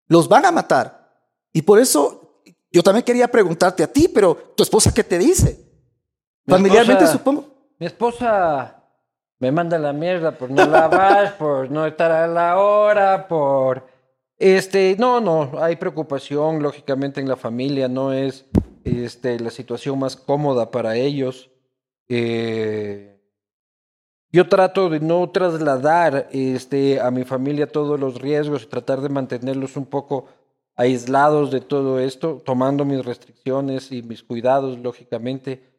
los 0.07 0.28
van 0.28 0.45
a 0.45 0.51
matar. 0.51 1.15
Y 1.53 1.61
por 1.61 1.80
eso 1.80 2.41
yo 2.71 2.84
también 2.84 3.05
quería 3.05 3.30
preguntarte 3.30 3.82
a 3.84 3.88
ti, 3.91 4.07
pero 4.09 4.36
tu 4.57 4.63
esposa, 4.63 4.93
¿qué 4.93 5.03
te 5.03 5.17
dice? 5.17 5.64
Mi 6.46 6.54
Familiarmente, 6.54 7.04
esposa- 7.06 7.18
supongo. 7.18 7.46
Mi 7.80 7.86
esposa 7.88 8.84
me 9.39 9.52
manda 9.52 9.78
la 9.78 9.91
mierda 9.93 10.32
por 10.38 10.50
no 10.50 10.66
lavar, 10.66 11.38
por 11.39 11.70
no 11.72 11.86
estar 11.86 12.12
a 12.12 12.28
la 12.28 12.58
hora, 12.60 13.28
por... 13.28 13.86
Este, 14.38 14.96
no, 15.00 15.22
no, 15.22 15.52
hay 15.62 15.76
preocupación, 15.78 16.62
lógicamente, 16.62 17.22
en 17.22 17.28
la 17.30 17.36
familia, 17.38 17.88
no 17.88 18.12
es 18.12 18.46
este, 18.84 19.39
la 19.39 19.50
situación 19.50 19.98
más 20.00 20.16
cómoda 20.16 20.72
para 20.72 20.96
ellos. 20.98 21.50
Eh, 22.10 23.18
yo 24.32 24.48
trato 24.50 24.89
de 24.89 25.00
no 25.00 25.30
trasladar 25.30 26.28
este, 26.32 27.00
a 27.00 27.10
mi 27.12 27.24
familia 27.24 27.68
todos 27.72 27.98
los 28.00 28.20
riesgos 28.22 28.64
y 28.64 28.68
tratar 28.68 29.00
de 29.02 29.08
mantenerlos 29.10 29.78
un 29.78 29.86
poco 29.86 30.26
aislados 30.76 31.52
de 31.52 31.62
todo 31.62 32.00
esto, 32.00 32.41
tomando 32.46 32.84
mis 32.84 33.06
restricciones 33.06 33.91
y 33.93 34.04
mis 34.04 34.22
cuidados, 34.24 34.78
lógicamente. 34.80 35.74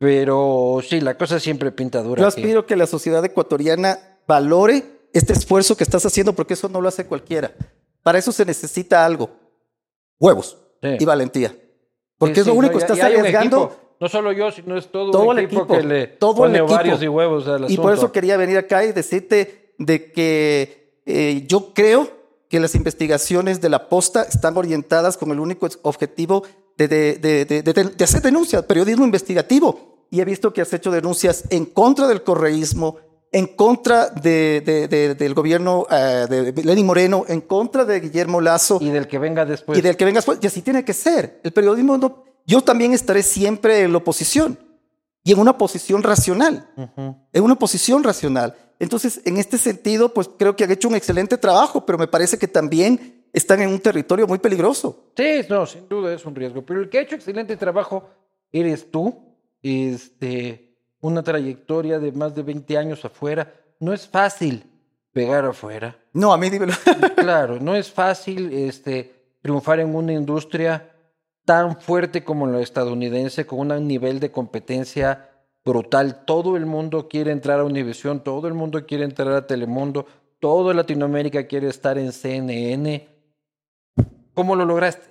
Pero 0.00 0.78
sí, 0.82 0.98
la 1.02 1.18
cosa 1.18 1.38
siempre 1.38 1.70
pinta 1.72 2.02
dura. 2.02 2.22
Yo 2.22 2.26
aspiro 2.26 2.64
que 2.64 2.74
la 2.74 2.86
sociedad 2.86 3.22
ecuatoriana 3.22 3.98
valore 4.26 4.82
este 5.12 5.34
esfuerzo 5.34 5.76
que 5.76 5.84
estás 5.84 6.06
haciendo, 6.06 6.32
porque 6.32 6.54
eso 6.54 6.70
no 6.70 6.80
lo 6.80 6.88
hace 6.88 7.04
cualquiera. 7.04 7.52
Para 8.02 8.18
eso 8.18 8.32
se 8.32 8.46
necesita 8.46 9.04
algo. 9.04 9.28
Huevos 10.18 10.56
Sí. 10.82 10.96
y 11.00 11.04
valentía. 11.04 11.54
Porque 12.16 12.36
Sí, 12.36 12.40
es 12.40 12.46
lo 12.46 12.52
sí, 12.54 12.58
único 12.60 12.78
que 12.78 12.84
estás 12.84 12.98
arriesgando. 13.00 13.64
equipo, 13.64 13.76
no 14.00 14.08
solo 14.08 14.32
yo, 14.32 14.50
sino 14.50 14.78
es 14.78 14.90
todo, 14.90 15.10
todo 15.10 15.24
un 15.28 15.38
el 15.38 15.44
equipo, 15.44 15.64
equipo, 15.64 15.76
que 15.76 15.82
le 15.84 16.06
todo 16.06 16.34
pone 16.34 16.56
el 16.56 16.64
equipo. 16.64 16.72
ovarios 16.72 17.02
y 17.02 17.08
huevos 17.08 17.46
al 17.46 17.70
Y 17.70 17.76
por 17.76 17.92
eso 17.92 18.00
asunto. 18.04 18.12
quería 18.12 18.38
venir 18.38 18.56
acá 18.56 18.82
y 18.86 18.92
decirte 18.92 19.74
de 19.78 20.10
que 20.12 21.02
eh, 21.04 21.44
yo 21.46 21.74
creo 21.74 22.08
que 22.48 22.58
las 22.58 22.74
investigaciones 22.74 23.60
de 23.60 23.68
la 23.68 23.90
posta 23.90 24.22
están 24.22 24.56
orientadas 24.56 25.18
con 25.18 25.30
el 25.30 25.40
único 25.40 25.68
objetivo 25.82 26.42
de, 26.78 26.88
de, 26.88 27.16
de, 27.18 27.62
de 27.62 28.04
hacer 28.04 28.22
denuncias, 28.22 28.62
periodismo 28.64 29.04
investigativo. 29.04 29.89
Y 30.10 30.20
he 30.20 30.24
visto 30.24 30.52
que 30.52 30.60
has 30.60 30.72
hecho 30.72 30.90
denuncias 30.90 31.44
en 31.50 31.66
contra 31.66 32.08
del 32.08 32.22
correísmo, 32.22 32.98
en 33.32 33.46
contra 33.46 34.10
del 34.10 35.34
gobierno 35.34 35.86
uh, 35.88 36.26
de 36.28 36.52
Lenny 36.64 36.82
Moreno, 36.82 37.24
en 37.28 37.40
contra 37.40 37.84
de 37.84 38.00
Guillermo 38.00 38.40
Lazo. 38.40 38.78
Y 38.80 38.90
del 38.90 39.06
que 39.06 39.18
venga 39.18 39.44
después. 39.44 39.78
Y 39.78 39.82
del 39.82 39.96
que 39.96 40.04
venga 40.04 40.18
después. 40.18 40.38
Y 40.42 40.46
así 40.46 40.62
tiene 40.62 40.84
que 40.84 40.92
ser. 40.92 41.40
El 41.44 41.52
periodismo 41.52 41.96
no, 41.96 42.24
Yo 42.44 42.60
también 42.60 42.92
estaré 42.92 43.22
siempre 43.22 43.82
en 43.82 43.92
la 43.92 43.98
oposición. 43.98 44.58
Y 45.22 45.32
en 45.32 45.38
una 45.38 45.56
posición 45.56 46.02
racional. 46.02 46.68
Uh 46.76 46.82
-huh. 46.82 47.16
En 47.32 47.44
una 47.44 47.54
posición 47.54 48.02
racional. 48.02 48.56
Entonces, 48.80 49.20
en 49.24 49.36
este 49.36 49.58
sentido, 49.58 50.12
pues 50.12 50.28
creo 50.38 50.56
que 50.56 50.64
han 50.64 50.70
hecho 50.72 50.88
un 50.88 50.94
excelente 50.96 51.36
trabajo, 51.36 51.84
pero 51.84 51.98
me 51.98 52.08
parece 52.08 52.38
que 52.38 52.48
también 52.48 53.26
están 53.32 53.60
en 53.60 53.68
un 53.68 53.78
territorio 53.78 54.26
muy 54.26 54.38
peligroso. 54.38 55.12
Sí, 55.16 55.42
no, 55.48 55.66
sin 55.66 55.86
duda 55.88 56.12
es 56.14 56.24
un 56.24 56.34
riesgo. 56.34 56.62
Pero 56.62 56.80
el 56.80 56.88
que 56.88 56.98
ha 56.98 57.02
hecho 57.02 57.14
excelente 57.14 57.56
trabajo 57.56 58.08
eres 58.50 58.90
tú. 58.90 59.29
Este 59.62 60.70
una 61.00 61.22
trayectoria 61.22 61.98
de 61.98 62.12
más 62.12 62.34
de 62.34 62.42
20 62.42 62.78
años 62.78 63.04
afuera. 63.04 63.52
No 63.78 63.92
es 63.92 64.06
fácil 64.06 64.64
pegar 65.12 65.44
afuera. 65.44 65.98
No, 66.12 66.32
a 66.32 66.38
mí 66.38 66.50
dímelo. 66.50 66.72
claro, 67.16 67.58
no 67.60 67.74
es 67.74 67.90
fácil 67.90 68.52
este, 68.52 69.36
triunfar 69.40 69.80
en 69.80 69.94
una 69.94 70.12
industria 70.12 70.92
tan 71.44 71.80
fuerte 71.80 72.22
como 72.22 72.46
la 72.46 72.60
estadounidense, 72.60 73.46
con 73.46 73.70
un 73.70 73.88
nivel 73.88 74.20
de 74.20 74.30
competencia 74.30 75.30
brutal. 75.64 76.24
Todo 76.24 76.56
el 76.56 76.66
mundo 76.66 77.08
quiere 77.08 77.32
entrar 77.32 77.60
a 77.60 77.64
Univision, 77.64 78.22
todo 78.22 78.46
el 78.46 78.54
mundo 78.54 78.84
quiere 78.86 79.04
entrar 79.04 79.32
a 79.32 79.46
Telemundo, 79.46 80.06
todo 80.38 80.72
Latinoamérica 80.72 81.46
quiere 81.46 81.68
estar 81.68 81.98
en 81.98 82.12
CNN. 82.12 83.08
¿Cómo 84.34 84.54
lo 84.54 84.64
lograste? 84.64 85.08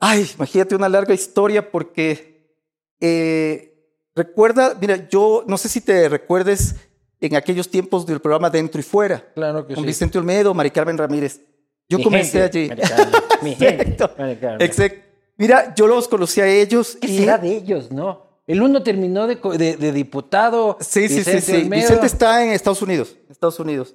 Ay, 0.00 0.28
imagínate 0.34 0.76
una 0.76 0.88
larga 0.88 1.14
historia 1.14 1.70
porque 1.70 2.54
eh, 3.00 3.77
Recuerda, 4.18 4.76
mira, 4.80 5.08
yo 5.08 5.44
no 5.46 5.56
sé 5.56 5.68
si 5.68 5.80
te 5.80 6.08
recuerdes 6.08 6.74
en 7.20 7.36
aquellos 7.36 7.68
tiempos 7.70 8.04
del 8.04 8.20
programa 8.20 8.50
Dentro 8.50 8.80
y 8.80 8.82
Fuera. 8.82 9.24
Claro 9.32 9.64
que 9.64 9.74
con 9.74 9.84
sí. 9.84 9.86
Vicente 9.86 10.18
Olmedo, 10.18 10.52
Mari 10.54 10.72
Carmen 10.72 10.98
Ramírez. 10.98 11.40
Yo 11.88 11.98
Mi 11.98 12.04
comencé 12.04 12.50
gente, 12.50 12.72
allí. 12.72 12.82
Mi 13.42 13.54
gente, 13.54 13.82
Exacto. 13.92 14.16
Carmen. 14.16 14.60
Exacto. 14.60 15.00
Mira, 15.36 15.72
yo 15.76 15.86
los 15.86 16.08
conocí 16.08 16.40
a 16.40 16.48
ellos. 16.48 16.98
¿Qué 17.00 17.06
y... 17.06 17.18
será 17.18 17.38
de 17.38 17.56
ellos, 17.56 17.92
no? 17.92 18.26
El 18.48 18.60
uno 18.60 18.82
terminó 18.82 19.28
de, 19.28 19.36
de- 19.36 19.76
de 19.76 19.92
diputado. 19.92 20.78
Sí, 20.80 21.06
sí, 21.08 21.18
Vicente 21.18 21.40
sí, 21.40 21.52
sí. 21.52 21.62
Olmedo, 21.62 21.80
Vicente 21.82 22.06
está 22.06 22.44
en 22.44 22.50
Estados 22.50 22.82
Unidos. 22.82 23.14
Estados 23.30 23.60
Unidos. 23.60 23.94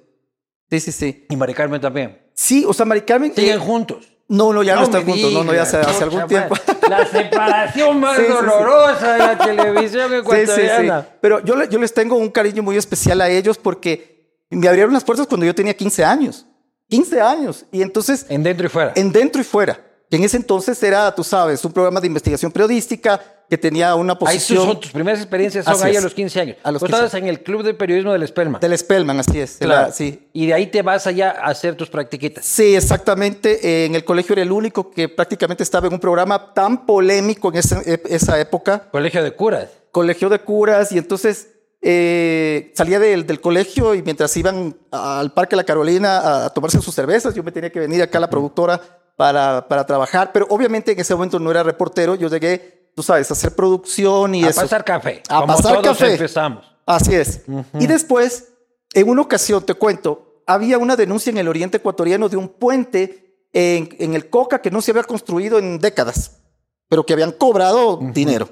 Sí, 0.70 0.80
sí, 0.80 0.90
sí. 0.90 1.26
Y 1.28 1.36
Mari 1.36 1.52
Carmen 1.52 1.82
también. 1.82 2.18
Sí, 2.32 2.64
o 2.66 2.72
sea, 2.72 2.86
Mari 2.86 3.02
Carmen. 3.02 3.34
Siguen 3.34 3.56
eh, 3.56 3.58
juntos. 3.58 4.08
no, 4.26 4.54
no, 4.54 4.62
ya 4.62 4.76
no, 4.76 4.84
están 4.84 5.04
juntos. 5.04 5.30
No, 5.34 5.44
no, 5.44 5.52
ya 5.52 5.62
hace, 5.64 5.76
hace 5.76 6.04
algún 6.04 6.22
pucha 6.22 6.28
tiempo. 6.48 6.54
La 6.88 7.06
separación 7.06 8.00
más 8.00 8.16
Sí, 8.16 8.22
sí, 8.22 8.28
sí. 8.28 8.34
dolorosa 8.34 9.12
de 9.12 9.18
la 9.18 9.38
televisión 9.38 10.12
ecuatoriana. 10.14 11.06
Pero 11.20 11.40
yo, 11.44 11.62
yo 11.64 11.78
les 11.78 11.92
tengo 11.94 12.16
un 12.16 12.30
cariño 12.30 12.62
muy 12.62 12.76
especial 12.76 13.20
a 13.20 13.28
ellos 13.28 13.58
porque 13.58 14.38
me 14.50 14.68
abrieron 14.68 14.92
las 14.92 15.04
puertas 15.04 15.26
cuando 15.26 15.46
yo 15.46 15.54
tenía 15.54 15.74
15 15.74 16.04
años. 16.04 16.46
15 16.88 17.20
años. 17.20 17.64
Y 17.72 17.82
entonces, 17.82 18.26
En 18.28 18.42
dentro 18.42 18.66
y 18.66 18.68
fuera. 18.68 18.92
en 18.94 19.10
dentro 19.12 19.40
y 19.40 19.44
fuera. 19.44 19.80
Que 20.10 20.16
en 20.16 20.24
ese 20.24 20.36
entonces 20.36 20.80
era, 20.82 21.12
tú 21.14 21.24
sabes, 21.24 21.64
un 21.64 21.72
programa 21.72 22.00
de 22.00 22.06
investigación 22.06 22.52
periodística 22.52 23.20
que 23.48 23.58
tenía 23.58 23.94
una 23.94 24.12
Ahí 24.14 24.18
posición 24.18 24.64
son 24.66 24.80
tus 24.80 24.90
primeras 24.92 25.20
experiencias, 25.20 25.64
son 25.64 25.74
Así 25.74 25.84
ahí 25.84 25.96
a 25.96 26.00
los 26.00 26.14
15 26.14 26.40
años. 26.40 26.56
A 26.62 26.72
los 26.72 26.80
Tú 26.80 26.86
15. 26.86 26.96
estabas 27.04 27.14
en 27.22 27.28
el 27.28 27.42
club 27.42 27.62
de 27.62 27.74
periodismo 27.74 28.12
del 28.12 28.22
Espelma. 28.22 28.58
del 28.58 28.76
Spellman, 28.78 29.20
así 29.20 29.38
es. 29.40 29.56
Claro. 29.58 29.88
la- 29.88 29.92
sí. 29.92 30.28
Y 30.32 30.46
de 30.46 30.54
ahí 30.54 30.66
te 30.68 30.82
vas 30.82 31.06
allá 31.06 31.30
a 31.30 31.50
hacer 31.50 31.76
tus 31.76 31.90
practiquitas. 31.90 32.44
Sí, 32.44 32.74
exactamente. 32.74 33.60
Eh, 33.62 33.84
En 33.86 33.94
el 33.94 34.04
colegio 34.04 34.32
era 34.32 34.42
el 34.42 34.50
único 34.52 34.90
que 34.90 35.08
prácticamente 35.08 35.62
estaba 35.62 35.86
en 35.86 35.92
un 35.92 36.00
programa 36.00 36.52
tan 36.54 36.86
polémico 36.86 37.50
en 37.50 37.56
esa, 37.58 37.80
esa 37.82 38.40
época. 38.40 38.88
Colegio 38.90 39.22
de 39.22 39.32
curas. 39.32 39.68
colegio 39.92 40.28
de 40.28 40.38
curas 40.40 40.90
y 40.92 40.98
entonces 40.98 41.48
eh, 41.86 42.72
salía 42.74 42.98
del, 42.98 43.26
del 43.26 43.40
colegio 43.42 43.94
y 43.94 44.02
mientras 44.02 44.34
iban 44.38 44.74
al 44.90 45.32
Parque 45.32 45.54
La 45.54 45.64
Carolina 45.64 46.18
a, 46.18 46.46
a 46.46 46.50
tomarse 46.50 46.80
sus 46.80 46.94
cervezas, 46.94 47.34
yo 47.34 47.42
me 47.42 47.52
tenía 47.52 47.70
que 47.70 47.78
venir 47.78 48.00
acá 48.02 48.16
a 48.18 48.22
la 48.22 48.30
productora 48.30 48.80
para, 49.16 49.68
para 49.68 49.84
trabajar, 49.86 50.30
pero 50.32 50.46
obviamente 50.48 50.92
en 50.92 50.98
ese 50.98 51.14
momento 51.14 51.38
no 51.38 51.50
era 51.50 51.62
reportero, 51.62 52.14
yo 52.14 52.28
llegué, 52.28 52.83
tú 52.94 53.02
sabes, 53.02 53.30
a 53.30 53.34
hacer 53.34 53.54
producción 53.54 54.34
y 54.34 54.44
a 54.44 54.50
eso. 54.50 54.60
pasar 54.60 54.84
café. 54.84 55.22
A 55.28 55.40
como 55.40 55.56
pasar 55.56 55.82
todos 55.82 55.98
café. 55.98 56.12
empezamos. 56.12 56.64
Así 56.86 57.14
es. 57.14 57.42
Y 57.78 57.86
después, 57.86 58.52
en 58.92 59.08
una 59.08 59.22
ocasión, 59.22 59.64
te 59.64 59.74
cuento, 59.74 60.42
había 60.46 60.78
una 60.78 60.96
denuncia 60.96 61.30
en 61.30 61.38
el 61.38 61.48
oriente 61.48 61.78
ecuatoriano 61.78 62.28
de 62.28 62.36
un 62.36 62.48
puente 62.48 63.46
en, 63.52 63.88
en 63.98 64.14
el 64.14 64.28
Coca 64.28 64.60
que 64.60 64.70
no 64.70 64.82
se 64.82 64.90
había 64.90 65.04
construido 65.04 65.58
en 65.58 65.78
décadas, 65.78 66.42
pero 66.88 67.06
que 67.06 67.12
habían 67.12 67.32
cobrado 67.32 67.98
dinero. 68.12 68.48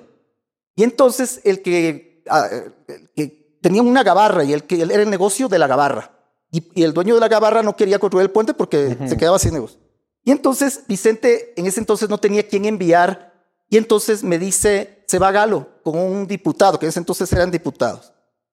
Y 0.75 0.85
entonces 0.85 1.41
el 1.45 1.61
que, 1.63 2.23
ah, 2.29 2.49
el 2.89 3.11
que 3.15 3.59
tenía 3.61 3.83
una 3.83 4.03
gabarra 4.03 4.45
y 4.45 4.53
el 4.53 4.65
que 4.65 4.81
era 4.83 5.03
el 5.03 5.11
negocio 5.11 5.49
de 5.49 5.59
la 5.59 5.67
gabarra. 5.67 6.19
Y, 6.51 6.81
y 6.81 6.83
el 6.85 6.93
dueño 6.93 7.15
de 7.15 7.21
la 7.21 7.29
gabarra 7.29 7.63
no 7.63 7.77
quería 7.77 7.99
construir 7.99 8.25
el 8.25 8.31
puente 8.31 8.55
porque 8.55 8.97
se 9.07 9.17
quedaba 9.17 9.39
sin 9.39 9.55
negocio. 9.55 9.79
Y 10.25 10.31
entonces 10.31 10.85
Vicente 10.87 11.53
en 11.57 11.67
ese 11.67 11.81
entonces 11.81 12.09
no 12.09 12.19
tenía 12.19 12.47
quien 12.47 12.65
enviar 12.65 13.32
y 13.73 13.79
entonces 13.79 14.23
me 14.23 14.39
dice, 14.39 15.03
se 15.07 15.19
va 15.19 15.33
Galo 15.33 15.67
con 15.83 15.99
un 15.99 16.27
diputado, 16.27 16.79
que 16.79 16.85
en 16.85 16.91
ese 16.91 16.99
entonces 16.99 17.33
eran 17.33 17.51
diputados. 17.51 18.13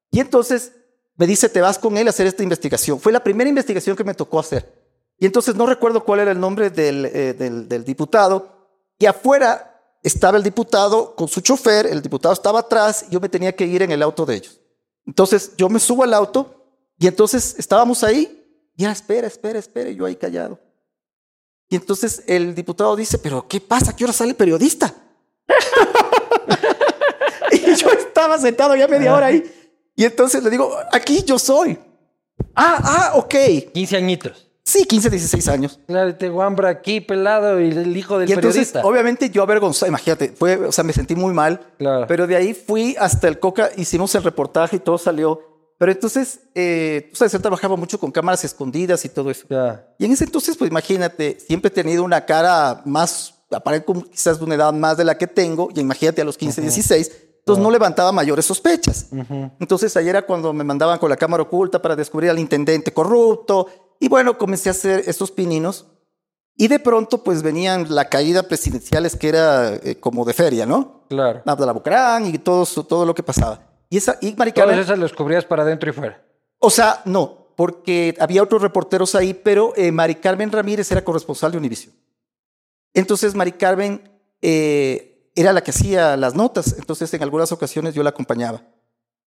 Y 0.09 0.21
entonces 0.21 0.71
me 1.17 1.27
dice, 1.27 1.49
te 1.49 1.59
vas 1.59 1.77
con 1.77 1.97
él 1.97 2.07
a 2.07 2.11
hacer 2.11 2.25
esta 2.25 2.41
investigación. 2.41 3.01
Fue 3.01 3.11
la 3.11 3.21
primera 3.21 3.49
investigación 3.49 3.97
que 3.97 4.05
me 4.05 4.13
tocó 4.13 4.39
hacer. 4.39 4.73
Y 5.17 5.25
entonces 5.25 5.55
no 5.55 5.65
recuerdo 5.65 6.05
cuál 6.05 6.21
era 6.21 6.31
el 6.31 6.39
nombre 6.39 6.69
del, 6.69 7.05
eh, 7.07 7.33
del, 7.33 7.83
diputado. 7.83 8.47
Y 8.97 9.07
afuera 9.07 9.99
estaba 10.03 10.37
el 10.37 10.43
diputado 10.43 11.13
con 11.17 11.27
su 11.27 11.41
chofer, 11.41 11.85
el 11.87 12.01
diputado 12.01 12.33
estaba 12.33 12.61
atrás, 12.61 13.07
y 13.09 13.11
yo 13.11 13.19
me 13.19 13.27
tenía 13.27 13.53
que 13.53 13.65
ir 13.65 13.81
en 13.81 13.91
el 13.91 14.01
auto 14.01 14.25
de 14.25 14.35
ellos. 14.35 14.61
Entonces 15.05 15.51
yo 15.57 15.67
me 15.67 15.81
subo 15.81 16.05
al 16.05 16.13
auto 16.13 16.63
y 16.97 17.07
entonces 17.07 17.55
estábamos 17.57 18.05
ahí, 18.05 18.71
ya 18.73 18.93
espera, 18.93 19.27
espera, 19.27 19.59
espera, 19.59 19.91
yo 19.91 20.05
ahí 20.05 20.15
callado. 20.15 20.57
Y 21.67 21.75
entonces 21.75 22.23
el 22.25 22.55
diputado 22.55 22.95
dice, 22.95 23.17
pero 23.17 23.45
¿qué 23.49 23.59
pasa? 23.59 23.93
¿Qué 23.93 24.05
hora 24.05 24.13
sale 24.13 24.29
el 24.29 24.37
periodista? 24.37 24.95
y 27.51 27.75
yo 27.75 27.89
estaba 27.91 28.37
sentado 28.37 28.75
ya 28.75 28.87
media 28.87 29.13
hora 29.13 29.27
ahí. 29.27 29.43
Y 29.95 30.05
entonces 30.05 30.43
le 30.43 30.49
digo, 30.49 30.75
aquí 30.91 31.23
yo 31.23 31.37
soy. 31.37 31.77
Ah, 32.55 32.79
ah, 32.83 33.11
ok. 33.15 33.35
15 33.73 33.97
añitos. 33.97 34.47
Sí, 34.63 34.85
15, 34.85 35.09
16 35.09 35.47
años. 35.47 35.79
Claro, 35.87 36.09
este 36.09 36.29
guambra 36.29 36.69
aquí 36.69 37.01
pelado 37.01 37.59
y 37.59 37.71
el 37.71 37.97
hijo 37.97 38.19
del 38.19 38.29
Y 38.29 38.33
entonces, 38.33 38.67
periodista. 38.67 38.87
obviamente, 38.87 39.29
yo 39.31 39.41
avergonzado, 39.41 39.87
imagínate, 39.87 40.29
fue, 40.29 40.57
o 40.57 40.71
sea, 40.71 40.83
me 40.83 40.93
sentí 40.93 41.15
muy 41.15 41.33
mal. 41.33 41.59
Claro. 41.79 42.05
Pero 42.07 42.27
de 42.27 42.35
ahí 42.35 42.53
fui 42.53 42.95
hasta 42.99 43.27
el 43.27 43.39
Coca, 43.39 43.71
hicimos 43.77 44.13
el 44.13 44.21
reportaje 44.21 44.75
y 44.75 44.79
todo 44.79 44.99
salió. 44.99 45.41
Pero 45.79 45.91
entonces, 45.91 46.41
eh, 46.53 47.07
tú 47.09 47.15
sabes, 47.15 47.33
él 47.33 47.41
trabajaba 47.41 47.75
mucho 47.77 47.99
con 47.99 48.11
cámaras 48.11 48.43
escondidas 48.43 49.03
y 49.05 49.09
todo 49.09 49.31
eso. 49.31 49.47
Ya. 49.49 49.87
Y 49.97 50.05
en 50.05 50.11
ese 50.11 50.25
entonces, 50.25 50.55
pues 50.55 50.69
imagínate, 50.69 51.39
siempre 51.39 51.69
he 51.69 51.71
tenido 51.71 52.03
una 52.03 52.25
cara 52.25 52.81
más, 52.85 53.33
aparente 53.51 53.85
como 53.85 54.03
quizás 54.03 54.39
de 54.39 54.45
una 54.45 54.55
edad 54.55 54.73
más 54.73 54.97
de 54.97 55.05
la 55.05 55.17
que 55.17 55.27
tengo, 55.27 55.69
y 55.73 55.79
imagínate 55.79 56.21
a 56.21 56.25
los 56.25 56.37
15, 56.37 56.61
16, 56.61 57.11
entonces 57.39 57.63
no 57.63 57.71
levantaba 57.71 58.11
mayores 58.11 58.45
sospechas. 58.45 59.07
Entonces 59.59 59.95
ayer 59.97 60.09
era 60.09 60.25
cuando 60.25 60.53
me 60.53 60.63
mandaban 60.63 60.99
con 60.99 61.09
la 61.09 61.17
cámara 61.17 61.43
oculta 61.43 61.81
para 61.81 61.95
descubrir 61.95 62.29
al 62.29 62.39
intendente 62.39 62.93
corrupto, 62.93 63.67
y 63.99 64.07
bueno, 64.07 64.37
comencé 64.37 64.69
a 64.69 64.71
hacer 64.71 65.03
estos 65.07 65.31
pininos, 65.31 65.87
y 66.55 66.67
de 66.67 66.79
pronto 66.79 67.23
pues 67.23 67.41
venían 67.41 67.85
la 67.89 68.09
caída 68.09 68.43
presidenciales 68.43 69.15
que 69.15 69.29
era 69.29 69.75
eh, 69.75 69.97
como 69.99 70.25
de 70.25 70.33
feria, 70.33 70.65
¿no? 70.65 71.05
Claro. 71.07 71.41
Abdalá 71.45 71.71
Bucarán 71.71 72.25
y 72.25 72.37
todo, 72.37 72.65
todo 72.83 73.05
lo 73.05 73.15
que 73.15 73.23
pasaba. 73.23 73.61
Y 73.89 73.97
esa, 73.97 74.17
y 74.21 74.33
Mari 74.33 74.51
Todas 74.51 74.77
esas 74.77 74.99
las 74.99 75.13
cubrías 75.13 75.45
para 75.45 75.63
adentro 75.63 75.89
y 75.89 75.93
fuera. 75.93 76.21
o 76.59 76.69
sea, 76.69 77.01
no, 77.05 77.47
porque 77.55 78.15
había 78.19 78.43
otros 78.43 78.61
reporteros 78.61 79.15
ahí, 79.15 79.33
pero 79.33 79.73
eh, 79.75 79.91
Mari 79.91 80.15
Carmen 80.15 80.51
Ramírez 80.51 80.91
era 80.91 81.03
corresponsal 81.03 81.51
de 81.51 81.57
Univision. 81.57 81.93
Entonces, 82.93 83.35
Mari 83.35 83.53
Carmen 83.53 84.09
eh, 84.41 85.31
era 85.35 85.53
la 85.53 85.61
que 85.61 85.71
hacía 85.71 86.17
las 86.17 86.35
notas, 86.35 86.75
entonces 86.77 87.13
en 87.13 87.23
algunas 87.23 87.51
ocasiones 87.51 87.93
yo 87.93 88.03
la 88.03 88.09
acompañaba. 88.09 88.63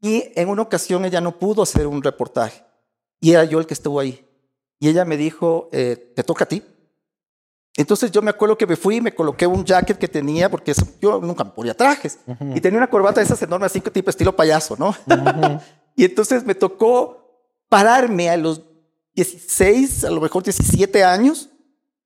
Y 0.02 0.24
en 0.36 0.50
una 0.50 0.62
ocasión 0.62 1.06
ella 1.06 1.22
no 1.22 1.40
pudo 1.40 1.64
hacer 1.64 1.88
un 1.88 2.04
reportaje, 2.04 2.64
y 3.20 3.32
era 3.32 3.44
yo 3.46 3.60
el 3.60 3.66
que 3.66 3.74
estuvo 3.74 4.00
ahí. 4.00 4.28
Y 4.80 4.90
ella 4.90 5.06
me 5.06 5.16
dijo, 5.18 5.70
eh, 5.72 6.12
te 6.16 6.24
toca 6.24 6.44
a 6.44 6.48
ti. 6.48 6.62
Entonces 7.78 8.12
yo 8.12 8.22
me 8.22 8.30
acuerdo 8.30 8.58
que 8.58 8.68
me 8.68 8.76
fui 8.76 8.98
y 8.98 9.02
me 9.02 9.14
coloqué 9.14 9.48
un 9.48 9.66
jacket 9.66 9.98
que 9.98 10.08
tenía, 10.08 10.50
porque 10.50 10.72
eso- 10.72 10.86
yo 11.02 11.20
nunca 11.22 11.44
me 11.44 11.52
ponía 11.52 11.74
trajes, 11.74 12.20
y 12.56 12.62
tenía 12.62 12.78
una 12.78 12.90
corbata 12.90 13.20
de 13.20 13.26
esas 13.26 13.42
enormes, 13.42 13.72
así 13.72 13.82
tipo 13.82 14.10
estilo 14.10 14.36
payaso, 14.36 14.76
¿no? 14.78 14.96
y 15.96 16.06
entonces 16.06 16.46
me 16.46 16.56
tocó 16.56 17.22
pararme 17.70 18.30
a 18.30 18.38
los 18.38 18.62
16, 19.14 20.04
a 20.06 20.10
lo 20.10 20.22
mejor 20.22 20.44
17 20.44 21.04
años, 21.04 21.50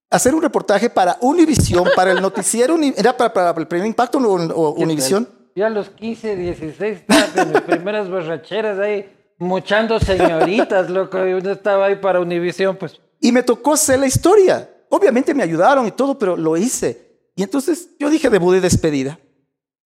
hacer 0.10 0.34
un 0.36 0.42
reportaje 0.42 0.90
para 0.90 1.18
Univisión, 1.22 1.86
para 1.96 2.12
el 2.12 2.22
noticiero, 2.22 2.78
era 2.96 3.16
para, 3.16 3.34
para 3.34 3.60
el 3.60 3.68
primer 3.68 3.88
impacto 3.88 4.18
o, 4.18 4.36
o 4.54 4.72
Univisión. 4.72 5.28
Ya 5.56 5.68
a 5.68 5.70
los 5.70 5.90
15, 5.90 6.36
16, 6.36 7.00
estaba 7.08 7.42
en 7.44 7.52
mis 7.52 7.62
primeras 7.62 8.10
borracheras 8.10 8.80
ahí, 8.80 9.12
muchando 9.40 10.00
señoritas, 10.00 10.90
loco. 10.90 11.26
Y 11.26 11.34
uno 11.34 11.52
estaba 11.52 11.86
ahí 11.88 11.96
para 11.96 12.20
Univisión, 12.20 12.78
pues. 12.78 13.00
Y 13.20 13.32
me 13.32 13.44
tocó 13.44 13.74
hacer 13.74 14.00
la 14.00 14.08
historia. 14.08 14.70
Obviamente 14.90 15.34
me 15.34 15.44
ayudaron 15.44 15.86
y 15.86 15.92
todo, 15.92 16.18
pero 16.18 16.38
lo 16.38 16.56
hice. 16.58 17.30
Y 17.36 17.44
entonces 17.44 17.90
yo 18.00 18.10
dije 18.10 18.30
debut 18.30 18.54
de 18.54 18.62
despedida. 18.62 19.20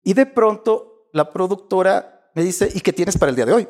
Y 0.04 0.14
de 0.14 0.26
pronto 0.26 1.10
la 1.14 1.32
productora 1.32 2.30
me 2.36 2.44
dice, 2.44 2.70
¿y 2.74 2.82
qué 2.82 2.94
tienes 2.94 3.18
para 3.18 3.30
el 3.32 3.36
día 3.36 3.46
de 3.46 3.54
hoy? 3.54 3.68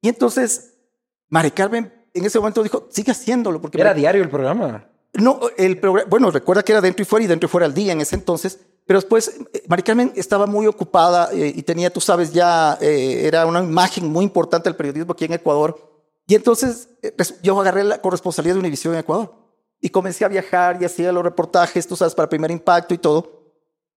Y 0.00 0.08
entonces 0.08 0.74
Mari 1.28 1.50
Carmen 1.50 1.92
en 2.14 2.24
ese 2.24 2.38
momento 2.38 2.62
dijo, 2.62 2.88
sigue 2.90 3.10
haciéndolo. 3.12 3.60
Porque 3.60 3.80
Era 3.80 3.92
me- 3.92 4.00
diario 4.00 4.22
el 4.22 4.30
programa. 4.30 4.88
No, 5.14 5.40
el 5.56 5.78
programa, 5.78 6.08
bueno, 6.10 6.30
recuerda 6.30 6.62
que 6.62 6.72
era 6.72 6.80
dentro 6.80 7.02
y 7.02 7.06
fuera 7.06 7.24
y 7.24 7.28
dentro 7.28 7.46
y 7.46 7.50
fuera 7.50 7.66
al 7.66 7.74
día 7.74 7.92
en 7.92 8.00
ese 8.00 8.16
entonces, 8.16 8.58
pero 8.86 8.98
después 8.98 9.40
eh, 9.52 9.62
Mari 9.68 9.82
Carmen 9.82 10.12
estaba 10.16 10.46
muy 10.46 10.66
ocupada 10.66 11.30
eh, 11.32 11.52
y 11.54 11.62
tenía, 11.62 11.90
tú 11.92 12.00
sabes, 12.00 12.32
ya 12.32 12.76
eh, 12.80 13.22
era 13.26 13.46
una 13.46 13.62
imagen 13.62 14.10
muy 14.10 14.24
importante 14.24 14.68
del 14.68 14.76
periodismo 14.76 15.12
aquí 15.12 15.24
en 15.24 15.34
Ecuador. 15.34 15.92
Y 16.26 16.34
entonces 16.34 16.88
pues, 17.16 17.40
yo 17.42 17.58
agarré 17.60 17.84
la 17.84 18.00
corresponsalía 18.00 18.54
de 18.54 18.58
Univisión 18.58 18.94
en 18.94 19.00
Ecuador 19.00 19.34
y 19.80 19.90
comencé 19.90 20.24
a 20.24 20.28
viajar 20.28 20.78
y 20.80 20.84
hacía 20.84 21.12
los 21.12 21.22
reportajes, 21.22 21.86
tú 21.86 21.96
sabes, 21.96 22.14
para 22.14 22.28
Primer 22.28 22.50
Impacto 22.50 22.94
y 22.94 22.98
todo. 22.98 23.43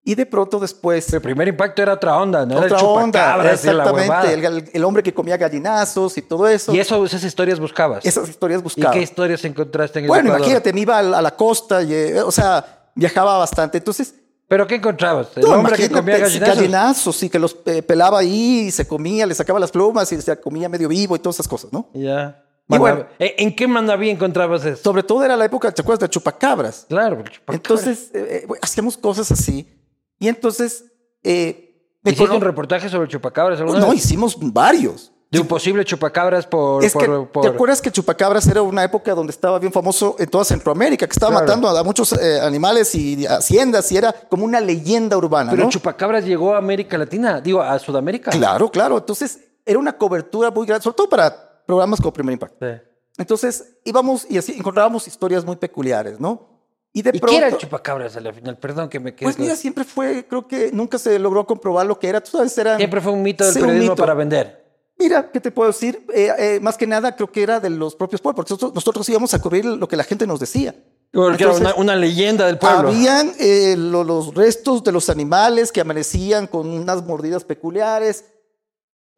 Y 0.08 0.16
de 0.16 0.26
pronto 0.26 0.58
después... 0.58 1.12
El 1.12 1.20
primer 1.20 1.50
impacto 1.50 1.82
era 1.82 1.92
otra 1.92 2.18
onda, 2.18 2.46
¿no? 2.46 2.60
otra 2.60 2.78
onda, 2.78 3.42
y 3.44 3.48
exactamente, 3.48 4.70
el, 4.72 4.84
hombre 4.86 5.04
que 5.04 5.14
comía 5.14 5.36
gallinazos 5.36 6.18
y 6.18 6.22
todo 6.22 6.48
eso. 6.48 6.74
Y 6.74 6.80
eso, 6.80 7.04
esas 7.04 7.22
historias 7.26 7.60
buscabas. 7.60 8.06
Esas 8.06 8.30
historias 8.30 8.62
¿Y 8.62 8.64
buscaba. 8.64 8.94
qué 8.94 9.02
historias 9.02 9.44
encontraste 9.44 10.00
en 10.00 10.06
el 10.06 10.08
Bueno, 10.08 10.30
Ecuador? 10.30 10.40
imagínate, 10.40 10.72
me 10.72 10.80
iba 10.80 10.98
a 10.98 11.04
la, 11.04 11.18
a 11.18 11.22
la 11.22 11.32
costa, 11.32 11.84
y, 11.84 11.94
eh, 11.94 12.22
o 12.22 12.32
sea, 12.32 12.90
viajaba 12.96 13.38
bastante. 13.38 13.80
Entonces, 13.80 14.16
¿Pero 14.48 14.66
qué 14.66 14.76
encontrabas? 14.76 15.28
El 15.36 15.44
no, 15.44 15.56
hombre 15.56 15.76
que 15.76 15.90
comía 15.90 16.20
gallinazos. 16.20 16.56
gallinazos, 16.56 17.16
sí, 17.18 17.30
que 17.30 17.38
los 17.38 17.58
eh, 17.66 17.82
pelaba 17.82 18.20
ahí 18.20 18.68
y 18.68 18.72
se 18.72 18.88
comía, 18.88 19.26
le 19.26 19.36
sacaba 19.36 19.60
las 19.60 19.72
plumas 19.72 20.10
y 20.14 20.22
se 20.22 20.40
comía 20.40 20.70
medio 20.70 20.88
vivo 20.88 21.18
y 21.18 21.20
todas 21.20 21.36
esas 21.36 21.50
cosas, 21.50 21.74
¿no? 21.74 21.90
Ya. 21.94 22.46
Y 22.70 22.78
bueno. 22.78 23.06
¿En 23.20 23.56
qué 23.56 23.68
mandaví 23.68 24.10
encontrabas 24.10 24.64
eso? 24.66 24.84
Sobre 24.84 25.04
todo 25.04 25.24
era 25.24 25.36
la 25.36 25.46
época, 25.46 25.70
¿te 25.72 25.82
acuerdas? 25.82 26.02
De 26.02 26.10
chupacabras. 26.10 26.86
Claro, 26.88 27.18
chupacabras. 27.18 27.56
Entonces, 27.56 28.12
eh, 28.14 28.48
eh, 28.50 28.54
hacíamos 28.62 28.98
cosas 28.98 29.32
así. 29.32 29.77
Y 30.20 30.28
entonces, 30.28 30.86
eh, 31.24 31.76
me 32.04 32.12
¿Hiciste 32.12 32.28
cono- 32.28 32.38
un 32.38 32.42
reportaje 32.44 32.90
sobre 32.90 33.08
chupacabras 33.08 33.60
alguna 33.60 33.80
No, 33.80 33.90
vez? 33.92 33.98
hicimos 34.04 34.38
varios. 34.40 35.12
De 35.30 35.42
un 35.42 35.48
posible 35.48 35.84
chupacabras 35.84 36.48
por... 36.48 36.86
Es 36.86 36.94
que, 36.96 37.06
por- 37.06 37.42
¿te 37.44 37.50
acuerdas 37.50 37.82
que 37.82 37.92
Chupacabras 37.92 38.48
era 38.48 38.62
una 38.62 38.82
época 38.86 39.14
donde 39.14 39.32
estaba 39.32 39.60
bien 39.60 39.74
famoso 39.74 40.16
en 40.20 40.30
toda 40.30 40.46
Centroamérica, 40.46 41.06
que 41.06 41.12
estaba 41.12 41.32
Claro. 41.34 41.46
matando 41.46 41.68
a 41.68 41.84
muchos 41.84 42.14
eh, 42.14 42.40
animales 42.40 42.96
y 42.96 43.26
haciendas 43.28 43.92
y 43.92 43.98
era 43.98 44.14
como 44.14 44.46
una 44.46 44.62
leyenda 44.62 45.18
urbana, 45.18 45.52
Pero 45.52 45.64
¿no? 45.66 45.70
chupacabras 45.70 46.24
llegó 46.24 46.54
a 46.56 46.60
América 46.60 46.98
Latina, 46.98 47.42
digo, 47.42 47.62
a 47.62 47.78
Sudamérica. 47.78 48.32
Claro, 48.32 48.72
claro. 48.72 48.98
Entonces, 49.00 49.40
era 49.66 49.78
una 49.78 49.98
cobertura 49.98 50.50
muy 50.50 50.66
grande, 50.66 50.84
sobre 50.86 50.96
todo 50.96 51.10
para 51.10 51.62
programas 51.66 52.00
como 52.00 52.14
Primer 52.14 52.32
Impacto. 52.32 52.66
Sí. 52.66 52.82
Entonces, 53.18 53.76
íbamos 53.84 54.26
y 54.30 54.38
así 54.38 54.54
encontrábamos 54.58 55.10
historias 55.10 55.44
muy 55.44 55.58
peculiares, 55.58 56.22
¿no? 56.22 56.57
Y 56.94 57.02
de 57.04 57.12
¿Y 57.14 57.20
pronto, 57.20 57.28
qué 57.32 57.38
era 57.38 57.48
el 57.48 57.58
chupacabras 57.58 58.16
a 58.18 58.22
la 58.22 58.34
final? 58.34 58.58
Perdón 58.58 58.90
que 58.90 59.00
me 59.00 59.14
quede. 59.14 59.26
pues 59.28 59.38
mira, 59.38 59.56
siempre 59.56 59.84
fue, 59.84 60.26
creo 60.28 60.48
que 60.48 60.72
nunca 60.72 60.98
se 60.98 61.20
logró 61.20 61.46
comprobar 61.46 61.86
lo 61.86 62.00
que 62.00 62.08
era. 62.08 62.22
Tú 62.22 62.32
sabes, 62.32 62.58
era... 62.58 62.78
Siempre 62.78 63.02
fue 63.02 63.12
un 63.12 63.22
mito 63.22 63.44
del 63.46 63.54
periodismo 63.54 63.92
mito. 63.92 63.96
para 64.02 64.14
vender. 64.16 64.66
Mira, 64.98 65.30
¿qué 65.32 65.40
te 65.40 65.52
puedo 65.52 65.70
decir? 65.70 66.04
Eh, 66.12 66.32
eh, 66.40 66.60
más 66.60 66.76
que 66.76 66.88
nada 66.88 67.16
creo 67.16 67.32
que 67.32 67.44
era 67.44 67.60
de 67.60 67.70
los 67.70 67.96
propios 67.96 68.20
pueblos, 68.20 68.36
porque 68.38 68.54
nosotros, 68.54 68.74
nosotros 68.74 69.08
íbamos 69.10 69.32
a 69.36 69.40
cubrir 69.40 69.64
lo 69.64 69.88
que 69.88 69.96
la 69.96 70.04
gente 70.04 70.26
nos 70.26 70.40
decía. 70.40 70.74
Porque 71.12 71.44
era 71.44 71.54
una, 71.54 71.76
una 71.76 71.96
leyenda 71.96 72.48
del 72.48 72.58
pueblo. 72.58 72.90
Habían 72.90 73.32
eh, 73.40 73.76
lo- 73.78 74.04
los 74.04 74.34
restos 74.34 74.84
de 74.84 74.92
los 74.92 75.10
animales 75.12 75.72
que 75.72 75.82
amanecían 75.82 76.48
con 76.48 76.68
unas 76.68 77.04
mordidas 77.06 77.44
peculiares. 77.44 78.26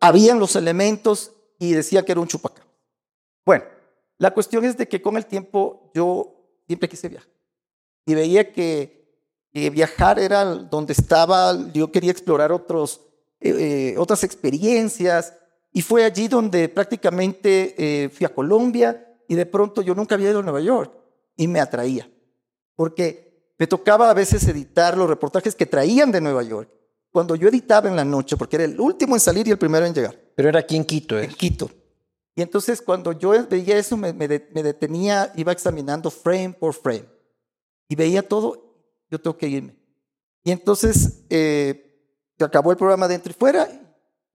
Habían 0.01 0.38
los 0.39 0.55
elementos 0.57 1.32
y 1.59 1.72
decía 1.74 2.03
que 2.03 2.11
era 2.11 2.22
un 2.22 2.28
chupacabra. 2.28 2.65
Bueno, 3.45 3.63
la 4.17 4.32
cuestión 4.34 4.65
es 4.65 4.76
de 4.78 4.88
que 4.88 5.01
con 5.01 5.15
el 5.17 5.26
tiempo 5.26 5.91
yo 5.95 6.61
siempre 6.67 6.89
quise 6.89 7.07
viajar. 7.09 7.30
Y 8.06 8.16
veía 8.16 8.52
que, 8.52 9.08
que 9.52 9.70
viajar 9.70 10.20
era 10.20 10.45
donde 10.45 10.93
estaba, 10.93 11.72
yo 11.74 11.91
quería 11.91 12.12
explorar 12.12 12.52
otros, 12.52 13.02
eh, 13.39 13.93
eh, 13.93 13.95
otras 13.97 14.24
experiencias. 14.24 15.34
Y 15.72 15.82
fue 15.82 16.04
allí 16.04 16.28
donde 16.28 16.68
prácticamente 16.70 17.76
eh, 17.78 18.10
fui 18.10 18.26
a 18.26 18.34
Colombia 18.34 19.06
y 19.28 19.36
de 19.36 19.45
pronto 19.45 19.82
yo 19.82 19.93
nunca 19.93 20.16
había 20.16 20.32
ido 20.32 20.39
a 20.39 20.43
Nueva 20.43 20.62
York 20.62 20.91
y 21.36 21.47
me 21.47 21.60
atraía. 21.60 22.10
Porque 22.76 23.54
me 23.60 23.68
tocaba 23.68 24.10
a 24.10 24.14
veces 24.14 24.47
editar 24.47 24.97
los 24.97 25.08
reportajes 25.10 25.54
que 25.54 25.66
traían 25.66 26.12
de 26.12 26.22
Nueva 26.22 26.43
York. 26.43 26.70
Cuando 27.12 27.36
yo 27.36 27.50
editaba 27.50 27.89
en 27.89 27.95
la 27.95 28.06
noche, 28.06 28.38
porque 28.38 28.56
era 28.56 28.66
el 28.66 28.80
último 28.80 29.16
en 29.16 29.20
salir 29.20 29.47
y 29.47 29.52
el 29.52 29.58
primero 29.58 29.86
en 29.86 29.93
llegar, 29.93 30.16
Pero 30.36 30.50
era 30.50 30.60
aquí 30.60 30.76
en 30.76 30.86
Quito, 30.86 31.18
¿eh? 31.20 31.26
en 31.26 31.34
Quito. 31.34 31.70
Y 32.36 32.41
entonces 32.41 32.82
cuando 32.82 33.12
yo 33.12 33.32
veía 33.47 33.78
eso, 33.78 33.97
me, 33.97 34.14
me 34.14 34.28
de- 34.28 34.47
me 34.54 34.64
detenía, 34.64 35.32
iba 35.36 35.52
examinando 35.52 36.10
frame 36.10 36.56
por 36.58 36.74
frame. 36.74 37.06
Y 37.89 37.95
veía 37.95 38.25
todo, 38.25 38.75
yo 39.09 39.19
tengo 39.19 39.35
que 39.35 39.47
irme. 39.47 39.75
Y 40.43 40.51
entonces 40.51 41.23
eh, 41.29 42.07
se 42.37 42.45
acabó 42.45 42.71
el 42.71 42.77
programa 42.77 43.07
dentro 43.07 43.31
y 43.31 43.35
fuera. 43.35 43.67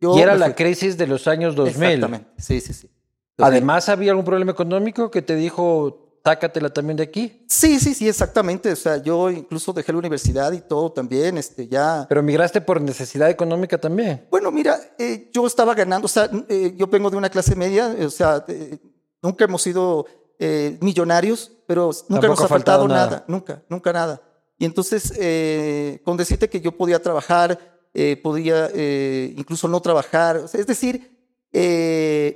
Yo 0.01 0.19
Y 0.19 0.21
era 0.21 0.35
la 0.35 0.55
crisis 0.55 0.99
de 0.99 1.07
los 1.07 1.27
años 1.27 1.55
2000. 1.55 1.83
Exactamente, 1.83 2.31
sí, 2.37 2.61
sí, 2.61 2.75
sí. 2.75 2.91
Además, 3.39 3.89
¿había 3.89 4.11
algún 4.11 4.25
problema 4.25 4.53
económico 4.53 5.11
que 5.11 5.23
te 5.23 5.35
dijo, 5.35 6.21
sácatela 6.25 6.71
también 6.71 6.97
de 6.97 7.05
aquí? 7.05 7.45
Sí, 7.49 7.81
sí, 7.81 7.95
sí, 7.95 8.09
exactamente. 8.09 8.73
O 8.73 8.77
sea, 8.77 8.99
yo 8.99 9.31
incluso 9.31 9.73
dejé 9.73 9.93
la 9.93 9.99
universidad 9.99 10.53
y 10.53 10.61
todo 10.61 10.93
también, 10.93 11.39
este, 11.39 11.67
ya... 11.67 12.07
Pero 12.09 12.23
migraste 12.23 12.61
por 12.61 12.81
necesidad 12.81 13.31
económica 13.31 13.79
también. 13.79 14.27
Bueno, 14.31 14.51
mira, 14.51 14.79
eh, 14.99 15.31
yo 15.33 15.47
estaba 15.47 15.75
ganando, 15.75 16.07
o 16.07 16.09
sea, 16.09 16.31
eh, 16.49 16.75
yo 16.77 16.87
vengo 16.87 17.11
de 17.11 17.17
una 17.17 17.29
clase 17.29 17.57
media, 17.57 17.95
o 18.01 18.11
sea, 18.11 18.45
eh, 18.49 18.79
nunca 19.23 19.45
hemos 19.45 19.63
sido 19.63 20.07
eh, 20.47 20.79
millonarios, 20.83 21.51
pero 21.67 21.87
nunca 21.87 22.21
Tampoco 22.21 22.27
nos 22.29 22.41
ha 22.41 22.49
faltado 22.49 22.83
faltado 22.83 22.89
nada. 22.89 23.07
nada. 23.07 23.25
nunca, 23.29 23.63
nunca 23.69 23.93
nada. 23.93 24.21
Y 24.59 24.65
entonces, 24.67 25.13
eh, 25.19 26.01
con 26.05 26.17
decirte 26.17 26.49
que 26.51 26.61
yo 26.61 26.73
podía 26.73 27.01
trabajar, 27.01 27.59
eh, 27.95 28.21
podía 28.23 28.69
eh, 28.75 29.35
incluso 29.37 29.69
no 29.69 29.81
trabajar, 29.81 30.37
o 30.37 30.49
sea, 30.49 30.61
es 30.61 30.67
decir, 30.67 31.11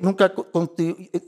nunca, 0.00 0.32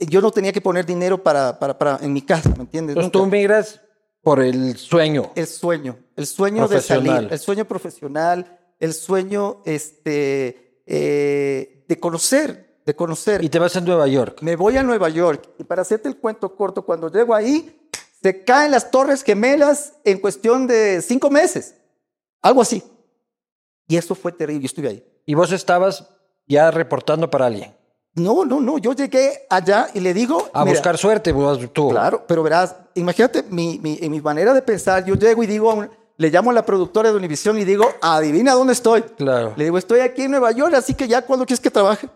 yo 0.09 0.21
no 0.21 0.31
tenía 0.31 0.53
que 0.53 0.61
poner 0.61 0.87
dinero 0.87 1.23
para, 1.23 1.59
para, 1.59 1.77
para 1.77 1.99
en 2.01 2.13
mi 2.13 2.23
casa, 2.23 2.49
¿me 2.57 2.63
entiendes? 2.63 2.95
Entonces 2.97 3.13
Nunca. 3.13 3.25
tú 3.25 3.37
migras 3.37 3.81
por 4.23 4.41
el 4.41 4.77
sueño. 4.77 5.33
El 5.35 5.47
sueño, 5.47 5.99
el 6.17 6.27
sueño 6.27 6.69
de 6.69 6.81
salir, 6.81 7.29
el 7.31 7.39
sueño 7.39 7.65
profesional, 7.67 8.59
el 8.79 8.95
sueño 8.95 9.63
este, 9.67 10.83
de 10.87 11.99
conocer, 12.01 12.70
de 12.91 12.97
conocer. 12.97 13.43
Y 13.45 13.49
te 13.49 13.59
vas 13.61 13.77
a 13.77 13.81
Nueva 13.81 14.07
York. 14.09 14.39
Me 14.43 14.57
voy 14.57 14.77
a 14.77 14.83
Nueva 14.83 15.09
York 15.09 15.49
y 15.59 15.65
para 15.65 15.83
hacerte 15.83 16.09
el 16.09 16.17
cuento 16.17 16.55
corto, 16.57 16.83
cuando 16.83 17.09
llego 17.09 17.35
ahí, 17.35 17.89
se 18.23 18.45
caen 18.45 18.73
las 18.73 18.91
torres 18.91 19.23
gemelas 19.23 19.95
en 20.05 20.19
cuestión 20.19 20.67
de 20.67 21.01
cinco 21.03 21.31
meses, 21.31 21.75
algo 22.43 22.61
así. 22.63 22.83
Y 23.87 23.97
eso 23.97 24.15
fue 24.15 24.33
terrible, 24.33 24.63
yo 24.63 24.67
estuve 24.67 24.89
ahí. 24.89 25.05
Y 25.25 25.35
vos 25.35 25.53
estabas 25.53 26.07
ya 26.47 26.71
reportando 26.71 27.31
para 27.31 27.47
alguien. 27.47 27.75
No, 28.15 28.45
no, 28.45 28.61
no, 28.61 28.79
yo 28.79 28.93
llegué 28.93 29.47
allá 29.49 29.89
y 29.95 30.01
le 30.01 30.13
digo... 30.13 30.51
A 30.53 30.65
mira, 30.65 30.75
buscar 30.77 30.99
suerte, 30.99 31.33
tú. 31.73 31.91
Claro, 31.91 32.25
pero 32.27 32.43
verás, 32.43 32.75
imagínate 32.95 33.45
mi, 33.45 33.79
mi, 33.79 33.97
mi 34.09 34.21
manera 34.21 34.53
de 34.53 34.63
pensar, 34.63 35.05
yo 35.05 35.15
llego 35.15 35.45
y 35.45 35.47
digo, 35.47 35.71
a 35.71 35.75
un- 35.75 35.91
le 36.17 36.29
llamo 36.29 36.51
a 36.51 36.55
la 36.55 36.67
productora 36.67 37.11
de 37.11 37.17
Univision 37.17 37.57
y 37.59 37.65
digo, 37.65 37.87
adivina 38.03 38.53
dónde 38.55 38.73
estoy. 38.75 39.03
Claro. 39.03 39.55
Le 39.57 39.65
digo, 39.65 39.79
estoy 39.79 40.01
aquí 40.01 40.23
en 40.23 40.33
Nueva 40.33 40.51
York, 40.51 40.75
así 40.75 40.93
que 40.95 41.07
ya 41.09 41.23
cuando 41.23 41.47
quieres 41.47 41.61
que 41.61 41.71
trabaje. 41.71 42.11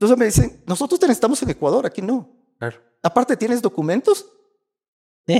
Entonces 0.00 0.16
me 0.18 0.24
dicen, 0.26 0.62
nosotros 0.66 1.00
te 1.00 1.06
necesitamos 1.06 1.42
en 1.42 1.50
Ecuador, 1.50 1.84
aquí 1.86 2.00
no. 2.02 2.28
Claro. 2.58 2.76
Aparte, 3.02 3.36
¿tienes 3.36 3.60
documentos? 3.60 4.26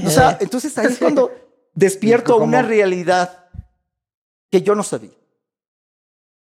O 0.05 0.11
sea, 0.11 0.37
entonces 0.41 0.77
ahí 0.79 0.87
es 0.87 0.99
cuando 0.99 1.31
despierto 1.75 2.35
¿Cómo? 2.35 2.45
una 2.45 2.61
realidad 2.63 3.47
que 4.51 4.61
yo 4.63 4.75
no 4.75 4.83
sabía. 4.83 5.13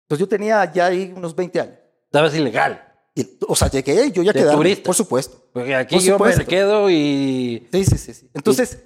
Entonces 0.02 0.20
yo 0.20 0.28
tenía 0.28 0.70
ya 0.72 0.86
ahí 0.86 1.12
unos 1.16 1.34
20 1.34 1.60
años. 1.60 1.78
estabas 2.06 2.34
ilegal. 2.34 2.84
Y, 3.14 3.38
o 3.46 3.54
sea, 3.56 3.68
llegué, 3.70 4.10
yo 4.12 4.22
ya 4.22 4.32
De 4.32 4.40
quedé. 4.40 4.52
turista. 4.52 4.82
Por 4.84 4.94
supuesto. 4.94 5.48
Porque 5.52 5.74
aquí 5.74 5.94
Por 5.96 6.04
yo 6.04 6.12
supuesto. 6.14 6.40
me 6.40 6.46
quedo 6.46 6.90
y... 6.90 7.68
Sí, 7.72 7.84
sí, 7.84 7.98
sí. 7.98 8.14
sí. 8.14 8.30
Entonces, 8.34 8.78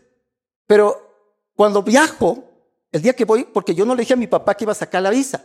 pero 0.66 0.96
cuando 1.54 1.82
viajo, 1.82 2.44
el 2.90 3.02
día 3.02 3.14
que 3.14 3.24
voy, 3.24 3.44
porque 3.44 3.74
yo 3.74 3.84
no 3.84 3.94
le 3.94 4.00
dije 4.02 4.14
a 4.14 4.16
mi 4.16 4.26
papá 4.26 4.54
que 4.54 4.64
iba 4.64 4.72
a 4.72 4.76
sacar 4.76 5.02
la 5.02 5.10
visa. 5.10 5.44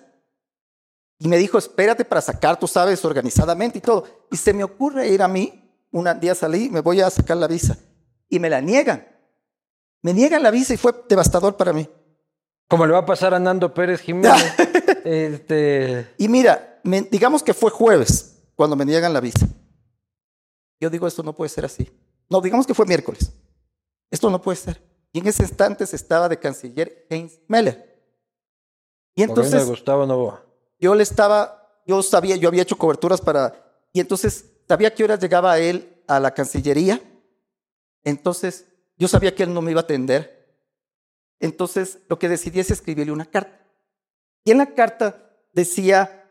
Y 1.20 1.28
me 1.28 1.38
dijo, 1.38 1.58
espérate 1.58 2.06
para 2.06 2.22
sacar, 2.22 2.60
tú 2.60 2.68
sabes, 2.68 3.04
organizadamente 3.04 3.80
y 3.80 3.82
todo. 3.82 4.06
Y 4.32 4.38
se 4.38 4.54
me 4.54 4.64
ocurre 4.64 5.08
ir 5.10 5.22
a 5.22 5.28
mí, 5.28 5.64
un 5.92 6.08
día 6.20 6.36
salí, 6.36 6.70
me 6.70 6.82
voy 6.82 7.02
a 7.02 7.10
sacar 7.10 7.38
la 7.38 7.48
visa. 7.48 7.78
Y 8.30 8.40
me 8.40 8.50
la 8.50 8.62
niegan. 8.62 9.08
Me 10.04 10.14
niegan 10.14 10.44
la 10.44 10.52
visa 10.52 10.74
y 10.74 10.78
fue 10.78 10.94
devastador 11.10 11.58
para 11.58 11.74
mí. 11.74 11.90
Como 12.70 12.86
le 12.86 12.94
va 12.94 13.00
a 13.00 13.06
pasar 13.06 13.34
a 13.34 13.40
Nando 13.40 13.74
Pérez 13.74 14.02
Jiménez. 14.02 14.54
este... 15.06 16.14
Y 16.18 16.28
mira, 16.28 16.80
me- 16.84 17.02
digamos 17.02 17.42
que 17.42 17.54
fue 17.54 17.72
jueves 17.72 18.44
cuando 18.56 18.76
me 18.76 18.86
niegan 18.86 19.14
la 19.14 19.22
visa. 19.22 19.48
Yo 20.80 20.90
digo, 20.90 21.08
esto 21.08 21.24
no 21.24 21.34
puede 21.34 21.50
ser 21.50 21.66
así. 21.66 21.90
No, 22.30 22.42
digamos 22.42 22.68
que 22.68 22.74
fue 22.76 22.86
miércoles. 22.86 23.32
Esto 24.12 24.30
no 24.30 24.42
puede 24.42 24.58
ser. 24.58 24.84
Y 25.12 25.20
en 25.20 25.28
ese 25.28 25.44
instante 25.44 25.86
se 25.88 25.96
estaba 25.96 26.30
de 26.30 26.38
canciller 26.38 27.08
Heinz 27.10 27.40
Meller. 27.48 28.04
Y 29.16 29.24
entonces 29.24 29.66
Gustavo 29.66 30.06
Novoa. 30.06 30.44
Yo 30.80 30.96
le 30.96 31.04
estaba, 31.04 31.82
yo 31.86 32.02
sabía, 32.04 32.36
yo 32.36 32.48
había 32.48 32.64
hecho 32.64 32.78
coberturas 32.78 33.22
para, 33.22 33.82
y 33.94 34.00
entonces 34.00 34.46
sabía 34.68 34.90
a 34.90 34.92
qué 34.92 35.04
horas 35.04 35.20
llegaba 35.20 35.58
él 35.60 36.04
a 36.08 36.20
la 36.20 36.34
Cancillería 36.34 37.02
Entonces, 38.04 38.66
yo 38.98 39.08
sabía 39.08 39.36
que 39.36 39.44
él 39.44 39.54
no 39.54 39.62
me 39.62 39.72
iba 39.72 39.82
a 39.82 39.84
atender. 39.84 40.56
Entonces, 41.40 42.00
lo 42.08 42.18
que 42.18 42.30
decidí 42.30 42.60
es 42.60 42.72
escribirle 42.72 43.12
una 43.12 43.26
carta. 43.26 43.60
Y 44.44 44.52
en 44.52 44.58
la 44.58 44.74
carta 44.74 45.30
decía 45.54 46.26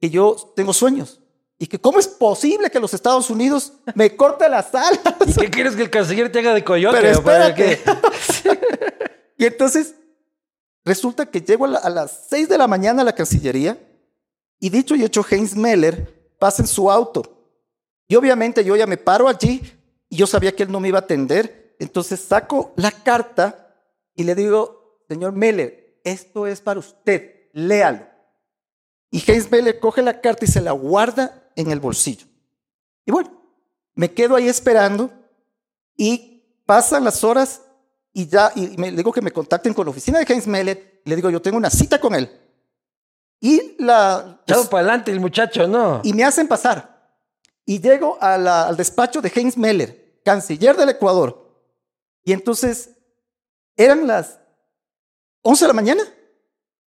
que 0.00 0.10
yo 0.10 0.36
tengo 0.56 0.72
sueños 0.72 1.20
y 1.58 1.66
que 1.68 1.80
cómo 1.80 2.00
es 2.00 2.08
posible 2.08 2.70
que 2.70 2.80
los 2.80 2.92
Estados 2.92 3.30
Unidos 3.30 3.72
me 3.94 4.14
corte 4.16 4.48
las 4.48 4.74
alas. 4.74 5.00
¿Y 5.26 5.32
qué 5.34 5.50
quieres 5.50 5.76
que 5.76 5.82
el 5.82 5.90
canciller 5.90 6.30
te 6.30 6.40
haga 6.40 6.54
de 6.54 6.64
coyote? 6.64 6.98
Pero 7.00 7.18
o 7.20 7.22
para 7.22 7.48
espérate. 7.48 7.82
qué? 7.84 8.62
Y 9.38 9.46
entonces 9.46 9.96
resulta 10.84 11.26
que 11.26 11.40
llego 11.40 11.64
a, 11.64 11.68
la- 11.68 11.78
a 11.78 11.90
las 11.90 12.26
6 12.28 12.48
de 12.48 12.58
la 12.58 12.66
mañana 12.66 13.02
a 13.02 13.04
la 13.04 13.14
Cancillería 13.14 13.78
y 14.58 14.70
dicho 14.70 14.94
y 14.94 15.04
hecho, 15.04 15.24
Heinz 15.28 15.56
Meller 15.56 16.34
pasa 16.38 16.62
en 16.62 16.68
su 16.68 16.90
auto. 16.90 17.22
Y 18.08 18.16
obviamente 18.16 18.64
yo 18.64 18.76
ya 18.76 18.86
me 18.86 18.96
paro 18.96 19.28
allí 19.28 19.62
y 20.08 20.16
yo 20.16 20.26
sabía 20.26 20.54
que 20.54 20.62
él 20.64 20.70
no 20.72 20.80
me 20.80 20.88
iba 20.88 20.98
a 20.98 21.02
atender. 21.02 21.76
Entonces 21.78 22.20
saco 22.20 22.72
la 22.76 22.90
carta 22.90 23.74
y 24.14 24.24
le 24.24 24.34
digo, 24.34 25.02
señor 25.08 25.32
Meller, 25.32 26.00
esto 26.04 26.46
es 26.46 26.60
para 26.60 26.78
usted, 26.80 27.48
léalo. 27.52 28.06
Y 29.10 29.22
Heinz 29.30 29.50
Meller 29.50 29.78
coge 29.80 30.02
la 30.02 30.20
carta 30.20 30.44
y 30.44 30.48
se 30.48 30.60
la 30.60 30.72
guarda 30.72 31.50
en 31.56 31.70
el 31.70 31.80
bolsillo. 31.80 32.26
Y 33.04 33.10
bueno, 33.12 33.30
me 33.94 34.12
quedo 34.12 34.36
ahí 34.36 34.48
esperando 34.48 35.10
y 35.96 36.44
pasan 36.66 37.04
las 37.04 37.24
horas 37.24 37.62
y 38.12 38.26
ya, 38.28 38.52
y 38.54 38.76
me 38.76 38.90
le 38.90 38.98
digo 38.98 39.12
que 39.12 39.22
me 39.22 39.30
contacten 39.30 39.72
con 39.74 39.86
la 39.86 39.90
oficina 39.90 40.18
de 40.18 40.24
Heinz 40.32 40.46
Meller. 40.46 41.00
Y 41.04 41.10
le 41.10 41.16
digo, 41.16 41.30
yo 41.30 41.40
tengo 41.42 41.56
una 41.56 41.70
cita 41.70 41.98
con 42.00 42.14
él. 42.14 42.30
Y, 43.40 43.76
la, 43.82 44.40
Echado 44.46 44.68
para 44.70 44.82
adelante 44.82 45.10
el 45.10 45.18
muchacho, 45.20 45.66
¿no? 45.66 46.00
y 46.04 46.12
me 46.12 46.24
hacen 46.24 46.46
pasar. 46.46 46.92
Y 47.64 47.80
llego 47.80 48.18
a 48.20 48.38
la- 48.38 48.68
al 48.68 48.76
despacho 48.76 49.20
de 49.20 49.32
Heinz 49.34 49.56
Meller, 49.56 50.20
canciller 50.24 50.76
del 50.76 50.90
Ecuador. 50.90 51.38
Y 52.24 52.32
entonces 52.32 52.90
eran 53.76 54.06
las 54.06 54.38
11 55.42 55.64
de 55.64 55.68
la 55.68 55.74
mañana 55.74 56.02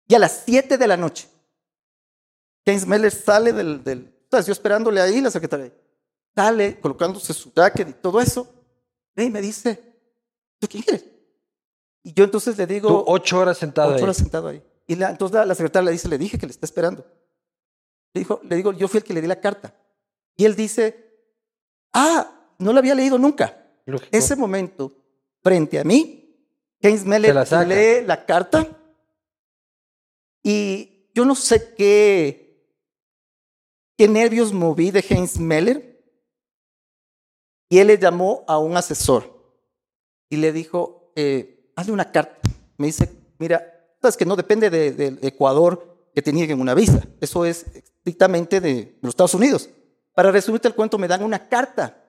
y 0.08 0.16
a 0.16 0.20
las 0.20 0.44
7 0.46 0.78
de 0.78 0.88
la 0.88 0.96
noche. 0.98 1.28
Heinz 2.66 2.86
Meller 2.86 3.12
sale 3.12 3.52
del... 3.54 3.84
del 3.84 4.14
yo 4.32 4.52
esperándole 4.52 5.02
ahí, 5.02 5.20
la 5.22 5.32
secretaria. 5.32 5.74
Sale 6.36 6.80
colocándose 6.80 7.34
su 7.34 7.52
jacket 7.54 7.90
y 7.90 7.94
todo 7.94 8.22
eso. 8.22 8.54
Y 9.16 9.30
me 9.30 9.42
dice, 9.42 9.97
¿tú 10.60 10.68
quién 10.68 10.84
eres? 10.88 11.06
Y 12.04 12.14
yo 12.14 12.24
entonces 12.24 12.58
le 12.58 12.66
digo... 12.68 12.90
Tú 12.90 13.04
ocho 13.08 13.40
horas 13.40 13.58
sentado 13.58 13.90
Ocho 13.90 13.98
ahí. 13.98 14.04
horas 14.04 14.18
sentado 14.18 14.48
ahí. 14.48 14.64
Y 14.88 14.96
la- 14.96 15.10
entonces 15.12 15.36
la, 15.36 15.46
la 15.46 15.56
secretaria 15.56 15.86
le 15.86 15.92
dice, 15.92 16.08
le 16.08 16.18
dije 16.18 16.38
que 16.38 16.46
le 16.46 16.52
está 16.52 16.66
esperando. 16.66 17.06
Le, 18.14 18.20
dijo, 18.20 18.40
le 18.44 18.56
digo, 18.56 18.72
yo 18.74 18.88
fui 18.88 19.00
el 19.00 19.04
que 19.04 19.14
le 19.14 19.22
di 19.22 19.28
la 19.28 19.42
carta. 19.42 19.76
Y 20.36 20.46
él 20.46 20.56
dice, 20.56 21.20
ah, 21.94 22.54
no 22.60 22.72
la 22.74 22.80
había 22.80 22.96
leído 22.96 23.18
nunca. 23.18 23.66
Lógico. 23.86 24.10
Ese 24.16 24.36
momento, 24.36 24.94
frente 25.44 25.80
a 25.80 25.84
mí, 25.84 26.24
Heinz 26.80 27.02
Se 27.02 27.08
Meller 27.08 27.36
la 27.36 27.64
lee 27.64 28.06
la 28.06 28.26
carta 28.26 28.68
y 30.44 31.10
yo 31.14 31.26
no 31.26 31.36
sé 31.36 31.74
qué, 31.76 32.72
qué 33.98 34.08
nervios 34.08 34.54
moví 34.54 34.92
de 34.92 35.00
Heinz 35.08 35.40
Meller 35.40 36.00
y 37.70 37.80
él 37.80 37.88
le 37.88 37.98
llamó 37.98 38.46
a 38.48 38.60
un 38.60 38.78
asesor 38.78 39.37
y 40.30 40.38
le 40.38 40.52
dijo, 40.52 41.12
eh, 41.16 41.72
hazle 41.76 41.94
una 41.94 42.12
carta. 42.12 42.38
Me 42.78 42.88
dice, 42.88 43.10
mira, 43.40 43.64
sabes 44.02 44.18
que 44.18 44.26
no 44.26 44.36
depende 44.36 44.70
de- 44.70 44.92
del 44.92 45.20
Ecuador 45.22 45.98
que 46.14 46.22
te 46.22 46.34
nieguen 46.34 46.60
una 46.62 46.74
visa. 46.74 47.02
Eso 47.22 47.46
es 47.46 47.66
estrictamente 47.74 48.60
de 48.62 48.98
los 49.02 49.10
Estados 49.12 49.34
Unidos. 49.34 49.70
Para 50.14 50.32
resumirte 50.32 50.68
el 50.68 50.74
cuento, 50.76 50.98
me 50.98 51.08
dan 51.08 51.24
una 51.24 51.48
carta. 51.48 52.04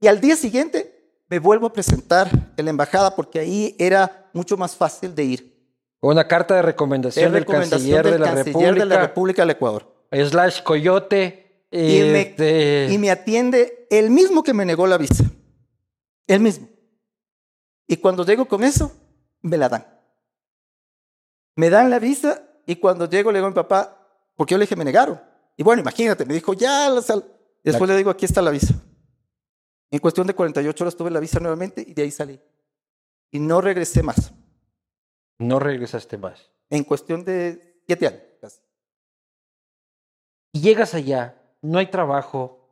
Y 0.00 0.06
al 0.06 0.20
día 0.20 0.36
siguiente 0.36 1.22
me 1.28 1.38
vuelvo 1.38 1.66
a 1.68 1.72
presentar 1.72 2.28
en 2.56 2.64
la 2.66 2.70
embajada 2.70 3.14
porque 3.16 3.38
ahí 3.38 3.74
era 3.78 4.28
mucho 4.34 4.56
más 4.56 4.76
fácil 4.76 5.14
de 5.14 5.24
ir. 5.24 5.54
Una 6.00 6.28
carta 6.28 6.54
de 6.54 6.60
recomendación, 6.62 7.32
del 7.32 7.46
canciller, 7.46 8.04
del 8.04 8.12
de, 8.14 8.18
la 8.18 8.26
canciller 8.26 8.44
República, 8.54 8.84
de 8.84 8.84
la 8.94 9.00
República 9.00 9.42
del 9.42 9.50
Ecuador. 9.50 10.06
slash 10.12 10.62
coyote. 10.62 11.66
Y 11.70 11.76
me, 12.00 12.20
este, 12.20 12.88
y 12.92 12.98
me 12.98 13.10
atiende 13.10 13.86
el 13.90 14.10
mismo 14.10 14.42
que 14.42 14.52
me 14.52 14.64
negó 14.66 14.86
la 14.86 14.98
visa. 14.98 15.24
El 16.26 16.40
mismo. 16.40 16.68
Y 17.86 17.96
cuando 17.98 18.24
llego 18.24 18.46
con 18.46 18.64
eso, 18.64 18.92
me 19.42 19.56
la 19.56 19.68
dan. 19.68 19.86
Me 21.56 21.70
dan 21.70 21.90
la 21.90 21.98
visa 21.98 22.42
y 22.66 22.76
cuando 22.76 23.08
llego 23.08 23.30
le 23.30 23.38
digo 23.38 23.46
a 23.46 23.50
mi 23.50 23.54
papá, 23.54 24.00
porque 24.36 24.52
yo 24.52 24.58
le 24.58 24.64
dije, 24.64 24.76
me 24.76 24.84
negaron. 24.84 25.20
Y 25.56 25.62
bueno, 25.62 25.82
imagínate, 25.82 26.24
me 26.24 26.34
dijo, 26.34 26.54
ya, 26.54 26.88
la 26.90 27.02
sal-". 27.02 27.24
Después 27.62 27.88
le 27.88 27.96
digo, 27.96 28.10
aquí 28.10 28.24
está 28.24 28.42
la 28.42 28.50
visa. 28.50 28.74
En 29.90 29.98
cuestión 30.00 30.26
de 30.26 30.34
48 30.34 30.84
horas 30.84 30.96
tuve 30.96 31.10
la 31.10 31.20
visa 31.20 31.38
nuevamente 31.38 31.84
y 31.86 31.94
de 31.94 32.02
ahí 32.02 32.10
salí. 32.10 32.40
Y 33.30 33.38
no 33.38 33.60
regresé 33.60 34.02
más. 34.02 34.32
No 35.38 35.58
regresaste 35.58 36.18
más. 36.18 36.50
En 36.70 36.84
cuestión 36.84 37.24
de 37.24 37.80
siete 37.86 38.06
años. 38.08 38.22
casi. 38.40 38.60
Y 40.52 40.60
llegas 40.60 40.94
allá, 40.94 41.40
no 41.62 41.78
hay 41.78 41.86
trabajo, 41.90 42.68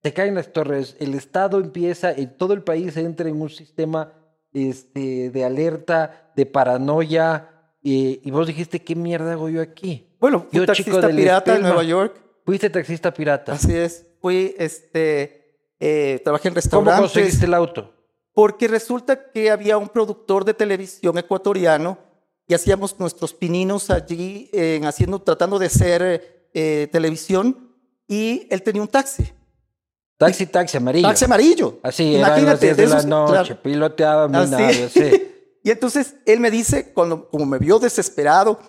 te 0.00 0.12
caen 0.12 0.34
las 0.34 0.52
torres, 0.52 0.96
el 1.00 1.14
Estado 1.14 1.58
empieza, 1.60 2.12
en 2.12 2.36
todo 2.36 2.52
el 2.52 2.62
país 2.62 2.96
entra 2.96 3.28
en 3.28 3.40
un 3.40 3.50
sistema 3.50 4.12
este, 4.54 5.30
de 5.30 5.44
alerta, 5.44 6.30
de 6.34 6.46
paranoia, 6.46 7.50
eh, 7.82 8.20
y 8.24 8.30
vos 8.30 8.46
dijiste, 8.46 8.82
¿qué 8.82 8.94
mierda 8.94 9.32
hago 9.32 9.50
yo 9.50 9.60
aquí? 9.60 10.08
Bueno, 10.18 10.46
fui 10.50 10.60
Yo, 10.60 10.62
chico 10.62 10.92
taxista 10.92 11.06
del 11.06 11.16
pirata 11.16 11.50
en 11.50 11.56
esperma. 11.56 11.68
Nueva 11.68 11.84
York. 11.84 12.20
Fuiste 12.46 12.70
taxista 12.70 13.12
pirata. 13.12 13.52
Así 13.52 13.74
es. 13.74 14.06
Fui, 14.20 14.54
este, 14.58 15.74
eh, 15.78 16.20
trabajé 16.24 16.48
en 16.48 16.54
¿Cómo 16.54 16.62
restaurantes. 16.62 17.00
conseguiste 17.12 17.44
el 17.44 17.52
auto? 17.52 17.92
Porque 18.32 18.68
resulta 18.68 19.30
que 19.30 19.50
había 19.50 19.76
un 19.76 19.88
productor 19.88 20.44
de 20.44 20.54
televisión 20.54 21.18
ecuatoriano 21.18 21.98
y 22.48 22.54
hacíamos 22.54 22.98
nuestros 22.98 23.34
pininos 23.34 23.90
allí 23.90 24.48
en 24.52 24.86
haciendo, 24.86 25.20
tratando 25.20 25.58
de 25.58 25.66
hacer 25.66 26.48
eh, 26.54 26.88
televisión 26.90 27.76
y 28.08 28.46
él 28.50 28.62
tenía 28.62 28.82
un 28.82 28.88
taxi. 28.88 29.32
Taxi, 30.16 30.46
taxi 30.46 30.76
amarillo. 30.76 31.08
Taxi 31.08 31.24
amarillo. 31.24 31.78
Así, 31.82 32.12
las 32.18 32.28
Imagínate, 32.28 32.66
10 32.66 32.76
de, 32.76 32.82
de 32.82 32.88
la 32.88 32.96
esos- 32.98 33.06
noche, 33.08 33.32
claro. 33.32 33.62
piloteaba 33.62 34.28
mi 34.28 34.36
Así. 34.36 34.50
nave, 34.50 34.88
sí. 34.88 35.30
Y 35.66 35.70
entonces 35.70 36.16
él 36.26 36.40
me 36.40 36.50
dice, 36.50 36.92
cuando, 36.92 37.26
como 37.30 37.46
me 37.46 37.58
vio 37.58 37.78
desesperado 37.78 38.60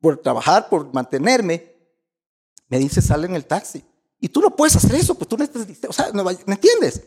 por 0.00 0.16
trabajar, 0.18 0.68
por 0.68 0.92
mantenerme, 0.92 1.72
me 2.68 2.80
dice, 2.80 3.00
sale 3.00 3.26
en 3.28 3.36
el 3.36 3.44
taxi. 3.46 3.84
Y 4.18 4.28
tú 4.28 4.40
no 4.40 4.50
puedes 4.56 4.74
hacer 4.74 4.92
eso, 4.96 5.14
pues 5.14 5.28
tú 5.28 5.36
necesitas, 5.36 5.68
licencia. 5.68 5.88
o 5.88 5.92
sea, 5.92 6.10
no 6.12 6.24
¿me 6.24 6.54
entiendes? 6.54 7.00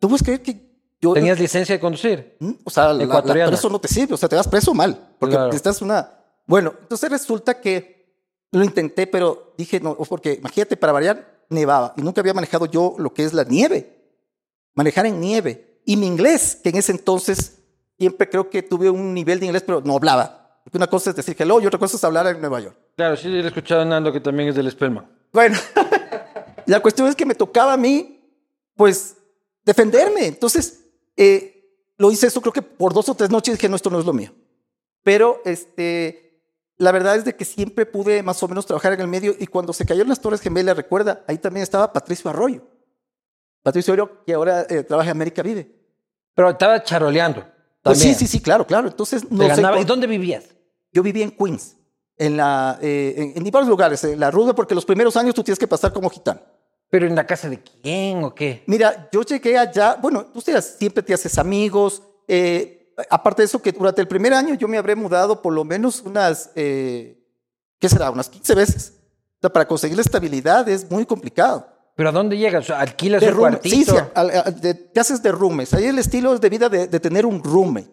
Tú 0.00 0.08
puedes 0.08 0.24
creer 0.24 0.42
que 0.42 0.68
yo... 1.00 1.12
¿Tenías 1.14 1.38
licencia 1.38 1.76
de 1.76 1.80
conducir? 1.80 2.36
¿Mm? 2.40 2.50
O 2.64 2.70
sea, 2.70 2.92
la- 2.92 3.04
la- 3.04 3.22
pero 3.22 3.50
eso 3.54 3.68
no 3.70 3.80
te 3.80 3.86
sirve, 3.86 4.14
o 4.14 4.16
sea, 4.16 4.28
te 4.28 4.34
vas 4.34 4.48
preso 4.48 4.74
mal, 4.74 5.14
porque 5.20 5.36
Claro. 5.36 5.52
estás 5.52 5.80
una... 5.80 6.18
Bueno, 6.46 6.74
entonces 6.82 7.08
resulta 7.08 7.60
que 7.60 8.16
lo 8.50 8.64
intenté, 8.64 9.06
pero 9.06 9.54
dije, 9.56 9.78
no, 9.78 9.94
porque 9.96 10.34
imagínate, 10.34 10.76
para 10.76 10.92
variar, 10.92 11.31
nevaba, 11.52 11.94
y 11.96 12.02
nunca 12.02 12.20
había 12.20 12.34
manejado 12.34 12.66
yo 12.66 12.94
lo 12.98 13.12
que 13.14 13.24
es 13.24 13.32
la 13.32 13.44
nieve, 13.44 13.98
manejar 14.74 15.06
en 15.06 15.20
nieve, 15.20 15.80
y 15.84 15.96
mi 15.96 16.06
inglés, 16.06 16.58
que 16.62 16.70
en 16.70 16.76
ese 16.76 16.92
entonces 16.92 17.58
siempre 17.98 18.28
creo 18.28 18.50
que 18.50 18.62
tuve 18.62 18.90
un 18.90 19.14
nivel 19.14 19.40
de 19.40 19.46
inglés, 19.46 19.62
pero 19.64 19.80
no 19.80 19.94
hablaba, 19.94 20.60
porque 20.64 20.78
una 20.78 20.86
cosa 20.86 21.10
es 21.10 21.16
decir 21.16 21.36
hello 21.38 21.60
y 21.60 21.66
otra 21.66 21.78
cosa 21.78 21.96
es 21.96 22.04
hablar 22.04 22.26
en 22.26 22.40
Nueva 22.40 22.60
York. 22.60 22.76
Claro, 22.96 23.16
sí, 23.16 23.28
he 23.28 23.46
escuchado 23.46 23.82
a 23.82 23.84
Nando 23.84 24.12
que 24.12 24.20
también 24.20 24.48
es 24.48 24.54
del 24.54 24.70
Spellman. 24.70 25.08
Bueno, 25.32 25.56
la 26.66 26.80
cuestión 26.80 27.08
es 27.08 27.16
que 27.16 27.26
me 27.26 27.34
tocaba 27.34 27.72
a 27.72 27.76
mí, 27.76 28.20
pues, 28.76 29.16
defenderme. 29.64 30.26
Entonces, 30.26 30.84
eh, 31.16 31.52
lo 31.96 32.10
hice 32.10 32.26
eso 32.26 32.40
creo 32.40 32.52
que 32.52 32.62
por 32.62 32.92
dos 32.92 33.08
o 33.08 33.14
tres 33.14 33.30
noches 33.30 33.54
dije, 33.54 33.68
no, 33.68 33.76
esto 33.76 33.90
no 33.90 33.98
es 33.98 34.04
lo 34.04 34.12
mío. 34.12 34.32
Pero, 35.02 35.40
este, 35.44 36.31
la 36.78 36.92
verdad 36.92 37.16
es 37.16 37.24
de 37.24 37.34
que 37.36 37.44
siempre 37.44 37.86
pude 37.86 38.22
más 38.22 38.42
o 38.42 38.48
menos 38.48 38.66
trabajar 38.66 38.92
en 38.92 39.00
el 39.00 39.08
medio 39.08 39.34
y 39.38 39.46
cuando 39.46 39.72
se 39.72 39.84
cayeron 39.86 40.08
las 40.08 40.20
Torres 40.20 40.40
Gemelas, 40.40 40.76
recuerda, 40.76 41.24
ahí 41.28 41.38
también 41.38 41.62
estaba 41.62 41.92
Patricio 41.92 42.30
Arroyo. 42.30 42.62
Patricio 43.62 43.94
Arroyo, 43.94 44.24
que 44.24 44.34
ahora 44.34 44.66
eh, 44.68 44.82
trabaja 44.82 45.10
en 45.10 45.16
América 45.16 45.42
Vive. 45.42 45.70
Pero 46.34 46.50
estaba 46.50 46.82
charoleando. 46.82 47.44
Pues 47.82 47.98
sí, 47.98 48.14
sí, 48.14 48.26
sí, 48.26 48.40
claro, 48.40 48.66
claro. 48.66 48.88
Entonces, 48.88 49.30
no 49.30 49.42
sé 49.44 49.48
ganaba. 49.48 49.80
¿Y 49.80 49.84
dónde 49.84 50.06
vivías? 50.06 50.44
yo 50.92 51.02
vivía 51.02 51.24
en 51.24 51.30
Queens, 51.30 51.76
en, 52.18 52.36
la, 52.36 52.78
eh, 52.82 53.32
en, 53.34 53.46
en 53.46 53.50
varios 53.50 53.68
lugares, 53.68 54.04
en 54.04 54.20
la 54.20 54.30
ruda, 54.30 54.54
porque 54.54 54.74
los 54.74 54.84
primeros 54.84 55.16
años 55.16 55.34
tú 55.34 55.42
tienes 55.42 55.58
que 55.58 55.66
pasar 55.66 55.92
como 55.92 56.10
gitano. 56.10 56.40
¿Pero 56.90 57.06
en 57.06 57.14
la 57.14 57.26
casa 57.26 57.48
de 57.48 57.62
quién 57.62 58.22
o 58.22 58.34
qué? 58.34 58.62
Mira, 58.66 59.08
yo 59.10 59.22
llegué 59.22 59.56
allá, 59.56 59.96
bueno, 60.00 60.26
tú 60.26 60.42
siempre 60.42 61.02
te 61.02 61.14
haces 61.14 61.38
amigos. 61.38 62.02
eh, 62.28 62.81
aparte 63.10 63.42
de 63.42 63.46
eso, 63.46 63.60
que 63.62 63.72
durante 63.72 64.00
el 64.00 64.08
primer 64.08 64.32
año 64.34 64.54
yo 64.54 64.68
me 64.68 64.78
habré 64.78 64.94
mudado 64.94 65.40
por 65.42 65.52
lo 65.52 65.64
menos 65.64 66.02
unas, 66.02 66.50
eh, 66.54 67.18
¿qué 67.78 67.88
será? 67.88 68.10
Unas 68.10 68.28
15 68.28 68.54
veces. 68.54 68.98
O 69.36 69.40
sea, 69.42 69.50
para 69.50 69.66
conseguir 69.66 69.96
la 69.96 70.02
estabilidad 70.02 70.68
es 70.68 70.90
muy 70.90 71.04
complicado. 71.06 71.66
¿Pero 71.94 72.08
a 72.08 72.12
dónde 72.12 72.38
llegas? 72.38 72.70
¿Alquilas 72.70 73.20
De 73.20 73.28
un 73.28 73.34
room- 73.34 73.40
cuartito? 73.50 73.76
sí, 73.76 73.84
sí, 73.84 73.96
al- 74.14 74.30
al- 74.30 74.60
de- 74.60 74.74
te 74.74 75.00
haces 75.00 75.22
de 75.22 75.30
roommates. 75.32 75.74
Ahí 75.74 75.84
el 75.86 75.98
estilo 75.98 76.32
es 76.34 76.40
de 76.40 76.48
vida 76.48 76.68
de, 76.68 76.86
de 76.86 77.00
tener 77.00 77.26
un 77.26 77.42
roommate. 77.42 77.90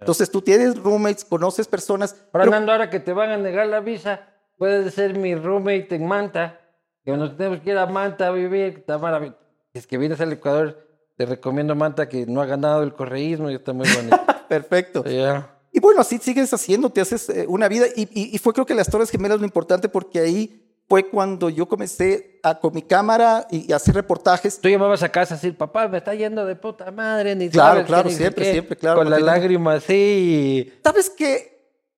Entonces 0.00 0.30
tú 0.30 0.40
tienes 0.42 0.76
roommates, 0.78 1.24
conoces 1.24 1.68
personas. 1.68 2.12
Ahora, 2.32 2.44
pero- 2.44 2.50
Nando, 2.50 2.72
ahora 2.72 2.88
que 2.90 2.98
te 2.98 3.12
van 3.12 3.30
a 3.30 3.36
negar 3.36 3.66
la 3.66 3.80
visa, 3.80 4.20
puedes 4.58 4.92
ser 4.94 5.16
mi 5.18 5.34
roommate 5.34 5.88
en 5.94 6.06
Manta. 6.06 6.58
Que 7.04 7.16
nos 7.16 7.36
tenemos 7.36 7.60
que 7.60 7.70
ir 7.70 7.78
a 7.78 7.86
Manta 7.86 8.28
a 8.28 8.30
vivir. 8.30 8.78
Está 8.78 8.96
maravilloso. 8.98 9.38
Es 9.74 9.86
que 9.86 9.98
vienes 9.98 10.20
al 10.20 10.32
Ecuador, 10.32 10.86
Te 11.16 11.26
recomiendo, 11.26 11.74
Manta, 11.74 12.08
que 12.08 12.26
no 12.26 12.40
ha 12.40 12.46
ganado 12.46 12.82
el 12.82 12.94
correísmo 12.94 13.50
y 13.50 13.54
está 13.54 13.72
muy 13.72 13.88
bonito. 13.94 14.18
Perfecto. 14.48 15.04
Ya. 15.04 15.58
Y 15.72 15.80
bueno, 15.80 16.00
así 16.00 16.18
sigues 16.18 16.52
haciendo, 16.52 16.90
te 16.90 17.00
haces 17.00 17.28
eh, 17.30 17.46
una 17.48 17.68
vida. 17.68 17.86
Y, 17.96 18.02
y- 18.12 18.34
y 18.34 18.38
fue 18.38 18.52
creo 18.52 18.66
que 18.66 18.74
las 18.74 18.88
Torres 18.90 19.10
Gemelas 19.10 19.38
lo 19.38 19.44
importante 19.46 19.88
porque 19.88 20.20
ahí 20.20 20.58
fue 20.88 21.08
cuando 21.08 21.48
yo 21.48 21.66
comencé 21.66 22.38
a, 22.42 22.58
con 22.58 22.74
mi 22.74 22.82
cámara 22.82 23.46
y, 23.50 23.70
y 23.70 23.72
hacer 23.72 23.94
reportajes. 23.94 24.60
Tú 24.60 24.68
llamabas 24.68 25.02
a 25.02 25.08
casa 25.10 25.36
así, 25.36 25.50
papá, 25.52 25.88
me 25.88 25.98
está 25.98 26.14
yendo 26.14 26.44
de 26.44 26.56
puta 26.56 26.90
madre, 26.90 27.34
ni 27.34 27.48
Claro, 27.48 27.72
sabes 27.74 27.86
claro, 27.86 28.10
siempre, 28.10 28.44
qué", 28.44 28.52
siempre, 28.52 28.76
claro, 28.76 28.98
Con 28.98 29.08
la 29.10 29.18
lágrima 29.18 29.74
así. 29.74 30.70
¿Sabes 30.84 31.08
qué? 31.08 31.52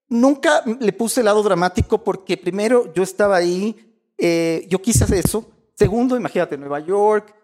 Nunca 0.08 0.62
le 0.78 0.92
puse 0.92 1.20
el 1.20 1.24
lado 1.26 1.42
dramático 1.42 2.04
porque 2.04 2.36
primero 2.36 2.92
yo 2.94 3.02
estaba 3.02 3.36
ahí, 3.36 3.96
eh, 4.18 4.66
yo 4.68 4.80
quise 4.80 5.02
hacer 5.04 5.18
eso. 5.18 5.50
Segundo, 5.74 6.16
imagínate, 6.16 6.56
Nueva 6.56 6.78
York, 6.78 7.34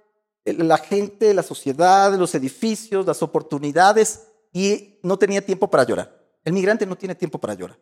la 0.44 0.78
gente, 0.78 1.34
la 1.34 1.42
sociedad, 1.42 2.12
los 2.18 2.34
edificios, 2.34 3.06
las 3.06 3.22
oportunidades 3.22 4.26
y 4.52 4.98
no 5.02 5.18
tenía 5.18 5.44
tiempo 5.44 5.68
para 5.68 5.84
llorar. 5.84 6.18
El 6.44 6.52
migrante 6.54 6.86
no 6.86 6.96
tiene 6.96 7.14
tiempo 7.14 7.38
para 7.38 7.54
llorar. 7.54 7.78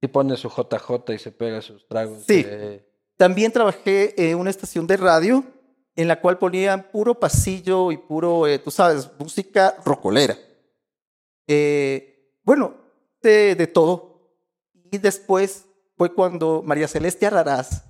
Y 0.00 0.08
pone 0.08 0.36
su 0.36 0.48
JJ 0.48 1.12
y 1.14 1.18
se 1.18 1.32
pega 1.32 1.60
sus 1.62 1.86
tragos. 1.88 2.24
Sí. 2.26 2.42
de- 2.42 2.86
También 3.16 3.50
trabajé 3.52 4.14
en 4.30 4.38
una 4.38 4.50
estación 4.50 4.86
de 4.86 4.96
radio 4.96 5.44
en 5.94 6.08
la 6.08 6.20
cual 6.20 6.36
ponían 6.38 6.90
puro 6.90 7.18
pasillo 7.18 7.90
y 7.92 7.96
puro, 7.96 8.46
eh, 8.46 8.58
tú 8.58 8.70
sabes, 8.70 9.08
música 9.18 9.76
rocolera. 9.84 10.36
Eh, 11.46 12.32
bueno, 12.42 12.74
de, 13.22 13.54
de 13.54 13.66
todo. 13.66 14.36
Y 14.90 14.98
después 14.98 15.64
fue 15.96 16.12
cuando 16.14 16.62
María 16.62 16.88
Celeste 16.88 17.26
Araraz, 17.26 17.84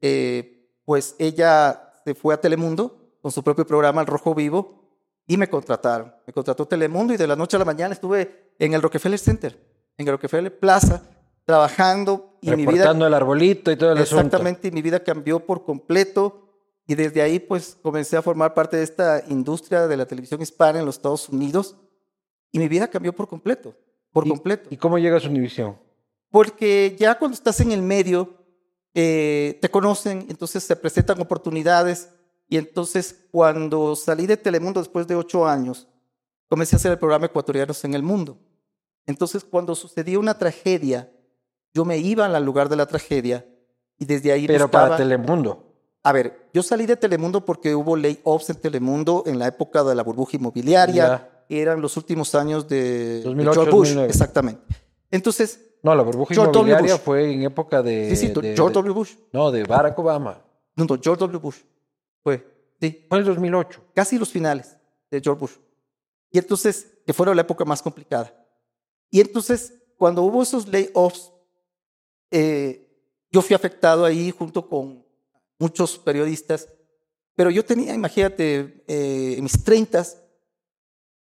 eh, 0.00 0.70
pues 0.84 1.14
ella 1.18 1.83
se 2.04 2.14
fue 2.14 2.34
a 2.34 2.40
Telemundo 2.40 3.16
con 3.20 3.32
su 3.32 3.42
propio 3.42 3.66
programa 3.66 4.00
El 4.00 4.06
Rojo 4.06 4.34
Vivo 4.34 4.82
y 5.26 5.36
me 5.36 5.48
contrataron. 5.48 6.14
Me 6.26 6.32
contrató 6.32 6.66
Telemundo 6.66 7.14
y 7.14 7.16
de 7.16 7.26
la 7.26 7.36
noche 7.36 7.56
a 7.56 7.58
la 7.60 7.64
mañana 7.64 7.94
estuve 7.94 8.52
en 8.58 8.74
el 8.74 8.82
Rockefeller 8.82 9.18
Center, 9.18 9.58
en 9.96 10.06
el 10.06 10.12
Rockefeller 10.12 10.58
Plaza, 10.58 11.02
trabajando 11.44 12.38
y 12.40 12.50
mi 12.50 12.66
vida 12.66 12.90
el 12.90 13.14
arbolito 13.14 13.70
y 13.70 13.76
todo 13.76 13.92
el 13.92 13.98
asunto. 13.98 14.26
Exactamente, 14.26 14.68
y 14.68 14.70
mi 14.70 14.82
vida 14.82 15.02
cambió 15.02 15.40
por 15.40 15.64
completo. 15.64 16.40
Y 16.86 16.94
desde 16.94 17.22
ahí, 17.22 17.38
pues, 17.38 17.78
comencé 17.80 18.14
a 18.14 18.20
formar 18.20 18.52
parte 18.52 18.76
de 18.76 18.82
esta 18.82 19.22
industria 19.28 19.86
de 19.86 19.96
la 19.96 20.04
televisión 20.04 20.42
hispana 20.42 20.80
en 20.80 20.84
los 20.84 20.96
Estados 20.96 21.30
Unidos. 21.30 21.76
Y 22.52 22.58
mi 22.58 22.68
vida 22.68 22.88
cambió 22.88 23.14
por 23.14 23.26
completo, 23.26 23.74
por 24.12 24.26
¿Y- 24.26 24.28
completo. 24.30 24.68
¿Y 24.70 24.76
cómo 24.76 24.98
llegas 24.98 25.24
a 25.24 25.28
Univisión? 25.28 25.78
Porque 26.30 26.94
ya 26.98 27.18
cuando 27.18 27.34
estás 27.36 27.58
en 27.60 27.72
el 27.72 27.80
medio, 27.80 28.34
eh, 28.94 29.58
te 29.60 29.68
conocen, 29.70 30.26
entonces 30.28 30.62
se 30.62 30.76
presentan 30.76 31.20
oportunidades. 31.20 32.10
Y 32.48 32.56
entonces, 32.56 33.26
cuando 33.30 33.96
salí 33.96 34.26
de 34.26 34.36
Telemundo 34.36 34.80
después 34.80 35.06
de 35.06 35.16
ocho 35.16 35.46
años, 35.46 35.88
comencé 36.48 36.76
a 36.76 36.78
hacer 36.78 36.92
el 36.92 36.98
programa 36.98 37.26
Ecuatorianos 37.26 37.84
en 37.84 37.94
el 37.94 38.02
Mundo. 38.02 38.38
Entonces, 39.06 39.44
cuando 39.44 39.74
sucedía 39.74 40.18
una 40.18 40.38
tragedia, 40.38 41.10
yo 41.72 41.84
me 41.84 41.98
iba 41.98 42.26
al 42.26 42.44
lugar 42.44 42.68
de 42.68 42.76
la 42.76 42.86
tragedia 42.86 43.44
y 43.98 44.04
desde 44.06 44.32
ahí 44.32 44.46
Pero 44.46 44.66
buscaba... 44.66 44.84
para 44.84 44.96
Telemundo. 44.96 45.72
A 46.02 46.12
ver, 46.12 46.48
yo 46.52 46.62
salí 46.62 46.86
de 46.86 46.96
Telemundo 46.96 47.44
porque 47.44 47.74
hubo 47.74 47.96
layoffs 47.96 48.50
en 48.50 48.56
Telemundo 48.56 49.24
en 49.26 49.38
la 49.38 49.48
época 49.48 49.82
de 49.82 49.94
la 49.94 50.02
burbuja 50.02 50.36
inmobiliaria. 50.36 51.06
Ya. 51.06 51.46
Eran 51.48 51.80
los 51.80 51.96
últimos 51.96 52.34
años 52.34 52.68
de, 52.68 53.20
de 53.20 53.22
2008, 53.22 53.54
George 53.54 53.70
Bush. 53.70 53.88
2009. 53.88 54.10
Exactamente. 54.10 54.62
Entonces, 55.10 55.60
No, 55.84 55.94
la 55.94 56.02
burbuja 56.02 56.34
George 56.34 56.50
inmobiliaria 56.50 56.98
fue 56.98 57.32
en 57.32 57.42
época 57.42 57.82
de... 57.82 58.08
sí, 58.10 58.16
sí, 58.16 58.26
de- 58.32 58.54
George 58.56 58.72
de- 58.74 58.82
W. 58.82 58.92
Bush. 58.94 59.12
No, 59.32 59.50
de 59.52 59.62
Barack 59.64 59.98
Obama. 59.98 60.42
No, 60.74 60.84
no, 60.84 60.98
George 61.00 61.20
W. 61.20 61.38
Bush. 61.38 61.58
Fue, 62.22 62.44
sí, 62.80 63.06
Fue 63.08 63.18
en 63.18 63.20
el 63.20 63.34
2008. 63.34 63.80
casi 63.94 64.18
los 64.18 64.30
finales 64.30 64.76
de 65.10 65.20
George 65.20 65.38
Bush. 65.40 65.52
Y 66.30 66.38
entonces, 66.38 66.90
que 67.06 67.12
fueron 67.12 67.36
la 67.36 67.42
época 67.42 67.64
más 67.64 67.80
complicada. 67.82 68.34
Y 69.10 69.20
entonces, 69.20 69.74
cuando 69.96 70.22
hubo 70.22 70.42
esos 70.42 70.66
layoffs, 70.66 71.30
eh, 72.30 72.90
yo 73.30 73.42
fui 73.42 73.54
afectado 73.54 74.04
ahí 74.04 74.30
junto 74.30 74.66
con 74.68 75.04
muchos 75.58 75.98
periodistas, 75.98 76.68
pero 77.36 77.50
yo 77.50 77.64
tenía, 77.64 77.94
imagínate, 77.94 78.82
eh, 78.88 79.38
mis 79.40 79.62
30, 79.62 80.04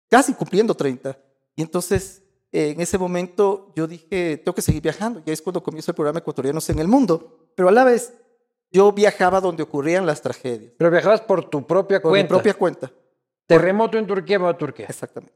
casi 0.08 0.32
cumpliendo 0.34 0.74
30, 0.74 1.18
y 1.56 1.62
entonces 1.62 2.21
en 2.52 2.80
ese 2.80 2.98
momento 2.98 3.72
yo 3.74 3.86
dije, 3.86 4.36
tengo 4.38 4.54
que 4.54 4.62
seguir 4.62 4.82
viajando, 4.82 5.20
y 5.24 5.30
ahí 5.30 5.34
es 5.34 5.42
cuando 5.42 5.62
comienzo 5.62 5.90
el 5.90 5.94
programa 5.94 6.18
Ecuatorianos 6.18 6.68
en 6.70 6.78
el 6.78 6.86
Mundo, 6.88 7.48
pero 7.54 7.68
a 7.68 7.72
la 7.72 7.84
vez 7.84 8.12
yo 8.70 8.92
viajaba 8.92 9.40
donde 9.40 9.62
ocurrían 9.62 10.06
las 10.06 10.20
tragedias, 10.22 10.72
Pero 10.78 10.90
viajabas 10.90 11.20
por 11.22 11.48
tu 11.48 11.66
propia 11.66 12.00
por 12.00 12.10
mi 12.12 12.18
cuenta. 12.18 12.28
propia 12.28 12.54
cuenta. 12.54 12.92
Terremoto 13.46 13.98
en 13.98 14.06
Turquía, 14.06 14.38
va 14.38 14.50
a 14.50 14.56
Turquía. 14.58 14.86
Exactamente. 14.88 15.34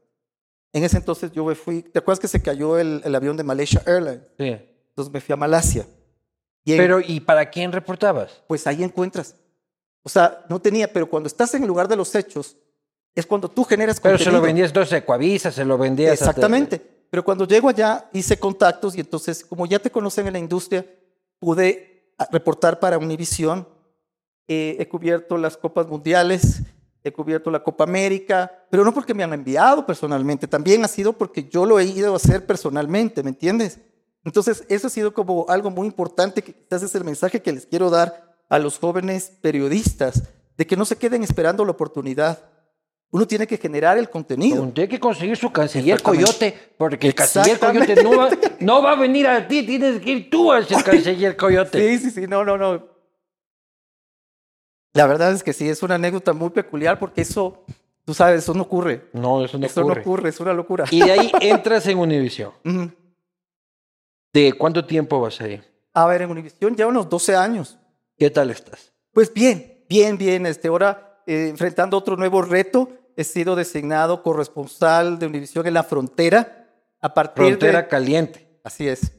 En 0.73 0.83
ese 0.83 0.97
entonces 0.97 1.31
yo 1.31 1.45
me 1.45 1.55
fui, 1.55 1.81
¿te 1.83 1.99
acuerdas 1.99 2.19
que 2.19 2.27
se 2.27 2.41
cayó 2.41 2.77
el, 2.77 3.01
el 3.03 3.15
avión 3.15 3.37
de 3.37 3.43
Malaysia 3.43 3.81
Airlines? 3.85 4.21
Sí. 4.37 4.57
Entonces 4.89 5.13
me 5.13 5.21
fui 5.21 5.33
a 5.33 5.35
Malasia. 5.35 5.85
Y 6.65 6.73
en- 6.73 6.77
Pero, 6.77 6.99
¿y 6.99 7.19
para 7.19 7.49
quién 7.49 7.71
reportabas? 7.71 8.43
pues 8.47 8.65
ahí 8.67 8.83
encuentras. 8.83 9.35
O 10.03 10.09
sea, 10.09 10.45
no 10.49 10.59
tenía, 10.59 10.91
pero 10.91 11.09
cuando 11.09 11.27
estás 11.27 11.53
en 11.53 11.63
el 11.63 11.67
lugar 11.67 11.87
de 11.87 11.95
los 11.95 12.13
hechos, 12.15 12.57
es 13.15 13.25
cuando 13.25 13.49
tú 13.49 13.63
generas 13.63 13.99
Pero 13.99 14.17
se 14.17 14.25
lo 14.25 14.31
contenido. 14.31 14.43
vendías 14.45 14.69
entonces 14.69 14.93
a 14.93 14.97
Ecuavisa, 14.97 15.51
se 15.51 15.65
lo 15.65 15.77
vendías 15.77 16.11
a- 16.11 16.13
Exactamente. 16.13 16.81
Pero 17.09 17.23
cuando 17.23 17.47
llego 17.47 17.69
allá, 17.69 18.09
hice 18.13 18.37
contactos 18.37 18.95
y 18.95 18.99
entonces, 18.99 19.45
como 19.45 19.65
ya 19.65 19.79
te 19.79 19.91
conocen 19.91 20.27
en 20.27 20.33
la 20.33 20.39
industria, 20.39 20.85
pude 21.39 22.13
ah, 22.17 22.27
reportar 22.31 22.79
para 22.79 22.97
Univisión. 22.97 23.67
Eh, 24.47 24.77
he 24.79 24.87
cubierto 24.87 25.37
las 25.37 25.57
Copas 25.57 25.87
Mundiales, 25.87 26.61
he 27.03 27.11
cubierto 27.11 27.51
la 27.51 27.63
Copa 27.63 27.83
América, 27.83 28.51
pero 28.69 28.83
no 28.83 28.93
porque 28.93 29.13
me 29.13 29.23
han 29.23 29.33
enviado 29.33 29.85
personalmente, 29.85 30.47
también 30.47 30.83
ha 30.83 30.87
sido 30.87 31.13
porque 31.13 31.47
yo 31.49 31.65
lo 31.65 31.79
he 31.79 31.85
ido 31.85 32.13
a 32.13 32.17
hacer 32.17 32.45
personalmente, 32.45 33.23
¿me 33.23 33.29
entiendes? 33.29 33.79
Entonces, 34.23 34.65
eso 34.67 34.87
ha 34.87 34.89
sido 34.89 35.13
como 35.13 35.45
algo 35.47 35.71
muy 35.71 35.87
importante, 35.87 36.41
que 36.41 36.53
quizás 36.53 36.83
es 36.83 36.93
el 36.95 37.03
mensaje 37.03 37.41
que 37.41 37.53
les 37.53 37.65
quiero 37.65 37.89
dar 37.89 38.35
a 38.49 38.59
los 38.59 38.77
jóvenes 38.77 39.31
periodistas, 39.41 40.23
de 40.57 40.67
que 40.67 40.75
no 40.75 40.85
se 40.85 40.97
queden 40.97 41.23
esperando 41.23 41.63
la 41.63 41.71
oportunidad. 41.71 42.39
Uno 43.09 43.25
tiene 43.25 43.47
que 43.47 43.57
generar 43.57 43.97
el 43.97 44.09
contenido. 44.09 44.57
Como 44.57 44.71
Tiene 44.73 44.89
que 44.89 44.99
conseguir 44.99 45.37
su 45.37 45.51
canciller 45.51 46.01
coyote, 46.01 46.73
porque 46.77 47.07
el 47.07 47.15
canciller 47.15 47.57
coyote 47.57 48.03
no 48.03 48.17
va, 48.17 48.29
no 48.59 48.81
va 48.81 48.91
a 48.91 48.95
venir 48.95 49.27
a 49.27 49.47
ti, 49.47 49.63
tienes 49.65 50.01
que 50.01 50.11
ir 50.11 50.29
tú 50.29 50.51
al 50.51 50.67
canciller 50.67 51.37
coyote. 51.37 51.97
Sí, 51.97 52.03
sí, 52.03 52.11
sí, 52.11 52.27
no, 52.27 52.43
no, 52.43 52.57
no. 52.57 52.97
La 54.93 55.05
verdad 55.05 55.31
es 55.31 55.43
que 55.43 55.53
sí, 55.53 55.69
es 55.69 55.83
una 55.83 55.95
anécdota 55.95 56.33
muy 56.33 56.49
peculiar 56.49 56.99
porque 56.99 57.21
eso, 57.21 57.63
tú 58.03 58.13
sabes, 58.13 58.43
eso 58.43 58.53
no 58.53 58.63
ocurre. 58.63 59.05
No, 59.13 59.45
eso 59.45 59.57
no 59.57 59.65
eso 59.65 59.81
ocurre. 59.81 59.95
no 59.95 60.01
ocurre, 60.01 60.29
es 60.29 60.39
una 60.39 60.53
locura. 60.53 60.85
Y 60.91 61.01
de 61.03 61.11
ahí 61.11 61.31
entras 61.39 61.87
en 61.87 61.99
Univisión. 61.99 62.51
Ujú. 62.65 62.91
¿De 64.33 64.53
cuánto 64.53 64.83
tiempo 64.85 65.21
vas 65.21 65.39
ahí? 65.39 65.61
A 65.93 66.05
ver, 66.07 66.23
en 66.23 66.31
Univisión 66.31 66.75
ya 66.75 66.87
unos 66.87 67.07
12 67.07 67.35
años. 67.35 67.77
¿Qué 68.17 68.29
tal 68.29 68.49
estás? 68.49 68.91
Pues 69.13 69.33
bien, 69.33 69.85
bien, 69.87 70.17
bien. 70.17 70.45
Este, 70.45 70.67
ahora, 70.67 71.06
eh, 71.27 71.49
enfrentando 71.49 71.97
otro 71.97 72.15
nuevo 72.17 72.41
reto, 72.41 72.89
he 73.15 73.23
sido 73.23 73.55
designado 73.55 74.23
corresponsal 74.23 75.19
de 75.19 75.25
Univisión 75.27 75.67
en 75.67 75.73
la 75.73 75.83
frontera. 75.83 76.63
A 76.99 77.13
partir 77.13 77.45
Frontera 77.45 77.83
de... 77.83 77.87
caliente. 77.87 78.59
Así 78.63 78.87
es. 78.87 79.11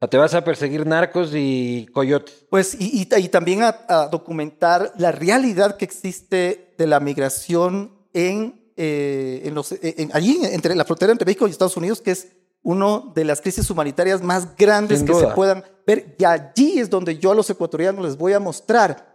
O 0.00 0.08
te 0.08 0.16
vas 0.16 0.34
a 0.34 0.42
perseguir 0.42 0.86
narcos 0.86 1.30
y 1.34 1.86
coyotes. 1.92 2.46
Pues, 2.50 2.74
y, 2.80 3.02
y- 3.02 3.08
y 3.20 3.28
también 3.28 3.62
a, 3.62 3.76
a 3.88 4.08
documentar 4.08 4.92
la 4.96 5.12
realidad 5.12 5.76
que 5.76 5.84
existe 5.84 6.74
de 6.78 6.86
la 6.86 6.98
migración 7.00 7.92
en, 8.14 8.72
eh, 8.76 9.42
en 9.44 9.54
los, 9.54 9.72
en- 9.82 10.10
allí, 10.14 10.38
entre 10.42 10.74
la 10.74 10.84
frontera 10.84 11.12
entre 11.12 11.26
México 11.26 11.46
y 11.46 11.50
Estados 11.50 11.76
Unidos, 11.76 12.00
que 12.00 12.12
es 12.12 12.28
una 12.62 13.02
de 13.14 13.24
las 13.24 13.40
crisis 13.40 13.68
humanitarias 13.70 14.22
más 14.22 14.56
grandes 14.56 14.98
Sin 14.98 15.06
que 15.06 15.12
duda. 15.12 15.28
se 15.28 15.34
puedan 15.34 15.64
ver. 15.86 16.14
Y 16.18 16.24
allí 16.24 16.78
es 16.80 16.88
donde 16.90 17.18
yo 17.18 17.30
a 17.30 17.34
los 17.34 17.48
ecuatorianos 17.50 18.04
les 18.04 18.16
voy 18.16 18.32
a 18.32 18.40
mostrar 18.40 19.09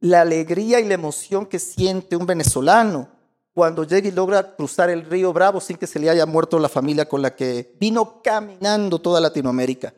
la 0.00 0.22
alegría 0.22 0.80
y 0.80 0.86
la 0.88 0.94
emoción 0.94 1.46
que 1.46 1.58
siente 1.58 2.16
un 2.16 2.26
venezolano 2.26 3.08
cuando 3.52 3.84
llega 3.84 4.08
y 4.08 4.12
logra 4.12 4.54
cruzar 4.56 4.90
el 4.90 5.04
río 5.04 5.32
Bravo 5.32 5.60
sin 5.60 5.76
que 5.76 5.86
se 5.86 5.98
le 5.98 6.08
haya 6.08 6.24
muerto 6.26 6.58
la 6.58 6.68
familia 6.68 7.06
con 7.08 7.20
la 7.20 7.34
que 7.34 7.76
vino 7.78 8.22
caminando 8.22 8.98
toda 8.98 9.20
Latinoamérica. 9.20 9.92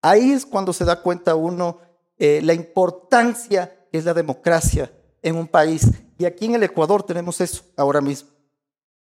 Ahí 0.00 0.30
es 0.32 0.46
cuando 0.46 0.72
se 0.72 0.84
da 0.84 1.02
cuenta 1.02 1.34
uno 1.34 1.80
eh, 2.16 2.40
la 2.42 2.54
importancia 2.54 3.86
que 3.90 3.98
es 3.98 4.04
la 4.04 4.14
democracia 4.14 4.90
en 5.22 5.36
un 5.36 5.46
país. 5.48 5.86
Y 6.16 6.24
aquí 6.24 6.46
en 6.46 6.54
el 6.54 6.62
Ecuador 6.62 7.02
tenemos 7.02 7.40
eso 7.40 7.62
ahora 7.76 8.00
mismo. 8.00 8.30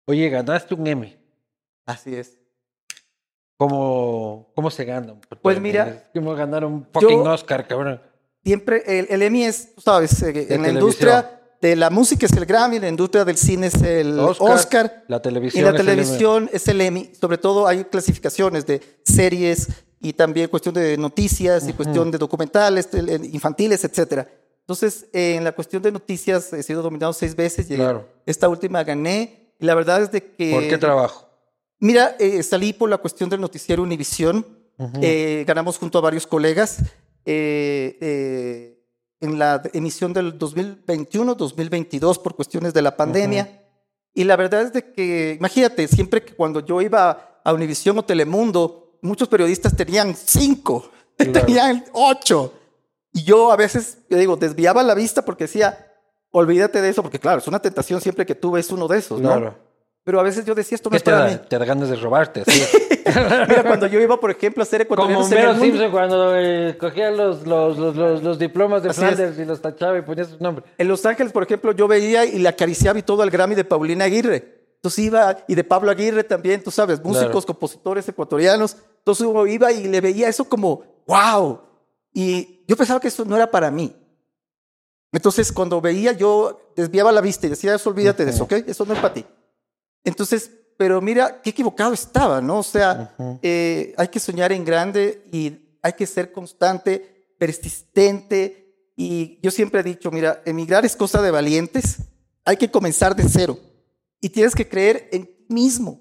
Oye, 0.08 0.28
ganaste 0.30 0.74
un 0.74 0.86
M. 0.88 1.18
Así 1.86 2.16
es. 2.16 2.38
¿Cómo, 3.58 4.52
cómo 4.56 4.72
se 4.72 4.84
gana? 4.86 5.16
Pues 5.42 5.60
mira, 5.62 5.88
Es 5.88 6.04
como 6.20 6.34
ganar 6.34 6.66
un 6.66 6.86
fucking 6.92 7.24
yo- 7.24 7.32
Oscar, 7.32 7.68
cabrón. 7.68 8.02
Siempre 8.44 8.84
el, 8.88 9.08
el 9.10 9.22
Emmy 9.22 9.44
es, 9.44 9.76
tú 9.76 9.82
sabes, 9.82 10.22
eh, 10.24 10.30
en 10.30 10.36
la 10.36 10.42
televisión. 10.44 10.76
industria 10.76 11.42
de 11.62 11.76
la 11.76 11.90
música 11.92 12.26
es 12.26 12.32
el 12.34 12.46
Grammy, 12.46 12.78
en 12.78 12.82
la 12.82 12.88
industria 12.90 13.24
del 13.24 13.38
cine 13.38 13.68
es 13.68 13.76
el 13.76 14.20
Oscar, 14.20 14.50
Oscar, 14.50 15.04
la 15.08 15.18
y 15.18 15.22
televisión. 15.22 15.64
la 15.64 15.70
es 15.72 15.80
el 15.80 15.90
Emmy. 15.90 16.02
televisión 16.02 16.50
es 16.52 16.68
el 16.68 16.82
Emmy. 16.82 17.12
Sobre 17.20 17.38
todo 17.38 17.68
hay 17.68 17.84
clasificaciones 17.84 18.66
de 18.66 18.82
series 19.06 19.68
y 20.00 20.14
también 20.14 20.50
cuestión 20.50 20.74
de 20.74 20.98
noticias 20.98 21.68
y 21.68 21.74
cuestión 21.74 22.10
de 22.10 22.18
documentales 22.18 22.90
infantiles, 23.32 23.84
etcétera. 23.84 24.28
Entonces, 24.62 25.06
eh, 25.14 25.36
en 25.36 25.44
la 25.44 25.52
cuestión 25.52 25.84
de 25.84 25.92
noticias 25.92 26.52
he 26.54 26.64
sido 26.64 26.82
dominado 26.82 27.14
seis 27.14 27.36
veces. 27.36 27.68
Llegué. 27.68 27.84
Claro. 27.84 28.08
Esta 28.26 28.48
última 28.48 28.84
gané. 28.84 29.54
Y 29.60 29.66
la 29.66 29.76
verdad 29.76 30.02
es 30.02 30.12
de 30.12 30.24
que... 30.34 30.52
¿Por 30.52 30.68
qué 30.68 30.78
trabajo? 30.78 31.30
Mira, 31.80 32.16
eh, 32.20 32.42
salí 32.42 32.74
por 32.74 32.90
la 32.90 32.98
cuestión 32.98 33.30
del 33.30 33.42
noticiero 33.42 33.84
Univisión. 33.84 34.46
Ujú. 34.78 35.00
Eh, 35.02 35.44
ganamos 35.46 35.78
junto 35.78 36.00
a 36.00 36.02
varios 36.02 36.26
colegas 36.26 36.80
eh, 37.26 37.98
eh, 38.02 38.78
en 39.20 39.38
la 39.40 39.62
emisión 39.74 40.14
del 40.14 40.38
2021-2022 40.38 42.22
por 42.22 42.36
cuestiones 42.36 42.74
de 42.74 42.82
la 42.82 42.96
pandemia. 42.96 43.62
Y 44.14 44.24
la 44.24 44.36
verdad 44.36 44.62
es 44.64 44.74
de 44.74 44.92
que, 44.92 45.36
imagínate, 45.40 45.88
siempre 45.88 46.24
que 46.24 46.34
cuando 46.36 46.60
yo 46.66 46.82
iba 46.82 47.40
a 47.44 47.54
Univisión 47.54 47.98
o 47.98 48.04
Telemundo, 48.04 48.98
muchos 49.02 49.28
periodistas 49.28 49.76
tenían 49.76 50.16
cinco, 50.16 50.90
Claro. 51.18 51.34
tenían 51.34 51.86
ocho. 51.94 52.54
Y 53.14 53.24
yo 53.24 53.52
a 53.52 53.56
veces, 53.56 54.00
yo 54.10 54.18
digo, 54.18 54.38
desviaba 54.38 54.82
la 54.84 54.96
vista 54.96 55.24
porque 55.24 55.44
decía, 55.44 55.94
olvídate 56.32 56.82
de 56.82 56.90
eso, 56.90 57.04
porque 57.04 57.20
claro, 57.20 57.40
es 57.40 57.48
una 57.48 57.60
tentación 57.60 58.02
siempre 58.02 58.26
que 58.26 58.34
tú 58.36 58.52
ves 58.52 58.72
uno 58.72 58.88
de 58.88 58.98
esos, 58.98 59.22
¿no? 59.22 59.30
Claro. 59.30 59.56
Pero 60.04 60.20
a 60.20 60.24
veces 60.24 60.46
yo 60.46 60.56
decía, 60.56 60.76
esto 60.78 60.90
no 60.90 60.94
¿Qué 60.94 60.98
es 60.98 61.04
para 61.04 61.26
mí. 61.26 61.32
da? 61.32 61.42
Te 61.48 61.60
da 61.60 61.66
ganas 61.66 61.90
de 61.90 61.96
robarte. 61.98 62.42
así. 62.46 62.64
Mira, 63.50 63.64
cuando 63.64 63.88
yo 63.88 64.00
iba, 64.00 64.20
por 64.20 64.32
ejemplo, 64.32 64.62
a 64.62 64.66
hacer 64.66 64.88
Como 64.88 65.04
ecuatorianos 65.04 65.32
el 65.32 65.38
Homero 65.38 65.60
Simpson 65.62 65.92
cuando 65.92 66.36
eh, 66.38 66.78
cogía 66.80 67.12
los, 67.12 67.46
los, 67.46 67.78
los, 67.78 68.24
los, 68.24 68.40
diplomas 68.40 68.84
de 68.84 68.90
Así 68.90 69.02
es. 69.02 69.08
Flanders 69.16 69.40
y 69.40 69.46
los 69.46 69.62
tachaba 69.62 69.98
y 69.98 70.02
ponía 70.02 70.26
su 70.26 70.38
nombre. 70.40 70.66
En 70.78 70.88
Los 70.88 71.06
Ángeles, 71.06 71.32
por 71.32 71.44
ejemplo, 71.44 71.72
yo 71.72 71.88
veía 71.88 72.26
y 72.26 72.40
le 72.40 72.50
acariciaba 72.50 72.98
y 73.00 73.04
todo 73.04 73.22
al 73.22 73.30
Grammy 73.30 73.56
de 73.56 73.64
Paulina 73.64 74.06
Aguirre. 74.06 74.62
Entonces 74.76 75.06
iba, 75.06 75.38
y 75.48 75.56
de 75.56 75.64
Pablo 75.64 75.92
Aguirre 75.92 76.24
también, 76.24 76.64
tú 76.64 76.72
sabes, 76.72 77.04
músicos, 77.04 77.46
Claro. 77.46 77.46
compositores 77.46 78.08
ecuatorianos. 78.10 78.78
Entonces 78.98 79.26
uno 79.28 79.46
iba 79.46 79.72
y 79.72 79.88
le 79.88 80.02
veía 80.02 80.28
eso 80.28 80.46
como, 80.46 80.84
wow. 81.06 81.62
Y 82.14 82.64
yo 82.68 82.76
pensaba 82.76 83.00
que 83.00 83.08
eso 83.10 83.24
no 83.26 83.36
era 83.36 83.50
para 83.50 83.70
mí. 83.70 83.96
Entonces 85.12 85.52
cuando 85.52 85.82
veía, 85.82 86.14
yo 86.14 86.74
desviaba 86.76 87.12
la 87.12 87.22
vista 87.22 87.48
y 87.48 87.50
decía, 87.52 87.76
eso 87.76 87.90
olvídate 87.90 88.26
de 88.26 88.32
eso, 88.32 88.46
¿ok? 88.46 88.54
Eso 88.66 88.86
no 88.86 88.94
es 88.94 89.00
para 89.00 89.14
ti. 89.14 89.26
Entonces, 90.04 90.52
pero 90.82 91.00
mira, 91.00 91.40
qué 91.44 91.52
equivocado 91.52 91.94
estaba, 91.94 92.42
¿no? 92.42 92.58
O 92.58 92.64
sea, 92.64 93.14
Ujú. 93.20 93.38
eh, 93.44 93.94
hay 93.98 94.08
que 94.08 94.20
soñar 94.20 94.52
en 94.52 94.66
grande 94.66 95.22
y 95.32 95.78
hay 95.80 95.94
que 95.94 96.08
ser 96.08 96.32
constante, 96.32 97.36
persistente. 97.38 98.90
Y 98.96 99.38
yo 99.44 99.52
siempre 99.52 99.82
he 99.82 99.84
dicho, 99.84 100.10
mira, 100.10 100.42
emigrar 100.44 100.84
es 100.84 100.96
cosa 100.96 101.22
de 101.22 101.30
valientes. 101.30 101.98
Hay 102.46 102.58
que 102.58 102.72
comenzar 102.72 103.16
de 103.16 103.30
cero. 103.30 103.60
Y 104.20 104.30
tienes 104.30 104.56
que 104.56 104.68
creer 104.68 105.08
en 105.12 105.28
ti 105.28 105.46
mismo. 105.50 106.00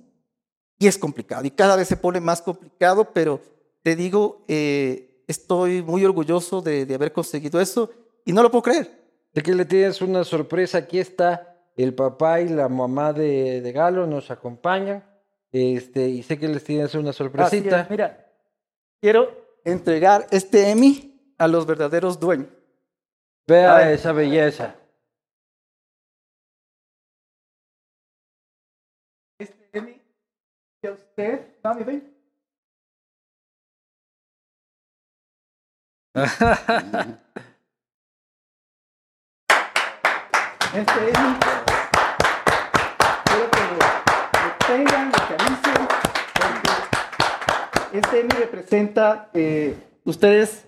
Y 0.78 0.86
es 0.86 0.96
complicado. 0.96 1.44
Y 1.44 1.50
cada 1.50 1.76
vez 1.76 1.86
se 1.86 1.98
pone 1.98 2.18
más 2.18 2.40
complicado, 2.40 3.12
pero 3.12 3.42
te 3.82 3.94
digo, 3.94 4.46
eh, 4.48 5.22
estoy 5.28 5.82
muy 5.82 6.06
orgulloso 6.06 6.62
de, 6.62 6.86
de 6.86 6.94
haber 6.94 7.12
conseguido 7.12 7.60
eso 7.60 7.90
y 8.24 8.32
no 8.32 8.42
lo 8.42 8.50
puedo 8.50 8.62
creer. 8.62 8.98
De 9.34 9.42
que 9.42 9.54
le 9.54 9.66
tienes 9.66 10.00
una 10.00 10.24
sorpresa. 10.24 10.78
Aquí 10.78 10.98
está 10.98 11.49
el 11.76 11.94
papá 11.94 12.40
y 12.40 12.48
la 12.48 12.68
mamá 12.68 13.12
de, 13.12 13.60
de 13.60 13.72
Galo, 13.72 14.06
nos 14.06 14.30
acompañan. 14.30 15.04
Este, 15.52 16.08
y 16.08 16.22
sé 16.22 16.38
que 16.38 16.48
les 16.48 16.62
tienes 16.62 16.94
una 16.94 17.12
sorpresita. 17.12 17.80
es, 17.80 17.90
mira, 17.90 18.32
quiero 19.00 19.58
entregar 19.64 20.26
este 20.30 20.70
Emmy 20.70 21.34
a 21.38 21.48
los 21.48 21.66
verdaderos 21.66 22.20
dueños. 22.20 22.48
Vea 23.46 23.92
esa 23.92 24.12
belleza. 24.12 24.76
Este 29.38 29.68
Emmy, 29.72 30.00
que 30.80 30.88
a 30.88 30.92
usted, 30.92 31.56
Mami, 31.64 31.84
ven. 31.84 32.16
Este 40.72 40.92
Emmy, 41.00 41.36
quiero 43.24 43.50
que 43.50 43.60
lo, 43.74 44.66
tengan, 44.68 45.10
lo 45.10 45.16
acaricien, 45.16 45.88
porque 47.82 47.98
este 47.98 48.20
Emmy 48.20 48.30
representa, 48.38 49.30
eh, 49.34 49.76
ustedes 50.04 50.66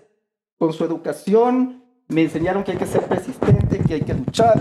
con 0.57 0.73
su 0.73 0.83
educación 0.83 1.85
me 2.09 2.23
enseñaron 2.23 2.65
que 2.65 2.73
hay 2.73 2.77
que 2.77 2.85
ser 2.85 3.03
persistente, 3.03 3.79
que 3.79 3.93
hay 3.93 4.01
que 4.01 4.13
luchar, 4.13 4.59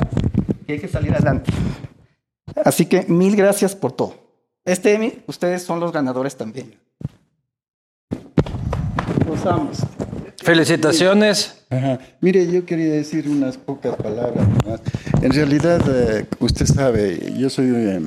que 0.65 0.75
hay 0.75 0.79
que 0.79 0.87
salir 0.87 1.13
adelante. 1.13 1.51
Así 2.65 2.87
que 2.87 3.07
mil 3.09 3.35
gracias 3.35 3.75
por 3.75 3.91
todo. 3.91 4.15
Este 4.65 4.95
Emmy, 4.95 5.25
ustedes 5.27 5.65
son 5.65 5.81
los 5.81 5.91
ganadores 5.91 6.37
también. 6.37 6.79
Los 9.27 9.45
amo. 9.45 9.71
Felicitaciones. 10.37 11.65
Ajá. 11.69 11.99
Mire, 12.21 12.49
yo 12.49 12.65
quería 12.65 12.93
decir 12.93 13.29
unas 13.29 13.57
pocas 13.57 13.97
palabras 13.97 14.47
más. 14.65 14.81
En 15.23 15.31
realidad, 15.31 15.81
eh, 15.89 16.27
usted 16.41 16.67
sabe, 16.67 17.33
yo 17.39 17.49
soy... 17.49 17.67
eh, 17.67 18.01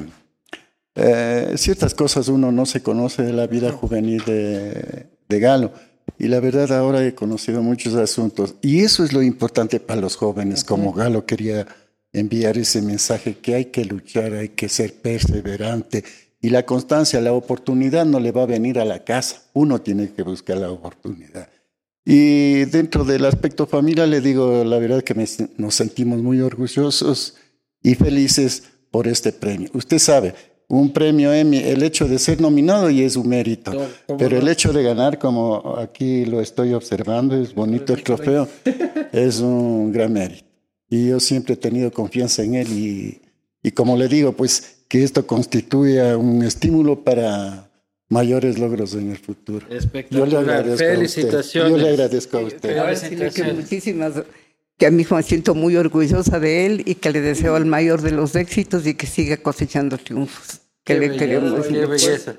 eh, 0.95 1.53
ciertas 1.55 1.95
cosas 1.95 2.27
uno 2.27 2.51
no 2.51 2.65
se 2.65 2.83
conoce 2.83 3.23
de 3.23 3.31
la 3.31 3.47
vida 3.47 3.71
juvenil 3.71 4.21
de, 4.25 5.07
de 5.29 5.39
Galo. 5.39 5.71
Y 6.19 6.27
la 6.27 6.41
verdad 6.41 6.73
ahora 6.73 7.05
he 7.05 7.15
conocido 7.15 7.63
muchos 7.63 7.95
asuntos. 7.95 8.55
Y 8.61 8.81
eso 8.81 9.05
es 9.05 9.13
lo 9.13 9.23
importante 9.23 9.79
para 9.79 10.01
los 10.01 10.17
jóvenes, 10.17 10.65
como 10.65 10.91
Galo 10.91 11.25
quería 11.25 11.65
enviar 12.11 12.57
ese 12.57 12.81
mensaje, 12.81 13.37
que 13.37 13.55
hay 13.55 13.65
que 13.65 13.85
luchar, 13.85 14.33
hay 14.33 14.49
que 14.49 14.67
ser 14.67 14.93
perseverante. 14.93 16.03
Y 16.41 16.49
la 16.49 16.65
constancia, 16.65 17.21
la 17.21 17.31
oportunidad 17.31 18.05
no 18.05 18.19
le 18.19 18.33
va 18.33 18.43
a 18.43 18.45
venir 18.45 18.77
a 18.77 18.83
la 18.83 19.05
casa. 19.05 19.41
Uno 19.53 19.79
tiene 19.79 20.11
que 20.11 20.23
buscar 20.23 20.57
la 20.57 20.69
oportunidad. 20.69 21.47
Y 22.05 22.65
dentro 22.65 23.03
del 23.03 23.25
aspecto 23.25 23.65
familiar, 23.65 24.07
le 24.07 24.21
digo 24.21 24.63
la 24.63 24.77
verdad 24.77 25.03
que 25.03 25.15
me- 25.15 25.25
nos 25.57 25.73
sentimos 25.75 26.21
muy 26.21 26.39
orgullosos 26.41 27.35
y 27.81 27.95
felices 27.95 28.63
por 28.91 29.07
este 29.07 29.31
premio. 29.31 29.69
Usted 29.73 29.97
sabe, 29.97 30.35
un 30.67 30.91
premio 30.93 31.33
Emmy, 31.33 31.57
el 31.57 31.81
hecho 31.83 32.07
de 32.07 32.19
ser 32.19 32.41
nominado 32.41 32.89
y 32.89 33.01
es 33.01 33.15
un 33.15 33.27
mérito, 33.27 33.71
No, 33.73 33.79
¿cómo 34.07 34.17
pero 34.19 34.37
el 34.37 34.47
hecho 34.47 34.71
de 34.71 34.83
ganar, 34.83 35.17
como 35.19 35.75
aquí 35.77 36.25
lo 36.25 36.41
estoy 36.41 36.73
observando, 36.73 37.35
es 37.39 37.53
bonito 37.53 37.93
el 37.93 38.03
trofeo, 38.03 38.47
es 39.11 39.39
un 39.39 39.91
gran 39.91 40.13
mérito. 40.13 40.45
Y 40.89 41.07
yo 41.09 41.19
siempre 41.19 41.55
he 41.55 41.57
tenido 41.57 41.91
confianza 41.91 42.43
en 42.43 42.53
él 42.55 42.67
y, 42.71 43.21
y 43.63 43.71
como 43.71 43.97
le 43.97 44.07
digo, 44.07 44.31
pues 44.33 44.77
que 44.87 45.03
esto 45.03 45.25
constituya 45.25 46.15
un 46.17 46.43
estímulo 46.43 47.03
para 47.03 47.69
mayores 48.09 48.57
logros 48.59 48.93
en 48.93 49.11
el 49.11 49.17
futuro. 49.17 49.65
Yo 49.67 49.73
le 49.73 49.77
Espectacular. 49.77 50.37
agradezco 50.37 50.71
a 50.71 50.73
usted. 50.75 50.95
Felicitaciones. 50.95 51.71
Yo 51.71 51.77
le 51.77 51.89
agradezco 51.89 52.37
a 52.37 52.41
usted. 52.41 52.75
Que 52.75 52.81
Felicitaciones. 52.81 53.55
muchísimas, 53.55 54.13
que 54.77 54.85
a 54.85 54.91
mí 54.91 55.05
me 55.09 55.23
siento 55.23 55.55
muy 55.55 55.75
orgullosa 55.77 56.39
de 56.39 56.65
él 56.65 56.83
y 56.85 56.95
que 56.95 57.11
le 57.11 57.21
deseo 57.21 57.57
el 57.57 57.65
mayor 57.65 58.01
de 58.01 58.11
los 58.11 58.35
éxitos 58.35 58.85
y 58.87 58.93
que 58.95 59.07
siga 59.07 59.37
cosechando 59.37 59.97
triunfos. 59.97 60.59
Que 60.83 60.93
Qué 60.93 60.99
le 60.99 61.07
belleza, 61.09 61.25
queremos. 61.25 61.67
qué 61.67 61.85
belleza. 61.85 62.35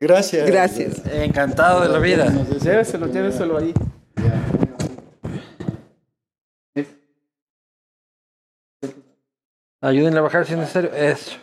Gracias. 0.00 0.46
Gracias. 0.46 1.02
Encantado 1.10 1.82
de 1.82 1.88
la 1.88 1.98
vida. 1.98 2.26
Lléveselo, 2.62 3.06
lléveselo 3.10 3.58
ahí. 3.58 3.72
Ayúdenle 9.80 10.18
a 10.18 10.22
bajar 10.22 10.46
si 10.46 10.52
es 10.54 10.58
necesario. 10.58 10.92
Eso. 10.94 11.36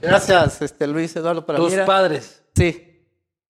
Gracias, 0.00 0.62
este, 0.62 0.86
Luis 0.86 1.14
Eduardo, 1.16 1.44
para 1.44 1.58
Tus 1.58 1.70
mira. 1.70 1.86
padres, 1.86 2.42
Sí. 2.54 3.02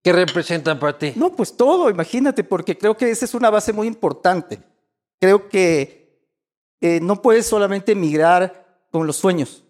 ¿qué 0.02 0.12
representan 0.12 0.78
para 0.78 0.96
ti? 0.98 1.12
No, 1.16 1.32
pues 1.34 1.56
todo, 1.56 1.90
imagínate, 1.90 2.44
porque 2.44 2.76
creo 2.78 2.96
que 2.96 3.10
esa 3.10 3.24
es 3.24 3.34
una 3.34 3.50
base 3.50 3.72
muy 3.72 3.86
importante. 3.86 4.60
Creo 5.20 5.48
que 5.48 6.04
eh, 6.80 7.00
no 7.00 7.20
puedes 7.22 7.46
solamente 7.46 7.92
emigrar 7.92 8.86
con 8.90 9.06
los 9.06 9.16
sueños. 9.16 9.64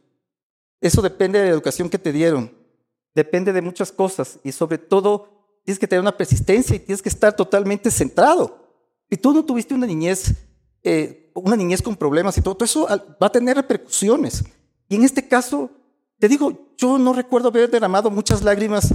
Eso 0.81 1.01
depende 1.01 1.39
de 1.39 1.47
la 1.47 1.53
educación 1.53 1.89
que 1.89 1.99
te 1.99 2.13
dieron. 2.13 2.53
Depende 3.15 3.53
de 3.53 3.63
muchas 3.63 3.93
cosas 3.93 4.39
y 4.43 4.53
sobre 4.53 4.79
todo 4.79 5.61
tienes 5.65 5.79
que 5.79 5.87
tener 5.87 6.01
una 6.01 6.17
persistencia 6.17 6.75
y 6.77 6.81
tienes 6.81 7.01
que 7.01 7.09
estar 7.09 7.35
totalmente 7.35 7.91
centrado. 7.91 8.59
Si 9.09 9.17
tú 9.17 9.33
no 9.33 9.45
tuviste 9.45 9.75
una 9.75 9.87
niñez, 9.87 10.35
eh, 10.83 11.31
una 11.35 11.57
niñez 11.57 11.81
con 11.81 11.97
problemas 11.97 12.37
y 12.37 12.43
todo, 12.43 12.55
todo 12.57 12.65
eso 12.65 12.89
al- 12.89 13.17
va 13.23 13.29
a 13.29 13.33
tener 13.33 13.57
repercusiones. 13.57 14.45
Y 14.89 14.97
en 14.97 15.05
este 15.05 15.27
caso, 15.29 15.71
te 16.25 16.29
digo, 16.29 16.71
yo 16.79 16.97
no 16.97 17.13
recuerdo 17.13 17.49
haber 17.49 17.71
derramado 17.71 18.11
muchas 18.11 18.43
lágrimas 18.43 18.95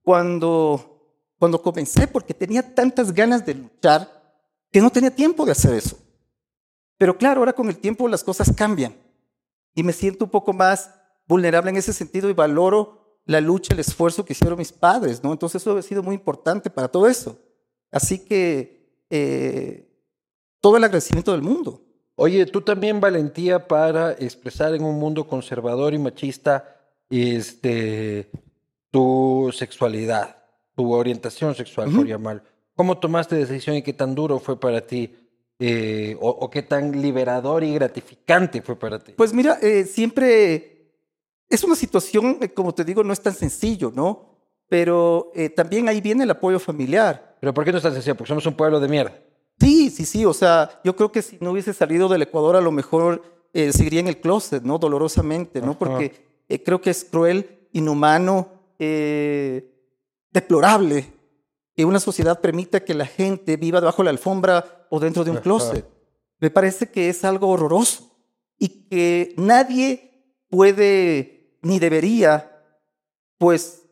cuando, 0.00 1.28
cuando 1.38 1.60
comencé, 1.60 2.08
porque 2.08 2.32
tenía 2.32 2.74
tantas 2.74 3.12
ganas 3.12 3.44
de 3.44 3.52
luchar 3.52 4.40
que 4.72 4.80
no 4.80 4.88
tenía 4.88 5.14
tiempo 5.14 5.44
de 5.44 5.52
hacer 5.52 5.74
eso. 5.74 5.98
Pero 6.96 7.18
claro, 7.18 7.40
ahora 7.42 7.52
con 7.52 7.68
el 7.68 7.76
tiempo 7.76 8.08
las 8.08 8.24
cosas 8.24 8.50
cambian 8.56 8.96
y 9.74 9.82
me 9.82 9.92
siento 9.92 10.24
un 10.24 10.30
poco 10.30 10.54
más 10.54 10.90
vulnerable 11.28 11.68
en 11.68 11.76
ese 11.76 11.92
sentido 11.92 12.30
y 12.30 12.32
valoro 12.32 13.20
la 13.26 13.42
lucha, 13.42 13.74
el 13.74 13.80
esfuerzo 13.80 14.24
que 14.24 14.32
hicieron 14.32 14.56
mis 14.56 14.72
padres, 14.72 15.22
¿no? 15.22 15.32
Entonces 15.32 15.60
eso 15.60 15.76
ha 15.76 15.82
sido 15.82 16.02
muy 16.02 16.14
importante 16.14 16.70
para 16.70 16.88
todo 16.88 17.06
eso. 17.06 17.38
Así 17.90 18.20
que 18.24 19.04
eh, 19.10 19.86
todo 20.62 20.78
el 20.78 20.84
agradecimiento 20.84 21.32
del 21.32 21.42
mundo. 21.42 21.89
Oye, 22.22 22.44
tú 22.44 22.60
también 22.60 23.00
valentía 23.00 23.66
para 23.66 24.12
expresar 24.12 24.74
en 24.74 24.84
un 24.84 24.98
mundo 24.98 25.26
conservador 25.26 25.94
y 25.94 25.98
machista 25.98 26.76
este, 27.08 28.30
tu 28.90 29.50
sexualidad, 29.54 30.36
tu 30.76 30.92
orientación 30.92 31.54
sexual, 31.54 31.90
por 31.90 32.06
llamarlo. 32.06 32.42
¿Cómo 32.76 32.98
tomaste 32.98 33.36
decisión 33.36 33.76
y 33.76 33.82
qué 33.82 33.94
tan 33.94 34.14
duro 34.14 34.38
fue 34.38 34.60
para 34.60 34.86
ti 34.86 35.16
eh, 35.58 36.14
o, 36.20 36.28
o 36.28 36.50
qué 36.50 36.60
tan 36.60 37.00
liberador 37.00 37.64
y 37.64 37.72
gratificante 37.72 38.60
fue 38.60 38.78
para 38.78 38.98
ti? 38.98 39.14
Pues 39.16 39.32
mira, 39.32 39.58
eh, 39.62 39.86
siempre 39.86 40.92
es 41.48 41.64
una 41.64 41.74
situación, 41.74 42.36
eh, 42.42 42.50
como 42.50 42.74
te 42.74 42.84
digo, 42.84 43.02
no 43.02 43.14
es 43.14 43.22
tan 43.22 43.32
sencillo, 43.32 43.90
¿no? 43.96 44.36
Pero 44.68 45.32
también 45.56 45.88
ahí 45.88 46.02
viene 46.02 46.24
el 46.24 46.30
apoyo 46.30 46.58
familiar. 46.58 47.38
¿Pero 47.40 47.54
por 47.54 47.64
qué 47.64 47.72
no 47.72 47.78
es 47.78 47.82
tan 47.82 47.94
sencillo? 47.94 48.14
Porque 48.14 48.28
somos 48.28 48.44
un 48.44 48.54
pueblo 48.54 48.78
de 48.78 48.88
mierda. 48.88 49.14
Sí, 49.60 49.90
sí, 49.90 50.04
sí. 50.06 50.24
O 50.24 50.32
sea, 50.32 50.80
yo 50.82 50.96
creo 50.96 51.12
que 51.12 51.22
si 51.22 51.36
no 51.40 51.50
hubiese 51.52 51.74
salido 51.74 52.08
del 52.08 52.22
Ecuador, 52.22 52.56
a 52.56 52.60
lo 52.60 52.72
mejor 52.72 53.22
eh, 53.52 53.72
seguiría 53.72 54.00
en 54.00 54.08
el 54.08 54.20
closet, 54.20 54.62
¿no? 54.62 54.78
Dolorosamente, 54.78 55.60
¿no? 55.60 55.72
Ajá. 55.72 55.78
Porque 55.78 56.42
eh, 56.48 56.62
creo 56.62 56.80
que 56.80 56.90
es 56.90 57.04
cruel, 57.04 57.68
inhumano, 57.72 58.48
eh, 58.78 59.70
deplorable 60.30 61.12
que 61.74 61.84
una 61.84 62.00
sociedad 62.00 62.40
permita 62.40 62.84
que 62.84 62.94
la 62.94 63.06
gente 63.06 63.56
viva 63.56 63.80
debajo 63.80 64.02
de 64.02 64.04
la 64.04 64.10
alfombra 64.10 64.86
o 64.90 64.98
dentro 64.98 65.24
de 65.24 65.30
un 65.30 65.36
Ajá. 65.36 65.44
closet. 65.44 65.86
Me 66.38 66.50
parece 66.50 66.90
que 66.90 67.08
es 67.08 67.24
algo 67.24 67.48
horroroso 67.48 68.10
y 68.58 68.88
que 68.88 69.34
nadie 69.36 70.34
puede 70.48 71.58
ni 71.62 71.78
debería, 71.78 72.50
pues, 73.38 73.86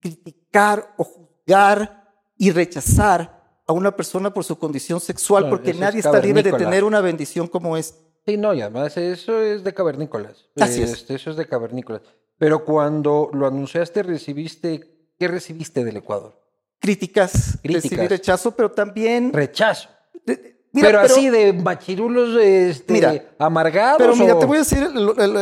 criticar 0.00 0.94
o 0.96 1.04
juzgar 1.04 2.12
y 2.36 2.50
rechazar 2.50 3.43
a 3.66 3.72
una 3.72 3.96
persona 3.96 4.32
por 4.34 4.44
su 4.44 4.58
condición 4.58 5.00
sexual, 5.00 5.44
Claro, 5.44 5.56
porque 5.56 5.70
es 5.70 5.78
nadie 5.78 6.00
está 6.00 6.18
libre 6.20 6.42
de 6.42 6.52
tener 6.52 6.84
una 6.84 7.00
bendición 7.00 7.46
como 7.48 7.76
esta. 7.76 7.98
Sí, 8.26 8.36
no, 8.36 8.54
y 8.54 8.60
además 8.62 8.96
eso 8.96 9.40
es 9.40 9.64
de 9.64 9.74
cavernícolas. 9.74 10.46
Así 10.58 10.82
es. 10.82 10.92
Este, 10.92 11.14
Eso 11.14 11.30
es 11.30 11.36
de 11.36 11.46
cavernícolas. 11.46 12.02
Pero 12.38 12.64
cuando 12.64 13.30
lo 13.32 13.46
anunciaste, 13.46 14.02
recibiste, 14.02 15.12
¿qué 15.18 15.28
recibiste 15.28 15.84
del 15.84 15.98
Ecuador? 15.98 16.40
Críticas, 16.80 17.58
Críticas. 17.62 17.82
recibir 17.90 18.10
rechazo, 18.10 18.50
pero 18.52 18.70
también... 18.70 19.32
Rechazo. 19.32 19.88
de- 20.26 20.66
mira, 20.72 20.88
pero, 20.88 21.00
así 21.00 21.28
de 21.30 21.52
machirulos 21.52 22.40
este, 22.42 22.92
Mira, 22.92 23.34
amargados. 23.38 23.98
Pero 23.98 24.16
mira, 24.16 24.34
o- 24.36 24.38
te 24.38 24.46
voy 24.46 24.56
a 24.56 24.60
decir 24.60 24.88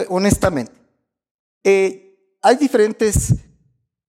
honestamente. 0.09 0.73
Eh, 1.65 2.17
hay 2.43 2.57
diferentes 2.57 3.37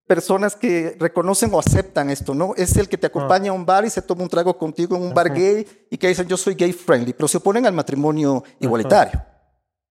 personas 0.07 0.55
que 0.55 0.95
reconocen 0.99 1.53
o 1.53 1.59
aceptan 1.59 2.09
esto, 2.09 2.33
¿no? 2.33 2.53
Es 2.57 2.75
el 2.77 2.89
que 2.89 2.97
te 2.97 3.07
acompaña 3.07 3.51
a 3.51 3.53
un 3.53 3.65
bar 3.65 3.85
y 3.85 3.89
se 3.89 4.01
toma 4.01 4.23
un 4.23 4.29
trago 4.29 4.57
contigo 4.57 4.95
en 4.95 5.01
un 5.03 5.13
bar 5.13 5.33
gay 5.33 5.65
y 5.89 5.97
que 5.97 6.07
dicen 6.09 6.27
yo 6.27 6.35
soy 6.37 6.55
gay 6.55 6.73
friendly, 6.73 7.13
pero 7.13 7.27
se 7.27 7.37
oponen 7.37 7.65
al 7.65 7.73
matrimonio 7.73 8.43
igualitario. 8.59 9.21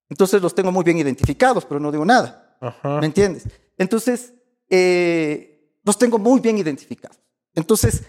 Entonces 0.09 0.41
los 0.41 0.53
tengo 0.53 0.71
muy 0.71 0.83
bien 0.83 0.97
identificados, 0.99 1.65
pero 1.65 1.79
no 1.79 1.91
digo 1.91 2.05
nada. 2.05 2.57
Ajá. 2.61 2.99
¿Me 2.99 3.07
entiendes? 3.07 3.43
Entonces, 3.77 4.33
eh, 4.69 5.77
los 5.83 5.97
tengo 5.97 6.19
muy 6.19 6.39
bien 6.39 6.57
identificados. 6.57 7.19
Entonces, 7.55 8.03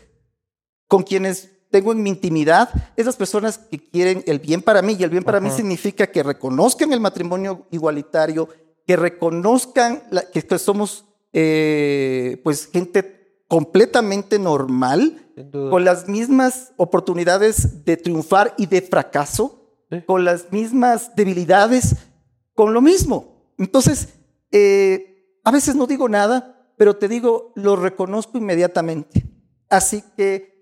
con 0.86 1.02
quienes 1.02 1.50
tengo 1.70 1.92
en 1.92 2.02
mi 2.02 2.10
intimidad, 2.10 2.68
esas 2.96 3.16
personas 3.16 3.58
que 3.58 3.78
quieren 3.78 4.22
el 4.26 4.38
bien 4.38 4.62
para 4.62 4.82
mí, 4.82 4.96
y 4.98 5.02
el 5.02 5.10
bien 5.10 5.24
para 5.24 5.40
mí 5.40 5.48
significa 5.56 6.06
que 6.06 6.22
reconozcan 6.22 6.92
el 6.92 7.00
matrimonio 7.00 7.66
igualitario, 7.70 8.48
que 8.86 8.94
reconozcan 8.96 10.04
la- 10.10 10.30
que, 10.30 10.42
que 10.42 10.58
somos 10.58 11.06
eh, 11.34 12.40
pues 12.44 12.66
gente 12.72 13.42
completamente 13.48 14.38
normal, 14.38 15.20
con 15.52 15.84
las 15.84 16.08
mismas 16.08 16.72
oportunidades 16.76 17.84
de 17.84 17.96
triunfar 17.96 18.54
y 18.56 18.66
de 18.66 18.80
fracaso, 18.82 19.60
Sí. 19.90 19.98
con 20.06 20.24
las 20.24 20.50
mismas 20.52 21.14
debilidades, 21.16 21.96
con 22.54 22.72
lo 22.72 22.80
mismo. 22.80 23.52
Entonces, 23.58 24.08
eh, 24.52 25.38
a 25.44 25.50
veces 25.50 25.74
no 25.76 25.86
digo 25.86 26.08
nada, 26.08 26.72
pero 26.78 26.96
te 26.96 27.08
digo, 27.08 27.52
lo 27.56 27.76
reconozco 27.76 28.38
inmediatamente. 28.38 29.24
Así 29.68 30.02
que 30.16 30.54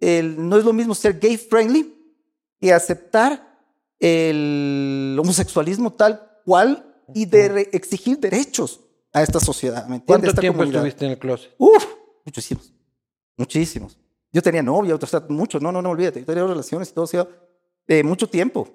el- 0.00 0.48
no 0.48 0.56
es 0.56 0.64
lo 0.64 0.72
mismo 0.72 0.94
ser 0.94 1.18
gay 1.18 1.36
friendly 1.36 1.94
que 2.60 2.72
aceptar 2.72 3.58
el 4.00 5.16
homosexualismo 5.20 5.92
tal 5.92 6.28
cual 6.44 7.02
y 7.14 7.26
de 7.26 7.68
exigir 7.72 8.18
derechos 8.18 8.80
a 9.12 9.22
esta 9.22 9.40
sociedad. 9.40 9.86
¿me? 9.86 10.02
¿Cuánto 10.02 10.28
Esta 10.28 10.40
tiempo 10.40 10.58
comunidad. 10.58 10.86
estuviste 10.86 11.04
en 11.04 11.10
el 11.12 11.18
closet? 11.18 11.54
Uf, 11.58 11.84
muchísimos. 12.24 12.72
Muchísimos. 13.36 13.98
Yo 14.32 14.42
tenía 14.42 14.62
novia, 14.62 14.94
otros, 14.94 15.14
muchos. 15.28 15.60
No, 15.60 15.70
no, 15.70 15.82
no, 15.82 15.90
olvídate. 15.90 16.20
Yo 16.20 16.26
tenía 16.26 16.46
relaciones 16.46 16.90
y 16.90 16.92
todo. 16.92 17.04
O 17.04 17.08
sea, 17.08 17.26
eh, 17.86 18.02
mucho 18.02 18.28
tiempo. 18.28 18.68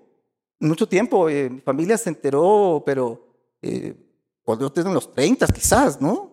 Mucho 0.59 0.87
tiempo. 0.87 1.29
eh, 1.29 1.49
mi 1.49 1.61
familia 1.61 1.97
se 1.97 2.09
enteró, 2.09 2.83
pero 2.85 3.33
eh, 3.61 3.95
cuando 4.43 4.65
yo 4.65 4.71
tenía 4.71 4.91
unos 4.91 5.13
30 5.13 5.47
quizás, 5.47 5.99
¿no? 5.99 6.31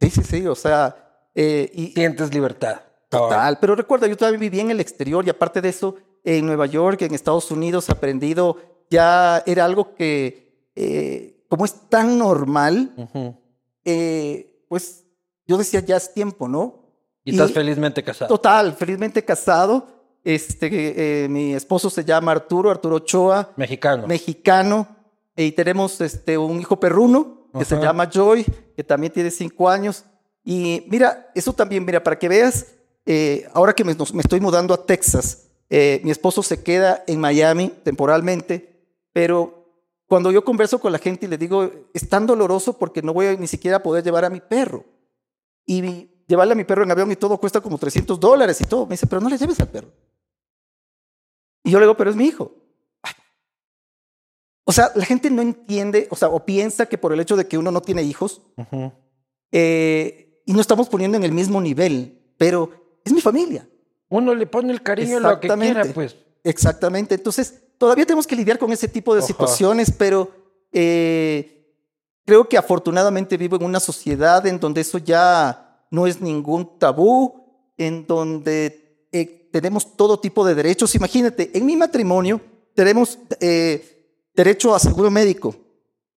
Sí, 0.00 0.10
sí, 0.10 0.22
sí. 0.22 0.46
O 0.46 0.54
sea, 0.54 1.30
y, 1.34 1.92
Sientes 1.94 2.32
libertad. 2.34 2.82
Total, 3.08 3.58
pero 3.58 3.74
recuerda, 3.74 4.06
yo 4.06 4.16
todavía 4.18 4.38
viví 4.38 4.60
en 4.60 4.70
el 4.70 4.80
exterior 4.80 5.26
y 5.26 5.30
aparte 5.30 5.62
de 5.62 5.70
eso, 5.70 5.96
en 6.24 6.44
Nueva 6.44 6.66
York, 6.66 7.00
en 7.02 7.14
Estados 7.14 7.50
Unidos, 7.50 7.88
aprendido, 7.88 8.58
ya 8.90 9.42
era 9.46 9.64
algo 9.64 9.94
que, 9.94 10.68
como 11.48 11.64
es 11.64 11.74
tan 11.88 12.18
normal, 12.18 12.92
eh, 13.84 14.64
pues 14.68 15.04
yo 15.46 15.56
decía, 15.56 15.80
ya 15.80 15.96
es 15.96 16.12
tiempo, 16.12 16.46
¿no? 16.46 16.84
Y 17.24 17.32
estás 17.32 17.52
felizmente 17.52 18.02
casado. 18.02 18.28
Total, 18.28 18.74
felizmente 18.74 19.24
casado. 19.24 19.86
Este, 20.24 21.24
eh, 21.24 21.28
mi 21.28 21.54
esposo 21.54 21.88
se 21.90 22.04
llama 22.04 22.32
Arturo, 22.32 22.70
Arturo 22.70 22.96
Ochoa, 22.96 23.52
Mexicano. 23.56 24.06
mexicano, 24.06 24.88
y 25.36 25.52
tenemos 25.52 26.00
este, 26.00 26.36
un 26.36 26.60
hijo 26.60 26.78
perruno 26.78 27.48
que 27.56 27.64
se 27.64 27.76
llama 27.76 28.08
Joy, 28.10 28.44
que 28.76 28.84
también 28.84 29.12
tiene 29.12 29.30
cinco 29.30 29.68
años. 29.68 30.04
Y 30.44 30.84
mira, 30.88 31.30
eso 31.34 31.52
también, 31.52 31.84
mira, 31.84 32.02
para 32.02 32.18
que 32.18 32.28
veas, 32.28 32.66
eh, 33.06 33.48
ahora 33.54 33.72
que 33.72 33.84
me 33.84 33.92
estoy 33.92 34.40
mudando 34.40 34.74
a 34.74 34.84
Texas, 34.84 35.48
eh, 35.70 36.00
mi 36.04 36.10
esposo 36.10 36.42
se 36.42 36.62
queda 36.62 37.04
en 37.06 37.20
Miami 37.20 37.72
temporalmente, 37.82 38.86
pero 39.12 39.57
cuando 40.08 40.32
yo 40.32 40.42
converso 40.44 40.80
con 40.80 40.90
la 40.90 40.98
gente 40.98 41.26
y 41.26 41.28
le 41.28 41.38
digo, 41.38 41.70
es 41.94 42.08
tan 42.08 42.26
doloroso 42.26 42.76
porque 42.78 43.02
no 43.02 43.12
voy 43.12 43.26
a 43.26 43.36
ni 43.36 43.46
siquiera 43.46 43.82
poder 43.82 44.02
llevar 44.02 44.24
a 44.24 44.30
mi 44.30 44.40
perro. 44.40 44.84
Y 45.66 45.82
mi- 45.82 46.10
llevarle 46.26 46.52
a 46.54 46.56
mi 46.56 46.64
perro 46.64 46.82
en 46.82 46.90
avión 46.90 47.12
y 47.12 47.16
todo 47.16 47.38
cuesta 47.38 47.60
como 47.60 47.78
300 47.78 48.18
dólares 48.18 48.60
y 48.60 48.64
todo. 48.64 48.86
Me 48.86 48.94
dice, 48.94 49.06
pero 49.06 49.20
no 49.20 49.28
le 49.28 49.38
lleves 49.38 49.60
al 49.60 49.68
perro. 49.68 49.92
Y 51.62 51.70
yo 51.70 51.78
le 51.78 51.84
digo, 51.84 51.96
pero 51.96 52.08
es 52.10 52.16
mi 52.16 52.24
hijo. 52.26 52.54
O 54.64 54.72
sea, 54.72 54.90
la 54.94 55.04
gente 55.06 55.30
no 55.30 55.40
entiende, 55.40 56.08
o 56.10 56.16
sea, 56.16 56.28
o 56.28 56.44
piensa 56.44 56.86
que 56.86 56.98
por 56.98 57.12
el 57.12 57.20
hecho 57.20 57.36
de 57.36 57.46
que 57.46 57.56
uno 57.56 57.70
no 57.70 57.80
tiene 57.80 58.02
hijos, 58.02 58.42
eh, 59.52 60.42
y 60.44 60.52
no 60.52 60.60
estamos 60.60 60.88
poniendo 60.90 61.16
en 61.16 61.24
el 61.24 61.32
mismo 61.32 61.60
nivel, 61.60 62.32
pero 62.36 63.00
es 63.04 63.12
mi 63.12 63.20
familia. 63.22 63.66
Uno 64.10 64.34
le 64.34 64.46
pone 64.46 64.72
el 64.72 64.82
cariño 64.82 65.16
a 65.18 65.20
lo 65.20 65.40
que 65.40 65.48
quiera, 65.72 65.94
pues. 65.94 66.16
Exactamente. 66.44 67.14
Entonces, 67.14 67.62
todavía 67.78 68.04
tenemos 68.04 68.26
que 68.26 68.36
lidiar 68.36 68.58
con 68.58 68.72
ese 68.72 68.88
tipo 68.88 69.14
de 69.14 69.22
situaciones, 69.22 69.90
pero 69.90 70.30
eh, 70.72 71.74
creo 72.26 72.48
que 72.48 72.58
afortunadamente 72.58 73.36
vivo 73.36 73.56
en 73.56 73.64
una 73.64 73.80
sociedad 73.80 74.46
en 74.46 74.60
donde 74.60 74.82
eso 74.82 74.98
ya 74.98 75.86
no 75.90 76.06
es 76.06 76.20
ningún 76.20 76.78
tabú, 76.78 77.72
en 77.78 78.06
donde 78.06 79.06
eh, 79.12 79.48
tenemos 79.52 79.96
todo 79.96 80.20
tipo 80.20 80.44
de 80.44 80.54
derechos. 80.54 80.94
Imagínate, 80.94 81.50
en 81.56 81.64
mi 81.64 81.76
matrimonio 81.76 82.40
tenemos 82.74 83.18
eh, 83.40 84.28
derecho 84.34 84.74
a 84.74 84.78
seguro 84.78 85.10
médico, 85.10 85.54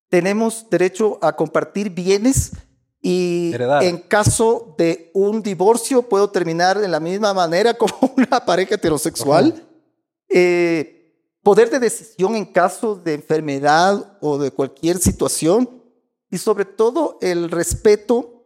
tenemos 0.09 0.69
derecho 0.69 1.17
a 1.21 1.35
compartir 1.35 1.89
bienes 1.89 2.51
y 3.01 3.51
Heredar. 3.53 3.83
en 3.83 3.97
caso 3.97 4.75
de 4.77 5.09
un 5.13 5.41
divorcio 5.41 6.03
puedo 6.03 6.29
terminar 6.29 6.77
de 6.77 6.87
la 6.87 6.99
misma 6.99 7.33
manera 7.33 7.73
como 7.77 8.13
una 8.17 8.43
pareja 8.45 8.75
heterosexual. 8.75 9.63
Eh, 10.27 11.00
poder 11.43 11.69
de 11.69 11.79
decisión 11.79 12.35
en 12.35 12.45
caso 12.45 12.95
de 12.95 13.13
enfermedad 13.13 14.17
o 14.21 14.37
de 14.37 14.51
cualquier 14.51 14.97
situación 14.97 15.81
y 16.29 16.37
sobre 16.37 16.65
todo 16.65 17.17
el 17.21 17.49
respeto 17.51 18.45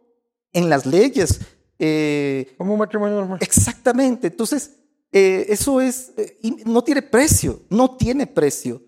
en 0.52 0.68
las 0.68 0.86
leyes. 0.86 1.40
Eh, 1.78 2.54
Como 2.56 2.72
un 2.72 2.78
matrimonio 2.78 3.16
normal. 3.16 3.38
Exactamente. 3.40 4.28
Entonces, 4.28 4.76
eh, 5.12 5.46
eso 5.48 5.80
es, 5.80 6.12
eh, 6.16 6.38
no 6.64 6.82
tiene 6.82 7.02
precio, 7.02 7.60
no 7.68 7.96
tiene 7.96 8.26
precio. 8.26 8.82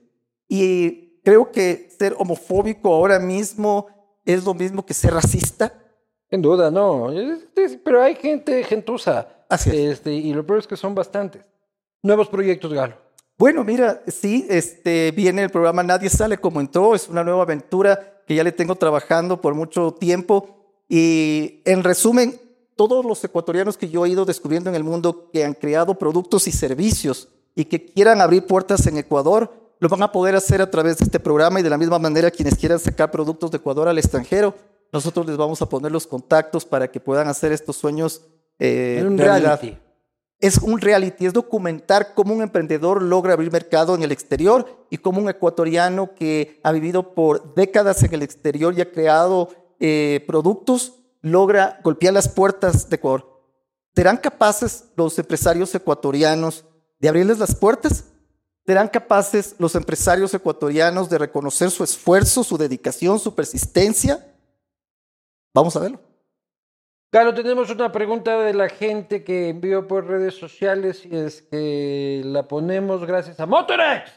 Y 0.49 1.21
creo 1.23 1.53
que 1.53 1.91
ser 1.99 2.15
homofóbico 2.19 2.93
ahora 2.93 3.19
mismo 3.19 3.87
es 4.25 4.45
lo 4.45 4.55
mismo 4.55 4.85
que 4.85 4.95
ser 4.95 5.13
racista. 5.13 5.73
Sin 6.31 6.43
duda, 6.43 6.71
no. 6.71 7.09
Pero 7.85 8.03
hay 8.03 8.15
gente 8.15 8.63
gentuza. 8.65 9.29
Así 9.49 9.71
es. 9.71 9.99
Este, 9.99 10.13
y 10.13 10.33
lo 10.33 10.45
peor 10.45 10.59
es 10.59 10.67
que 10.67 10.77
son 10.77 10.95
bastantes. 10.95 11.43
Nuevos 12.03 12.29
proyectos, 12.29 12.73
Galo. 12.73 13.08
Bueno, 13.39 13.63
mira, 13.63 14.03
sí, 14.09 14.47
este, 14.51 15.13
viene 15.13 15.45
el 15.45 15.51
programa 15.51 15.85
Nadie 15.85 16.11
sale 16.11 16.39
como 16.39 16.61
entró, 16.61 16.97
es 16.97 17.09
una 17.09 17.23
nueva 17.23 17.43
aventura 17.43 18.21
que 18.27 18.35
ya 18.35 18.43
le 18.43 18.51
tengo 18.51 18.75
trabajando 18.75 19.41
por 19.41 19.55
mucho 19.55 19.93
tiempo. 19.93 20.57
Y 20.89 21.63
en 21.65 21.85
resumen, 21.85 22.41
todos 22.75 23.05
los 23.05 23.23
ecuatorianos 23.23 23.79
que 23.79 23.89
yo 23.89 24.05
he 24.05 24.09
ido 24.09 24.25
descubriendo 24.25 24.69
en 24.71 24.75
el 24.75 24.83
mundo 24.83 25.31
que 25.33 25.45
han 25.45 25.55
creado 25.55 25.95
productos 25.95 26.49
y 26.49 26.53
servicios 26.53 27.29
y 27.55 27.67
que 27.67 27.85
quieran 27.87 28.21
abrir 28.21 28.45
puertas 28.45 28.85
en 28.89 28.99
Ecuador, 28.99 29.53
lo 29.79 29.89
van 29.89 30.03
a 30.03 30.11
poder 30.11 30.35
hacer 30.35 30.61
a 30.61 30.71
través 30.71 30.99
de 30.99 31.05
este 31.05 31.21
programa 31.21 31.61
y 31.61 31.63
de 31.63 31.71
la 31.71 31.79
misma 31.79 32.01
manera 32.01 32.33
quienes 32.33 32.57
quieran 32.57 32.81
sacar 32.81 33.13
productos 33.13 33.53
de 33.53 33.59
Ecuador 33.59 33.87
al 33.87 33.99
extranjero, 33.99 34.53
nosotros 34.93 35.27
les 35.27 35.37
vamos 35.37 35.63
a 35.63 35.69
poner 35.69 35.93
los 35.93 36.09
contactos 36.09 36.65
para 36.65 36.91
que 36.91 36.99
puedan 36.99 37.29
hacer 37.29 37.53
estos 37.53 37.77
sueños 37.77 38.23
eh, 38.59 38.99
realidad. 39.01 39.61
reality. 39.61 39.88
Es 40.41 40.59
un 40.59 40.81
reality, 40.81 41.27
es 41.27 41.33
documentar 41.33 42.15
cómo 42.15 42.33
un 42.33 42.43
emprendedor 42.43 43.03
logra 43.03 43.33
abrir 43.33 43.51
mercado 43.51 43.95
en 43.95 44.03
el 44.03 44.13
exterior 44.13 44.87
y 44.89 44.99
cómo 44.99 45.21
un 45.21 45.29
ecuatoriano 45.29 46.15
que 46.15 46.61
ha 46.63 46.71
vivido 46.71 47.15
por 47.15 47.55
décadas 47.55 48.03
en 48.05 48.15
el 48.15 48.23
exterior 48.23 48.73
y 48.77 48.81
ha 48.81 48.93
creado 48.93 49.49
eh, 49.81 50.25
productos 50.27 50.95
logra 51.23 51.81
golpear 51.83 52.15
las 52.15 52.29
puertas 52.29 52.89
de 52.89 52.97
Ecuador. 52.97 53.43
¿Serán 53.95 54.17
capaces 54.17 54.85
los 54.97 55.19
empresarios 55.19 55.75
ecuatorianos 55.75 56.65
de 57.01 57.09
abrirles 57.09 57.39
las 57.39 57.57
puertas? 57.57 58.05
¿Serán 58.65 58.87
capaces 58.89 59.57
los 59.59 59.75
empresarios 59.75 60.33
ecuatorianos 60.35 61.11
de 61.11 61.19
reconocer 61.19 61.71
su 61.71 61.83
esfuerzo, 61.83 62.45
su 62.45 62.57
dedicación, 62.57 63.19
su 63.19 63.35
persistencia? 63.35 64.35
Vamos 65.53 65.75
a 65.75 65.81
verlo. 65.81 66.08
Claro, 67.11 67.33
tenemos 67.33 67.71
una 67.71 67.91
pregunta 67.91 68.39
de 68.43 68.53
la 68.53 68.69
gente 68.69 69.25
que 69.25 69.49
envió 69.49 69.87
por 69.87 70.07
redes 70.07 70.35
sociales 70.35 71.07
y 71.07 71.17
es 71.17 71.41
que 71.41 72.21
la 72.23 72.47
ponemos 72.47 73.07
gracias 73.07 73.41
a 73.41 73.47
Motorex. 73.47 74.13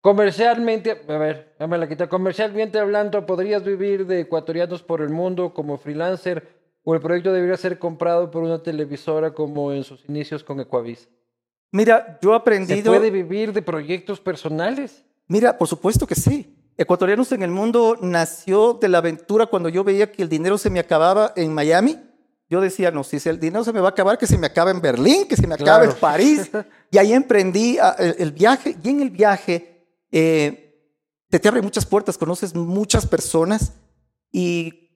Comercialmente, 0.00 1.04
a 1.06 1.16
ver, 1.18 1.54
ya 1.60 1.68
me 1.68 1.78
la 1.78 1.88
quita. 1.88 2.08
Comercialmente 2.08 2.80
hablando, 2.80 3.24
¿podrías 3.24 3.62
vivir 3.62 4.06
de 4.06 4.20
ecuatorianos 4.22 4.82
por 4.82 5.00
el 5.02 5.10
mundo 5.10 5.54
como 5.54 5.78
freelancer 5.78 6.48
o 6.82 6.96
el 6.96 7.00
proyecto 7.00 7.32
debería 7.32 7.56
ser 7.56 7.78
comprado 7.78 8.32
por 8.32 8.42
una 8.42 8.60
televisora 8.60 9.32
como 9.32 9.72
en 9.72 9.84
sus 9.84 10.04
inicios 10.08 10.42
con 10.42 10.58
Ecuavis? 10.58 11.08
Mira, 11.70 12.18
yo 12.20 12.32
he 12.32 12.36
aprendido... 12.36 12.92
¿Se 12.92 12.98
puede 12.98 13.12
vivir 13.12 13.52
de 13.52 13.62
proyectos 13.62 14.18
personales? 14.18 15.04
Mira, 15.28 15.56
por 15.56 15.68
supuesto 15.68 16.08
que 16.08 16.16
sí. 16.16 16.61
Ecuatorianos 16.76 17.32
en 17.32 17.42
el 17.42 17.50
Mundo 17.50 17.96
nació 18.00 18.74
de 18.74 18.88
la 18.88 18.98
aventura 18.98 19.46
cuando 19.46 19.68
yo 19.68 19.84
veía 19.84 20.10
que 20.10 20.22
el 20.22 20.28
dinero 20.28 20.58
se 20.58 20.70
me 20.70 20.80
acababa 20.80 21.32
en 21.36 21.52
Miami. 21.52 21.98
Yo 22.48 22.60
decía, 22.60 22.90
no, 22.90 23.04
si 23.04 23.16
el 23.28 23.40
dinero 23.40 23.64
se 23.64 23.72
me 23.72 23.80
va 23.80 23.88
a 23.88 23.90
acabar, 23.90 24.18
que 24.18 24.26
se 24.26 24.36
me 24.36 24.46
acabe 24.46 24.70
en 24.72 24.80
Berlín, 24.80 25.26
que 25.26 25.36
se 25.36 25.46
me 25.46 25.54
acabe 25.54 25.86
en 25.86 25.94
París. 25.94 26.50
Y 26.90 26.98
ahí 26.98 27.14
emprendí 27.14 27.78
ah, 27.80 27.96
el, 27.98 28.32
viaje. 28.32 28.76
Y 28.84 28.90
en 28.90 29.00
el 29.00 29.08
viaje 29.08 29.86
eh, 30.10 30.78
te, 31.30 31.40
te 31.40 31.48
abre 31.48 31.62
muchas 31.62 31.86
puertas, 31.86 32.18
conoces 32.18 32.54
muchas 32.54 33.06
personas 33.06 33.72
y 34.30 34.90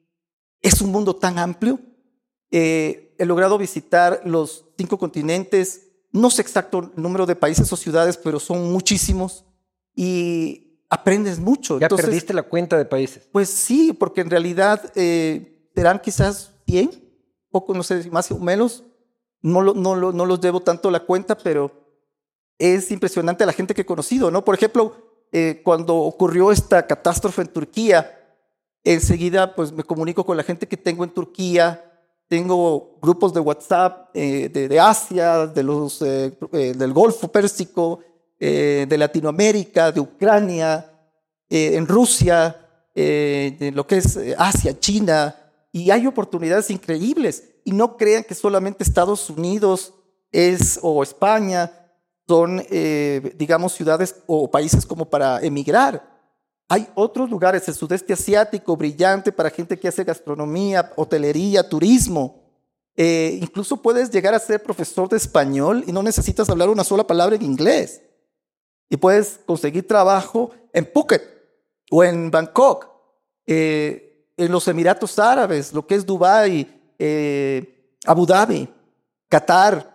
es 0.61 0.83
un 0.83 0.91
mundo 0.91 1.16
tan 1.16 1.39
amplio. 1.39 1.81
Eh, 2.51 3.14
he 3.18 3.24
logrado 3.24 3.57
visitar 3.57 4.20
los 4.24 4.66
cinco 4.77 4.99
continentes. 4.99 5.89
No 6.12 6.31
sé 6.31 6.43
exacto 6.43 6.91
el 6.95 7.03
número 7.03 7.27
de 7.27 7.37
países 7.37 7.72
o 7.72 7.77
ciudades, 7.77 8.16
pero 8.16 8.41
son 8.41 8.72
muchísimos. 8.72 9.45
Y 9.95 10.65
aprendes 10.89 11.39
mucho. 11.39 11.78
Ya 11.78 11.89
perdiste 11.89 12.32
la 12.34 12.43
cuenta 12.43 12.76
de 12.76 12.84
países. 12.84 13.28
Pues 13.32 13.49
sí, 13.49 13.93
porque 13.93 14.20
en 14.20 14.30
realidad 14.30 14.93
eh, 14.95 15.70
serán 15.74 16.01
quizás 16.01 16.53
100, 16.66 16.91
poco, 17.51 17.74
no 17.74 17.82
sé, 17.82 18.11
más 18.11 18.30
o 18.30 18.39
menos. 18.39 18.84
No, 19.43 19.62
lo, 19.62 19.74
no, 19.74 19.95
lo, 19.95 20.12
no 20.12 20.26
los 20.26 20.41
debo 20.41 20.61
tanto 20.61 20.91
la 20.91 21.01
cuenta, 21.01 21.37
pero 21.37 21.70
es 22.59 22.91
impresionante 22.91 23.47
la 23.47 23.53
gente 23.53 23.74
que 23.74 23.82
he 23.82 23.87
conocido, 23.87 24.30
¿no? 24.30 24.45
Por 24.45 24.55
ejemplo, 24.55 25.26
eh, 25.32 25.61
cuando 25.64 25.97
ocurrió 25.97 26.51
esta 26.51 26.87
catástrofe 26.87 27.43
en 27.43 27.49
Turquía, 27.49 28.12
enseguida 28.82 29.55
pues 29.55 29.72
me 29.72 29.84
comunico 29.84 30.24
con 30.24 30.37
la 30.37 30.43
gente 30.43 30.66
que 30.66 30.76
tengo 30.76 31.05
en 31.05 31.11
Turquía, 31.11 31.87
tengo 32.28 32.99
grupos 33.01 33.32
de 33.32 33.41
WhatsApp 33.41 34.11
eh, 34.14 34.49
de, 34.49 34.68
de, 34.68 34.80
Asia, 34.80 35.47
de 35.47 35.62
los, 35.62 36.03
eh, 36.03 36.37
eh, 36.53 36.72
del 36.76 36.93
Golfo 36.93 37.28
Pérsico, 37.28 38.01
eh, 38.39 38.84
de 38.87 38.99
Latinoamérica, 38.99 39.91
de 39.91 40.01
Ucrania, 40.01 40.93
eh, 41.49 41.76
en 41.76 41.87
Rusia, 41.87 42.55
eh, 42.95 43.57
de 43.59 43.72
lo 43.72 43.87
que 43.87 43.97
es 43.97 44.18
Asia, 44.37 44.78
China, 44.78 45.34
y 45.72 45.91
hay 45.91 46.07
oportunidades 46.07 46.68
increíbles. 46.70 47.45
Y 47.64 47.72
no 47.72 47.97
crean 47.97 48.24
que 48.24 48.34
solamente 48.34 48.84
Estados 48.84 49.30
Unidos 49.30 49.95
es, 50.30 50.78
o 50.82 51.03
España 51.03 51.72
son, 52.28 52.62
digamos, 53.37 53.72
ciudades 53.72 54.16
o 54.26 54.51
países 54.51 54.84
como 54.84 55.09
para 55.09 55.41
emigrar. 55.41 56.03
Hay 56.68 56.89
otros 56.95 57.30
lugares, 57.30 57.68
el 57.68 57.74
sudeste 57.74 58.12
asiático, 58.12 58.76
brillante 58.76 59.30
para 59.30 59.49
gente 59.49 59.78
que 59.78 59.87
hace 59.87 60.03
gastronomía, 60.03 60.93
hotelería, 60.97 61.68
turismo. 61.68 62.43
incluso 62.97 63.76
puedes 63.80 64.11
llegar 64.11 64.34
a 64.34 64.41
ser 64.41 64.62
profesor 64.62 65.09
de 65.09 65.16
español 65.16 65.84
y 65.87 65.93
no 65.93 66.03
necesitas 66.03 66.51
hablar 66.51 66.68
una 66.68 66.84
sola 66.84 67.07
palabra 67.07 67.37
en 67.37 67.43
inglés 67.43 68.03
y 68.89 68.97
puedes 68.97 69.41
conseguir 69.47 69.87
trabajo 69.87 70.51
en 70.72 70.84
Phuket 70.84 71.22
o 71.91 72.05
en 72.05 72.30
Bangkok, 72.30 72.89
eh, 73.47 74.26
en 74.37 74.53
los 74.53 74.68
Emiratos 74.68 75.18
Árabes, 75.18 75.72
lo 75.72 75.87
que 75.87 75.95
es 75.95 76.05
Dubái, 76.05 76.95
eh, 76.99 77.95
Abu 78.05 78.26
Dhabi, 78.26 78.68
Qatar, 79.28 79.93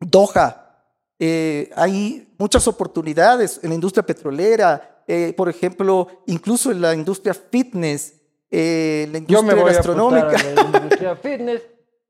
Doha. 0.00 0.84
Eh, 1.18 1.70
hay 1.74 2.28
muchas 2.38 2.66
oportunidades 2.68 3.60
en 3.62 3.70
la 3.70 3.74
industria 3.74 4.04
petrolera, 4.04 4.94
por 5.36 5.48
ejemplo, 5.48 6.06
incluso 6.26 6.70
en 6.70 6.82
la 6.82 6.94
industria 6.94 7.32
fitness, 7.32 8.14
la 8.50 8.58
industria 9.06 9.38
Yo 9.38 9.42
me 9.42 9.54
voy 9.54 9.72
gastronómica. 9.72 10.36
A 10.36 10.42
la 10.54 10.78
industria 10.78 11.16
fitness, 11.16 11.62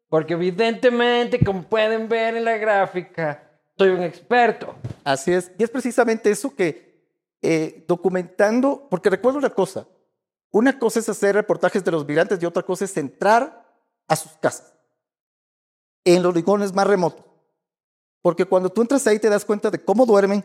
porque 0.08 0.34
evidentemente, 0.34 1.38
como 1.44 1.62
pueden 1.62 2.08
ver 2.08 2.36
en 2.36 2.44
la 2.44 2.56
gráfica, 2.56 3.47
soy 3.78 3.90
un 3.90 4.02
experto. 4.02 4.74
Así 5.04 5.32
es. 5.32 5.52
Y 5.56 5.62
es 5.62 5.70
precisamente 5.70 6.30
eso 6.30 6.54
que 6.54 6.88
eh, 7.40 7.84
documentando, 7.86 8.88
porque 8.90 9.08
recuerdo 9.08 9.38
una 9.38 9.50
cosa, 9.50 9.86
una 10.50 10.78
cosa 10.78 10.98
es 10.98 11.08
hacer 11.08 11.36
reportajes 11.36 11.84
de 11.84 11.92
los 11.92 12.06
migrantes 12.06 12.42
y 12.42 12.46
otra 12.46 12.64
cosa 12.64 12.84
es 12.84 12.96
entrar 12.96 13.64
a 14.08 14.16
sus 14.16 14.32
casas, 14.32 14.74
en 16.04 16.22
los 16.22 16.34
rincones 16.34 16.74
más 16.74 16.86
remotos. 16.86 17.24
Porque 18.20 18.44
cuando 18.44 18.68
tú 18.68 18.82
entras 18.82 19.06
ahí 19.06 19.20
te 19.20 19.28
das 19.30 19.44
cuenta 19.44 19.70
de 19.70 19.78
cómo 19.78 20.04
duermen, 20.04 20.44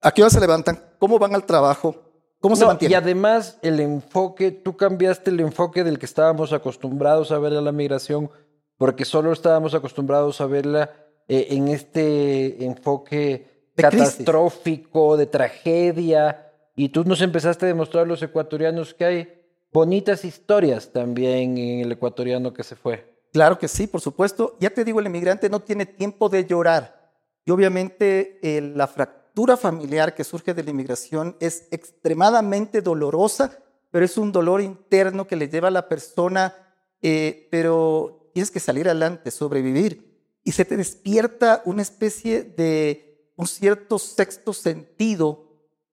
a 0.00 0.10
qué 0.12 0.22
hora 0.22 0.30
se 0.30 0.40
levantan, 0.40 0.82
cómo 0.98 1.18
van 1.18 1.34
al 1.34 1.44
trabajo, 1.44 1.94
cómo 2.40 2.56
se 2.56 2.64
mantienen. 2.64 2.92
Y 2.92 2.94
además 2.94 3.58
el 3.60 3.80
enfoque, 3.80 4.50
tú 4.50 4.76
cambiaste 4.76 5.30
el 5.30 5.40
enfoque 5.40 5.84
del 5.84 5.98
que 5.98 6.06
estábamos 6.06 6.54
acostumbrados 6.54 7.30
a 7.32 7.38
ver 7.38 7.52
a 7.52 7.60
la 7.60 7.72
migración, 7.72 8.30
porque 8.78 9.04
solo 9.04 9.32
estábamos 9.32 9.74
acostumbrados 9.74 10.40
a 10.40 10.46
verla 10.46 11.07
eh, 11.28 11.48
en 11.50 11.68
este 11.68 12.64
enfoque 12.64 13.70
catastrófico, 13.76 15.16
de 15.16 15.26
tragedia, 15.26 16.52
y 16.74 16.88
tú 16.88 17.04
nos 17.04 17.20
empezaste 17.20 17.66
a 17.66 17.68
demostrar 17.68 18.04
a 18.04 18.08
los 18.08 18.22
ecuatorianos 18.22 18.94
que 18.94 19.04
hay 19.04 19.28
bonitas 19.72 20.24
historias 20.24 20.90
también 20.90 21.58
en 21.58 21.80
el 21.80 21.92
ecuatoriano 21.92 22.54
que 22.54 22.64
se 22.64 22.76
fue. 22.76 23.18
Claro 23.32 23.58
que 23.58 23.68
sí, 23.68 23.86
por 23.86 24.00
supuesto. 24.00 24.56
Ya 24.58 24.70
te 24.70 24.84
digo, 24.84 25.00
el 25.00 25.06
emigrante 25.06 25.50
no 25.50 25.60
tiene 25.60 25.86
tiempo 25.86 26.28
de 26.28 26.46
llorar. 26.46 27.12
Y 27.44 27.50
obviamente 27.50 28.38
eh, 28.42 28.60
la 28.60 28.86
fractura 28.86 29.56
familiar 29.56 30.14
que 30.14 30.24
surge 30.24 30.54
de 30.54 30.62
la 30.62 30.70
inmigración 30.70 31.36
es 31.40 31.68
extremadamente 31.70 32.80
dolorosa, 32.80 33.58
pero 33.90 34.04
es 34.04 34.16
un 34.16 34.32
dolor 34.32 34.60
interno 34.60 35.26
que 35.26 35.36
le 35.36 35.48
lleva 35.48 35.68
a 35.68 35.72
la 35.72 35.88
persona, 35.88 36.54
eh, 37.02 37.48
pero 37.50 38.30
tienes 38.32 38.50
que 38.50 38.60
salir 38.60 38.88
adelante, 38.88 39.30
sobrevivir 39.30 40.07
y 40.48 40.52
se 40.52 40.64
te 40.64 40.78
despierta 40.78 41.60
una 41.66 41.82
especie 41.82 42.42
de 42.42 43.30
un 43.36 43.46
cierto 43.46 43.98
sexto 43.98 44.54
sentido 44.54 45.44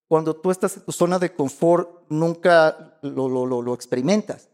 cuando 0.08 0.34
tú 0.34 0.50
estás 0.50 0.78
en 0.78 0.86
tu 0.86 0.94
zona 0.94 1.20
de 1.20 1.34
confort, 1.34 2.06
nunca 2.08 2.98
lo, 3.02 3.28
lo, 3.28 3.62
lo, 3.62 3.74
experimentas. 3.74 4.48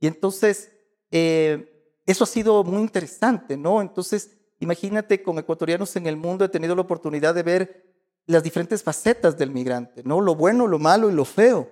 Y 0.00 0.06
entonces, 0.06 0.72
eh, 1.10 2.00
eso 2.06 2.24
ha 2.24 2.26
sido 2.26 2.64
muy 2.64 2.80
interesante, 2.80 3.58
¿no? 3.58 3.82
Entonces, 3.82 4.38
imagínate, 4.58 5.22
con 5.22 5.38
ecuatorianos 5.38 5.96
en 5.96 6.06
el 6.06 6.16
mundo 6.16 6.46
he 6.46 6.48
tenido 6.48 6.74
la 6.74 6.80
oportunidad 6.80 7.34
de 7.34 7.42
ver 7.42 7.94
las 8.24 8.42
diferentes 8.42 8.82
facetas 8.82 9.36
del 9.36 9.50
migrante, 9.50 10.02
¿no? 10.02 10.22
Lo 10.22 10.34
bueno, 10.34 10.66
lo 10.66 10.78
malo 10.78 11.10
y 11.10 11.12
lo 11.12 11.26
feo. 11.26 11.68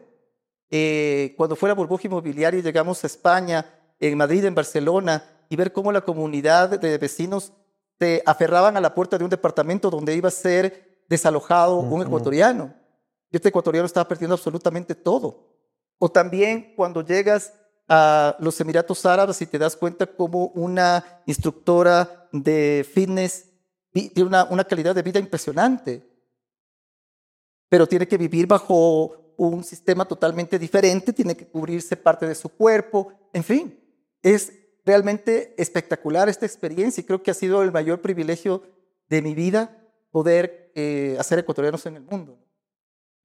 Eh, 0.69 1.33
cuando 1.39 1.57
fue 1.57 1.71
la 1.71 1.75
burbuja 1.75 2.09
inmobiliaria 2.09 2.61
llegamos 2.61 3.03
a 3.05 3.07
España, 3.07 3.65
en 3.99 4.19
Madrid, 4.19 4.45
en 4.45 4.55
Barcelona, 4.55 5.25
y 5.49 5.57
ver 5.57 5.73
cómo 5.73 5.93
la 5.93 6.03
comunidad 6.03 6.79
de 6.79 6.99
vecinos 6.99 7.55
se 8.01 8.23
aferraban 8.25 8.79
a 8.79 8.81
la 8.81 8.95
puerta 8.95 9.19
de 9.19 9.25
un 9.25 9.31
departamento 9.31 9.91
donde 9.91 10.17
iba 10.17 10.29
a 10.29 10.33
ser 10.33 11.05
desalojado 11.07 11.77
un 11.77 12.01
ecuatoriano. 12.01 12.73
Y 13.31 13.37
este 13.37 13.51
ecuatoriano 13.51 13.85
estaba 13.85 14.09
perdiendo 14.09 14.35
absolutamente 14.35 14.95
todo. 14.95 15.55
O 15.99 16.11
también 16.11 16.73
cuando 16.75 17.05
llegas 17.05 17.53
a 17.87 18.37
los 18.41 18.59
Emiratos 18.59 19.05
Árabes 19.05 19.43
y 19.43 19.47
te 19.47 19.59
das 19.59 19.77
cuenta 19.77 20.07
como 20.07 20.47
una 20.55 21.23
instructora 21.27 22.29
de 22.33 22.89
fitness 22.91 23.51
tiene 23.93 24.29
una, 24.29 24.45
una 24.45 24.65
calidad 24.65 24.95
de 24.95 25.03
vida 25.03 25.19
impresionante, 25.19 26.03
pero 27.69 27.87
tiene 27.87 28.07
que 28.07 28.17
vivir 28.17 28.47
bajo 28.47 29.35
un 29.37 29.65
sistema 29.65 30.07
totalmente 30.07 30.59
diferente, 30.59 31.13
tiene 31.13 31.37
que 31.37 31.49
cubrirse 31.49 31.97
parte 31.97 32.27
de 32.27 32.35
su 32.35 32.49
cuerpo, 32.49 33.13
en 33.33 33.43
fin, 33.43 33.81
es 34.23 34.53
realmente 34.91 35.55
espectacular 35.57 36.29
esta 36.29 36.47
experiencia 36.47 37.01
y 37.01 37.05
creo 37.05 37.23
que 37.23 37.31
ha 37.31 37.35
sido 37.35 37.63
el 37.63 37.71
mayor 37.71 38.01
privilegio 38.01 38.65
de 39.09 39.23
mi 39.23 39.35
vida 39.35 39.79
poder 40.11 40.73
eh, 40.75 41.17
hacer 41.21 41.39
ecuatorianos 41.39 41.87
en 41.87 41.95
el 41.95 42.03
mundo. 42.03 42.37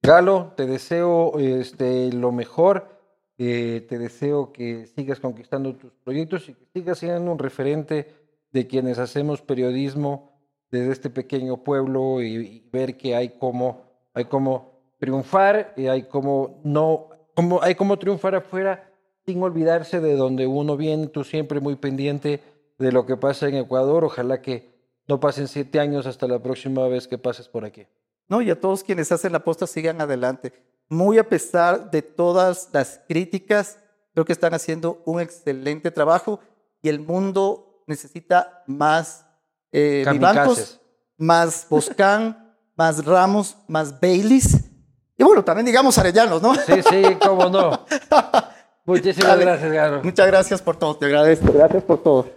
Galo, 0.00 0.52
te 0.56 0.64
deseo 0.64 1.36
este, 1.40 2.12
lo 2.12 2.30
mejor, 2.30 2.88
eh, 3.36 3.84
te 3.88 3.98
deseo 3.98 4.52
que 4.52 4.86
sigas 4.86 5.18
conquistando 5.18 5.74
tus 5.74 5.92
proyectos 6.04 6.48
y 6.48 6.54
que 6.54 6.66
sigas 6.72 6.98
siendo 7.00 7.32
un 7.32 7.38
referente 7.40 8.14
de 8.52 8.68
quienes 8.68 9.00
hacemos 9.00 9.42
periodismo 9.42 10.38
desde 10.70 10.92
este 10.92 11.10
pequeño 11.10 11.64
pueblo 11.64 12.22
y, 12.22 12.36
y 12.36 12.68
ver 12.70 12.96
que 12.96 13.16
hay 13.16 13.30
como, 13.30 13.82
hay 14.14 14.26
como 14.26 14.94
triunfar 15.00 15.74
y 15.76 15.88
hay 15.88 16.04
como 16.04 16.60
no, 16.62 17.08
como, 17.34 17.60
hay 17.60 17.74
como 17.74 17.98
triunfar 17.98 18.36
afuera 18.36 18.85
sin 19.26 19.42
olvidarse 19.42 20.00
de 20.00 20.14
donde 20.14 20.46
uno 20.46 20.76
viene, 20.76 21.08
tú 21.08 21.24
siempre 21.24 21.58
muy 21.58 21.74
pendiente 21.74 22.40
de 22.78 22.92
lo 22.92 23.06
que 23.06 23.16
pasa 23.16 23.48
en 23.48 23.56
Ecuador, 23.56 24.04
ojalá 24.04 24.40
que 24.40 24.72
no 25.08 25.18
pasen 25.18 25.48
siete 25.48 25.80
años 25.80 26.06
hasta 26.06 26.28
la 26.28 26.40
próxima 26.40 26.86
vez 26.86 27.08
que 27.08 27.18
pases 27.18 27.48
por 27.48 27.64
aquí. 27.64 27.88
No, 28.28 28.40
y 28.40 28.50
a 28.50 28.60
todos 28.60 28.84
quienes 28.84 29.10
hacen 29.10 29.32
la 29.32 29.42
posta 29.42 29.66
sigan 29.66 30.00
adelante. 30.00 30.52
Muy 30.88 31.18
a 31.18 31.28
pesar 31.28 31.90
de 31.90 32.02
todas 32.02 32.68
las 32.72 33.00
críticas, 33.08 33.80
creo 34.14 34.24
que 34.24 34.32
están 34.32 34.54
haciendo 34.54 35.02
un 35.04 35.20
excelente 35.20 35.90
trabajo 35.90 36.38
y 36.80 36.88
el 36.88 37.00
mundo 37.00 37.82
necesita 37.88 38.62
más 38.68 39.26
eh. 39.72 40.04
Vivancos, 40.08 40.80
más 41.18 41.66
Boscán, 41.68 42.54
más 42.76 43.04
Ramos, 43.04 43.56
más 43.66 43.98
Baileys. 44.00 44.70
Y 45.18 45.24
bueno, 45.24 45.42
también 45.42 45.66
digamos 45.66 45.98
Arellanos, 45.98 46.40
¿no? 46.40 46.54
Sí, 46.54 46.80
sí, 46.88 47.02
cómo 47.20 47.48
no. 47.48 47.86
Muchísimas 48.86 49.32
Dale. 49.32 49.44
gracias, 49.44 49.72
Garo. 49.72 50.02
Muchas 50.02 50.26
gracias 50.26 50.62
por 50.62 50.76
todo, 50.76 50.96
te 50.96 51.06
agradezco. 51.06 51.52
Gracias 51.52 51.82
por 51.82 52.02
todo. 52.02 52.28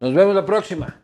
Nos 0.00 0.14
vemos 0.14 0.34
la 0.34 0.44
próxima. 0.44 1.02